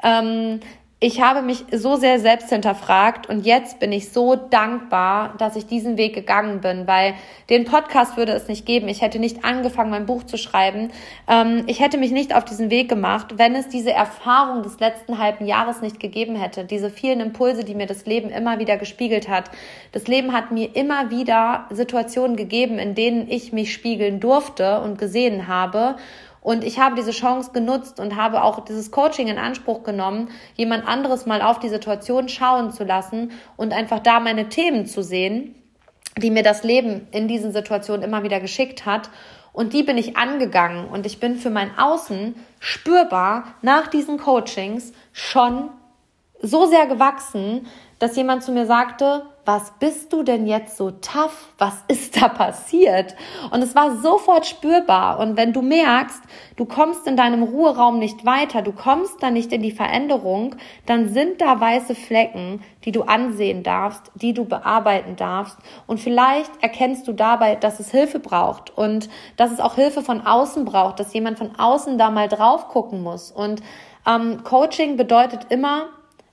Ähm, 0.03 0.61
ich 1.03 1.21
habe 1.21 1.43
mich 1.43 1.65
so 1.73 1.97
sehr 1.97 2.21
selbst 2.21 2.51
hinterfragt 2.51 3.29
und 3.29 3.45
jetzt 3.45 3.81
bin 3.81 3.91
ich 3.91 4.13
so 4.13 4.37
dankbar, 4.37 5.35
dass 5.37 5.57
ich 5.57 5.67
diesen 5.67 5.97
Weg 5.97 6.15
gegangen 6.15 6.61
bin, 6.61 6.87
weil 6.87 7.15
den 7.51 7.65
Podcast 7.65 8.17
würde 8.17 8.31
es 8.31 8.47
nicht 8.47 8.67
geben. 8.67 8.87
Ich 8.87 9.03
hätte 9.03 9.19
nicht 9.19 9.45
angefangen, 9.45 9.91
mein 9.91 10.07
Buch 10.07 10.23
zu 10.23 10.37
schreiben. 10.37 10.93
Ähm, 11.27 11.65
ich 11.67 11.81
hätte 11.81 11.99
mich 11.99 12.13
nicht 12.13 12.33
auf 12.37 12.45
diesen 12.45 12.71
Weg 12.71 12.89
gemacht, 12.89 13.37
wenn 13.37 13.57
es 13.57 13.69
diese 13.69 13.91
Erfahrung 13.91 14.63
des 14.63 14.79
letzten 14.79 15.19
halben 15.19 15.45
Jahres 15.45 15.81
nicht 15.81 15.99
gegeben 15.99 16.37
hätte. 16.37 16.65
Diese 16.65 16.89
vielen 16.89 17.19
Impulse, 17.19 17.65
die 17.65 17.75
mir 17.75 17.87
das 17.87 18.07
Leben 18.07 18.31
immer 18.31 18.61
wieder 18.61 18.77
gespiegelt 18.77 19.29
hat. 19.29 19.51
Das 19.91 20.07
Leben 20.07 20.33
hat 20.33 20.53
mir 20.53 20.77
immer 20.77 21.11
wieder 21.11 21.67
Situationen 21.71 22.37
gegeben, 22.37 22.79
in 22.79 22.95
denen 22.95 23.29
ich 23.29 23.53
mich 23.53 23.73
spiegeln 23.73 24.21
durfte 24.21 24.81
und 24.81 25.01
gesehen 25.01 25.49
habe. 25.49 25.97
Und 26.43 26.65
ich 26.65 26.81
habe 26.81 26.97
diese 26.97 27.13
Chance 27.13 27.53
genutzt 27.53 28.01
und 28.01 28.17
habe 28.17 28.43
auch 28.43 28.65
dieses 28.65 28.91
Coaching 28.91 29.29
in 29.29 29.39
Anspruch 29.39 29.85
genommen, 29.85 30.29
jemand 30.57 30.87
anderes 30.87 31.25
mal 31.25 31.41
auf 31.41 31.61
die 31.61 31.69
Situation 31.69 32.29
schauen 32.29 32.73
zu 32.73 32.83
lassen 32.83 33.31
und 33.57 33.73
einfach 33.73 34.01
da 34.01 34.19
meine 34.19 34.49
Themen 34.49 34.87
zu 34.87 35.03
sehen, 35.03 35.55
die 36.19 36.31
mir 36.31 36.43
das 36.43 36.65
Leben 36.65 37.07
in 37.13 37.29
diesen 37.29 37.53
Situationen 37.53 38.03
immer 38.03 38.25
wieder 38.25 38.41
geschickt 38.41 38.85
hat. 38.85 39.09
Und 39.53 39.73
die 39.73 39.85
bin 39.85 39.97
ich 39.97 40.17
angegangen 40.17 40.89
und 40.89 41.07
ich 41.07 41.21
bin 41.21 41.37
für 41.37 41.51
mein 41.51 41.79
Außen 41.79 42.35
spürbar 42.59 43.45
nach 43.63 43.87
diesen 43.87 44.19
Coachings 44.19 44.93
schon 45.13 45.71
so 46.41 46.67
sehr 46.67 46.87
gewachsen, 46.87 47.69
dass 48.01 48.17
jemand 48.17 48.43
zu 48.43 48.51
mir 48.51 48.67
sagte, 48.67 49.27
was 49.45 49.73
bist 49.81 50.13
du 50.13 50.23
denn 50.23 50.47
jetzt 50.47 50.77
so 50.77 50.93
tough? 50.93 51.49
Was 51.59 51.83
ist 51.89 52.21
da 52.21 52.29
passiert? 52.29 53.17
Und 53.51 53.61
es 53.63 53.75
war 53.75 53.97
sofort 53.97 54.47
spürbar. 54.47 55.19
Und 55.19 55.37
wenn 55.37 55.53
du 55.53 55.63
merkst, 55.63 56.23
du 56.57 56.65
kommst 56.65 57.07
in 57.09 57.17
deinem 57.17 57.43
Ruheraum 57.43 57.99
nicht 57.99 58.25
weiter, 58.25 58.63
du 58.63 58.73
kommst 58.73 59.21
da 59.21 59.31
nicht 59.31 59.53
in 59.53 59.63
die 59.63 59.73
Veränderung, 59.73 60.55
dann 60.87 61.09
sind 61.09 61.41
da 61.41 61.59
weiße 61.59 61.97
Flecken, 61.97 62.63
die 62.85 62.93
du 62.93 63.03
ansehen 63.03 63.65
darfst, 63.65 64.13
die 64.15 64.33
du 64.33 64.45
bearbeiten 64.45 65.17
darfst. 65.17 65.59
Und 65.89 65.99
vielleicht 65.99 66.51
erkennst 66.63 67.09
du 67.09 67.13
dabei, 67.13 67.57
dass 67.57 67.81
es 67.81 67.91
Hilfe 67.91 68.21
braucht 68.21 68.77
und 68.77 69.09
dass 69.37 69.51
es 69.51 69.61
auch 69.61 69.75
Hilfe 69.75 70.03
von 70.03 70.25
außen 70.25 70.65
braucht, 70.65 71.01
dass 71.01 71.15
jemand 71.15 71.39
von 71.39 71.59
außen 71.59 71.99
da 71.99 72.11
mal 72.11 72.29
drauf 72.29 72.69
gucken 72.69 73.03
muss. 73.03 73.33
Und 73.33 73.61
ähm, 74.07 74.45
Coaching 74.45 74.97
bedeutet 74.97 75.47
immer, 75.51 75.89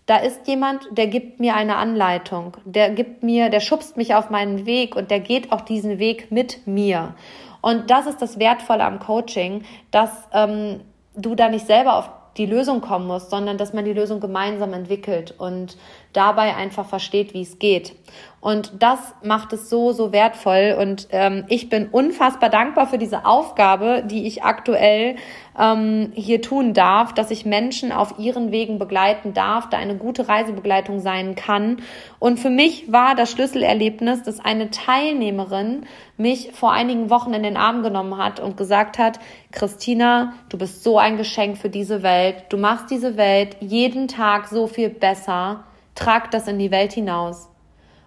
da 0.09 0.17
ist 0.17 0.47
jemand, 0.47 0.87
der 0.89 1.05
gibt 1.05 1.39
mir 1.39 1.53
eine 1.53 1.75
Anleitung, 1.75 2.57
der 2.65 2.89
gibt 2.89 3.21
mir, 3.21 3.51
der 3.51 3.59
schubst 3.59 3.95
mich 3.95 4.15
auf 4.15 4.31
meinen 4.31 4.65
Weg 4.65 4.95
und 4.95 5.11
der 5.11 5.19
geht 5.19 5.51
auch 5.51 5.61
diesen 5.61 5.99
Weg 5.99 6.31
mit 6.31 6.65
mir. 6.65 7.13
Und 7.61 7.91
das 7.91 8.07
ist 8.07 8.19
das 8.19 8.39
Wertvolle 8.39 8.85
am 8.85 8.97
Coaching, 8.97 9.63
dass 9.91 10.09
ähm, 10.33 10.79
du 11.15 11.35
da 11.35 11.49
nicht 11.49 11.67
selber 11.67 11.95
auf 11.95 12.09
die 12.37 12.47
Lösung 12.47 12.81
kommen 12.81 13.05
musst, 13.05 13.29
sondern 13.29 13.59
dass 13.59 13.73
man 13.73 13.85
die 13.85 13.93
Lösung 13.93 14.19
gemeinsam 14.19 14.73
entwickelt 14.73 15.35
und 15.37 15.77
dabei 16.13 16.55
einfach 16.55 16.85
versteht, 16.87 17.33
wie 17.33 17.41
es 17.41 17.59
geht. 17.59 17.95
Und 18.41 18.71
das 18.81 18.99
macht 19.21 19.51
es 19.51 19.69
so, 19.69 19.91
so 19.91 20.13
wertvoll. 20.13 20.77
Und 20.79 21.09
ähm, 21.11 21.43
ich 21.49 21.67
bin 21.67 21.89
unfassbar 21.89 22.49
dankbar 22.49 22.87
für 22.87 22.97
diese 22.97 23.25
Aufgabe, 23.25 24.01
die 24.05 24.27
ich 24.27 24.43
aktuell 24.43 25.17
ähm, 25.59 26.13
hier 26.15 26.41
tun 26.41 26.73
darf, 26.73 27.13
dass 27.13 27.31
ich 27.31 27.45
Menschen 27.45 27.91
auf 27.91 28.17
ihren 28.17 28.51
Wegen 28.51 28.79
begleiten 28.79 29.33
darf, 29.33 29.69
da 29.69 29.77
eine 29.77 29.97
gute 29.97 30.29
Reisebegleitung 30.29 31.01
sein 31.01 31.35
kann. 31.35 31.81
Und 32.17 32.39
für 32.39 32.49
mich 32.49 32.89
war 32.91 33.13
das 33.13 33.31
Schlüsselerlebnis, 33.31 34.23
dass 34.23 34.39
eine 34.39 34.71
Teilnehmerin 34.71 35.85
mich 36.15 36.51
vor 36.53 36.71
einigen 36.71 37.09
Wochen 37.09 37.33
in 37.33 37.43
den 37.43 37.57
Arm 37.57 37.83
genommen 37.83 38.17
hat 38.17 38.39
und 38.39 38.55
gesagt 38.55 38.97
hat, 38.97 39.19
Christina, 39.51 40.33
du 40.47 40.57
bist 40.57 40.81
so 40.83 40.97
ein 40.97 41.17
Geschenk 41.17 41.57
für 41.57 41.69
diese 41.69 42.03
Welt. 42.03 42.45
Du 42.49 42.57
machst 42.57 42.89
diese 42.89 43.17
Welt 43.17 43.57
jeden 43.59 44.07
Tag 44.07 44.47
so 44.47 44.67
viel 44.67 44.89
besser. 44.89 45.65
Trag 45.99 46.31
das 46.31 46.47
in 46.47 46.57
die 46.59 46.71
Welt 46.71 46.93
hinaus. 46.93 47.49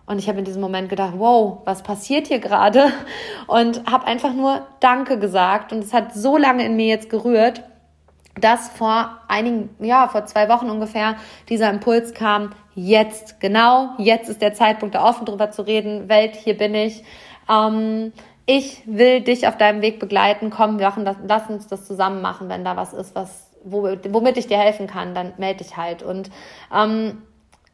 Und 0.07 0.19
ich 0.19 0.29
habe 0.29 0.39
in 0.39 0.45
diesem 0.45 0.63
Moment 0.63 0.89
gedacht, 0.89 1.15
wow, 1.17 1.59
was 1.65 1.83
passiert 1.83 2.27
hier 2.27 2.41
gerade? 2.41 2.91
Und 3.47 3.85
habe 3.91 4.07
einfach 4.07 4.33
nur 4.33 4.67
Danke 4.81 5.19
gesagt. 5.19 5.73
Und 5.73 5.85
es 5.85 5.93
hat 5.93 6.15
so 6.15 6.37
lange 6.37 6.65
in 6.65 6.75
mir 6.75 6.87
jetzt 6.87 7.11
gerührt, 7.11 7.63
dass 8.41 8.71
vor 8.71 9.19
einigen, 9.29 9.71
ja, 9.79 10.09
vor 10.09 10.25
zwei 10.25 10.49
Wochen 10.49 10.71
ungefähr 10.71 11.17
dieser 11.49 11.69
Impuls 11.71 12.15
kam, 12.15 12.51
jetzt, 12.75 13.41
genau, 13.41 13.91
jetzt 13.99 14.29
ist 14.31 14.41
der 14.41 14.55
Zeitpunkt, 14.55 14.95
da 14.95 15.05
offen 15.05 15.27
drüber 15.27 15.51
zu 15.51 15.63
reden. 15.63 16.09
Welt, 16.09 16.35
hier 16.35 16.57
bin 16.57 16.75
ich. 16.75 17.05
Ähm, 17.49 18.13
ich 18.47 18.83
will 18.87 19.21
dich 19.21 19.47
auf 19.47 19.57
deinem 19.57 19.83
Weg 19.83 20.01
begleiten. 20.01 20.51
Komm, 20.51 20.79
wir 20.79 20.89
machen 20.89 21.05
das, 21.05 21.17
lass 21.29 21.49
uns 21.49 21.67
das 21.69 21.87
zusammen 21.87 22.23
machen, 22.23 22.49
wenn 22.49 22.65
da 22.65 22.75
was 22.77 22.93
ist, 22.93 23.15
was, 23.15 23.51
womit 23.65 24.37
ich 24.39 24.47
dir 24.47 24.59
helfen 24.59 24.87
kann, 24.87 25.15
dann 25.15 25.35
melde 25.37 25.63
dich 25.63 25.77
halt. 25.77 26.03
Und 26.03 26.31
ähm, 26.75 27.23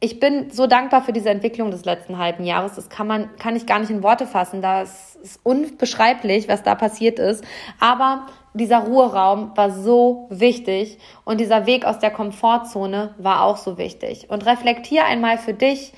ich 0.01 0.21
bin 0.21 0.51
so 0.51 0.67
dankbar 0.67 1.03
für 1.03 1.13
diese 1.13 1.31
Entwicklung 1.31 1.71
des 1.71 1.85
letzten 1.85 2.19
halben 2.19 2.45
Jahres. 2.45 2.75
Das 2.75 2.89
kann 2.89 3.07
man, 3.07 3.37
kann 3.37 3.57
ich 3.57 3.67
gar 3.67 3.81
nicht 3.81 3.91
in 3.91 4.03
Worte 4.03 4.27
fassen. 4.27 4.63
Das 4.63 5.17
ist 5.17 5.41
unbeschreiblich, 5.43 6.49
was 6.49 6.63
da 6.63 6.77
passiert 6.77 7.19
ist. 7.19 7.45
Aber 7.81 8.27
dieser 8.55 8.79
Ruheraum 8.79 9.57
war 9.57 9.71
so 9.71 10.27
wichtig 10.31 10.99
und 11.25 11.41
dieser 11.41 11.67
Weg 11.67 11.85
aus 11.85 11.99
der 11.99 12.13
Komfortzone 12.13 13.15
war 13.19 13.43
auch 13.43 13.57
so 13.57 13.77
wichtig. 13.77 14.31
Und 14.31 14.47
reflektier 14.47 15.05
einmal 15.05 15.37
für 15.37 15.55
dich, 15.55 15.93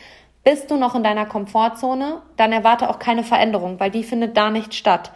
bist 0.45 0.71
du 0.71 0.77
noch 0.77 0.95
in 0.95 1.03
deiner 1.03 1.27
Komfortzone, 1.27 2.23
dann 2.39 2.53
erwarte 2.53 2.89
auch 2.89 2.99
keine 2.99 3.25
Veränderung, 3.25 3.79
weil 3.79 3.91
die 3.91 4.03
findet 4.03 4.39
da 4.39 4.51
nicht 4.51 4.75
statt. 4.75 5.13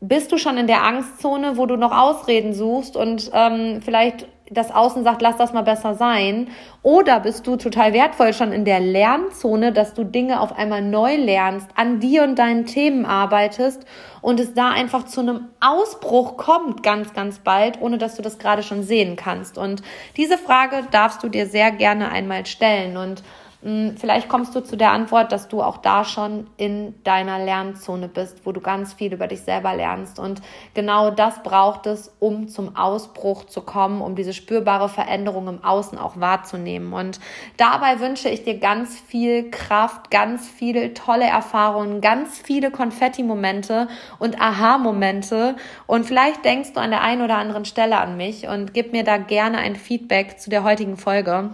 Bist 0.00 0.30
du 0.30 0.38
schon 0.38 0.56
in 0.56 0.68
der 0.68 0.84
Angstzone, 0.84 1.56
wo 1.56 1.66
du 1.66 1.76
noch 1.76 1.90
Ausreden 1.90 2.54
suchst 2.54 2.96
und 2.96 3.30
ähm, 3.32 3.80
vielleicht 3.82 4.28
das 4.54 4.70
Außen 4.70 5.04
sagt, 5.04 5.20
lass 5.20 5.36
das 5.36 5.52
mal 5.52 5.62
besser 5.62 5.94
sein? 5.94 6.48
Oder 6.82 7.20
bist 7.20 7.46
du 7.46 7.56
total 7.56 7.92
wertvoll 7.92 8.32
schon 8.32 8.52
in 8.52 8.64
der 8.64 8.80
Lernzone, 8.80 9.72
dass 9.72 9.94
du 9.94 10.04
Dinge 10.04 10.40
auf 10.40 10.56
einmal 10.56 10.82
neu 10.82 11.16
lernst, 11.16 11.68
an 11.74 12.00
dir 12.00 12.22
und 12.22 12.38
deinen 12.38 12.66
Themen 12.66 13.04
arbeitest 13.04 13.84
und 14.22 14.40
es 14.40 14.54
da 14.54 14.70
einfach 14.70 15.04
zu 15.04 15.20
einem 15.20 15.48
Ausbruch 15.60 16.36
kommt 16.36 16.82
ganz, 16.82 17.12
ganz 17.12 17.40
bald, 17.40 17.80
ohne 17.80 17.98
dass 17.98 18.16
du 18.16 18.22
das 18.22 18.38
gerade 18.38 18.62
schon 18.62 18.82
sehen 18.82 19.16
kannst? 19.16 19.58
Und 19.58 19.82
diese 20.16 20.38
Frage 20.38 20.84
darfst 20.90 21.22
du 21.22 21.28
dir 21.28 21.46
sehr 21.46 21.70
gerne 21.70 22.10
einmal 22.10 22.46
stellen 22.46 22.96
und 22.96 23.22
vielleicht 23.64 24.28
kommst 24.28 24.54
du 24.54 24.60
zu 24.60 24.76
der 24.76 24.90
Antwort, 24.90 25.32
dass 25.32 25.48
du 25.48 25.62
auch 25.62 25.78
da 25.78 26.04
schon 26.04 26.48
in 26.58 27.02
deiner 27.02 27.38
Lernzone 27.38 28.08
bist, 28.08 28.44
wo 28.44 28.52
du 28.52 28.60
ganz 28.60 28.92
viel 28.92 29.14
über 29.14 29.26
dich 29.26 29.40
selber 29.40 29.74
lernst. 29.74 30.18
Und 30.18 30.42
genau 30.74 31.10
das 31.10 31.42
braucht 31.42 31.86
es, 31.86 32.14
um 32.18 32.48
zum 32.48 32.76
Ausbruch 32.76 33.44
zu 33.46 33.62
kommen, 33.62 34.02
um 34.02 34.16
diese 34.16 34.34
spürbare 34.34 34.90
Veränderung 34.90 35.48
im 35.48 35.64
Außen 35.64 35.96
auch 35.96 36.20
wahrzunehmen. 36.20 36.92
Und 36.92 37.20
dabei 37.56 38.00
wünsche 38.00 38.28
ich 38.28 38.44
dir 38.44 38.58
ganz 38.58 39.00
viel 39.00 39.50
Kraft, 39.50 40.10
ganz 40.10 40.46
viele 40.46 40.92
tolle 40.92 41.24
Erfahrungen, 41.24 42.02
ganz 42.02 42.38
viele 42.38 42.70
Konfetti-Momente 42.70 43.88
und 44.18 44.42
Aha-Momente. 44.42 45.56
Und 45.86 46.04
vielleicht 46.04 46.44
denkst 46.44 46.74
du 46.74 46.80
an 46.80 46.90
der 46.90 47.00
einen 47.00 47.22
oder 47.22 47.38
anderen 47.38 47.64
Stelle 47.64 47.96
an 47.96 48.18
mich 48.18 48.46
und 48.46 48.74
gib 48.74 48.92
mir 48.92 49.04
da 49.04 49.16
gerne 49.16 49.56
ein 49.56 49.74
Feedback 49.74 50.38
zu 50.38 50.50
der 50.50 50.64
heutigen 50.64 50.98
Folge. 50.98 51.48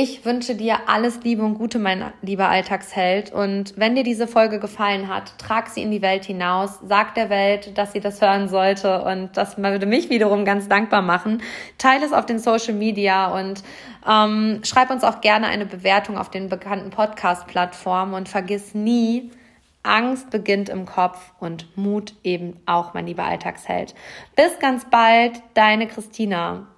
Ich 0.00 0.24
wünsche 0.24 0.54
dir 0.54 0.78
alles 0.86 1.24
Liebe 1.24 1.42
und 1.42 1.54
Gute, 1.54 1.80
mein 1.80 2.12
lieber 2.22 2.48
Alltagsheld. 2.48 3.32
Und 3.32 3.74
wenn 3.76 3.96
dir 3.96 4.04
diese 4.04 4.28
Folge 4.28 4.60
gefallen 4.60 5.08
hat, 5.08 5.36
trag 5.38 5.66
sie 5.66 5.82
in 5.82 5.90
die 5.90 6.02
Welt 6.02 6.24
hinaus. 6.24 6.78
Sag 6.86 7.16
der 7.16 7.30
Welt, 7.30 7.76
dass 7.76 7.94
sie 7.94 7.98
das 7.98 8.22
hören 8.22 8.48
sollte. 8.48 9.02
Und 9.02 9.36
das 9.36 9.58
würde 9.58 9.86
mich 9.86 10.08
wiederum 10.08 10.44
ganz 10.44 10.68
dankbar 10.68 11.02
machen. 11.02 11.42
Teile 11.78 12.06
es 12.06 12.12
auf 12.12 12.26
den 12.26 12.38
Social 12.38 12.74
Media 12.74 13.26
und 13.36 13.64
ähm, 14.08 14.60
schreib 14.62 14.90
uns 14.90 15.02
auch 15.02 15.20
gerne 15.20 15.48
eine 15.48 15.66
Bewertung 15.66 16.16
auf 16.16 16.30
den 16.30 16.48
bekannten 16.48 16.90
Podcast-Plattformen. 16.90 18.14
Und 18.14 18.28
vergiss 18.28 18.76
nie, 18.76 19.32
Angst 19.82 20.30
beginnt 20.30 20.68
im 20.68 20.86
Kopf 20.86 21.32
und 21.40 21.76
Mut 21.76 22.14
eben 22.22 22.54
auch, 22.66 22.94
mein 22.94 23.08
lieber 23.08 23.24
Alltagsheld. 23.24 23.96
Bis 24.36 24.60
ganz 24.60 24.84
bald, 24.88 25.42
deine 25.54 25.88
Christina. 25.88 26.68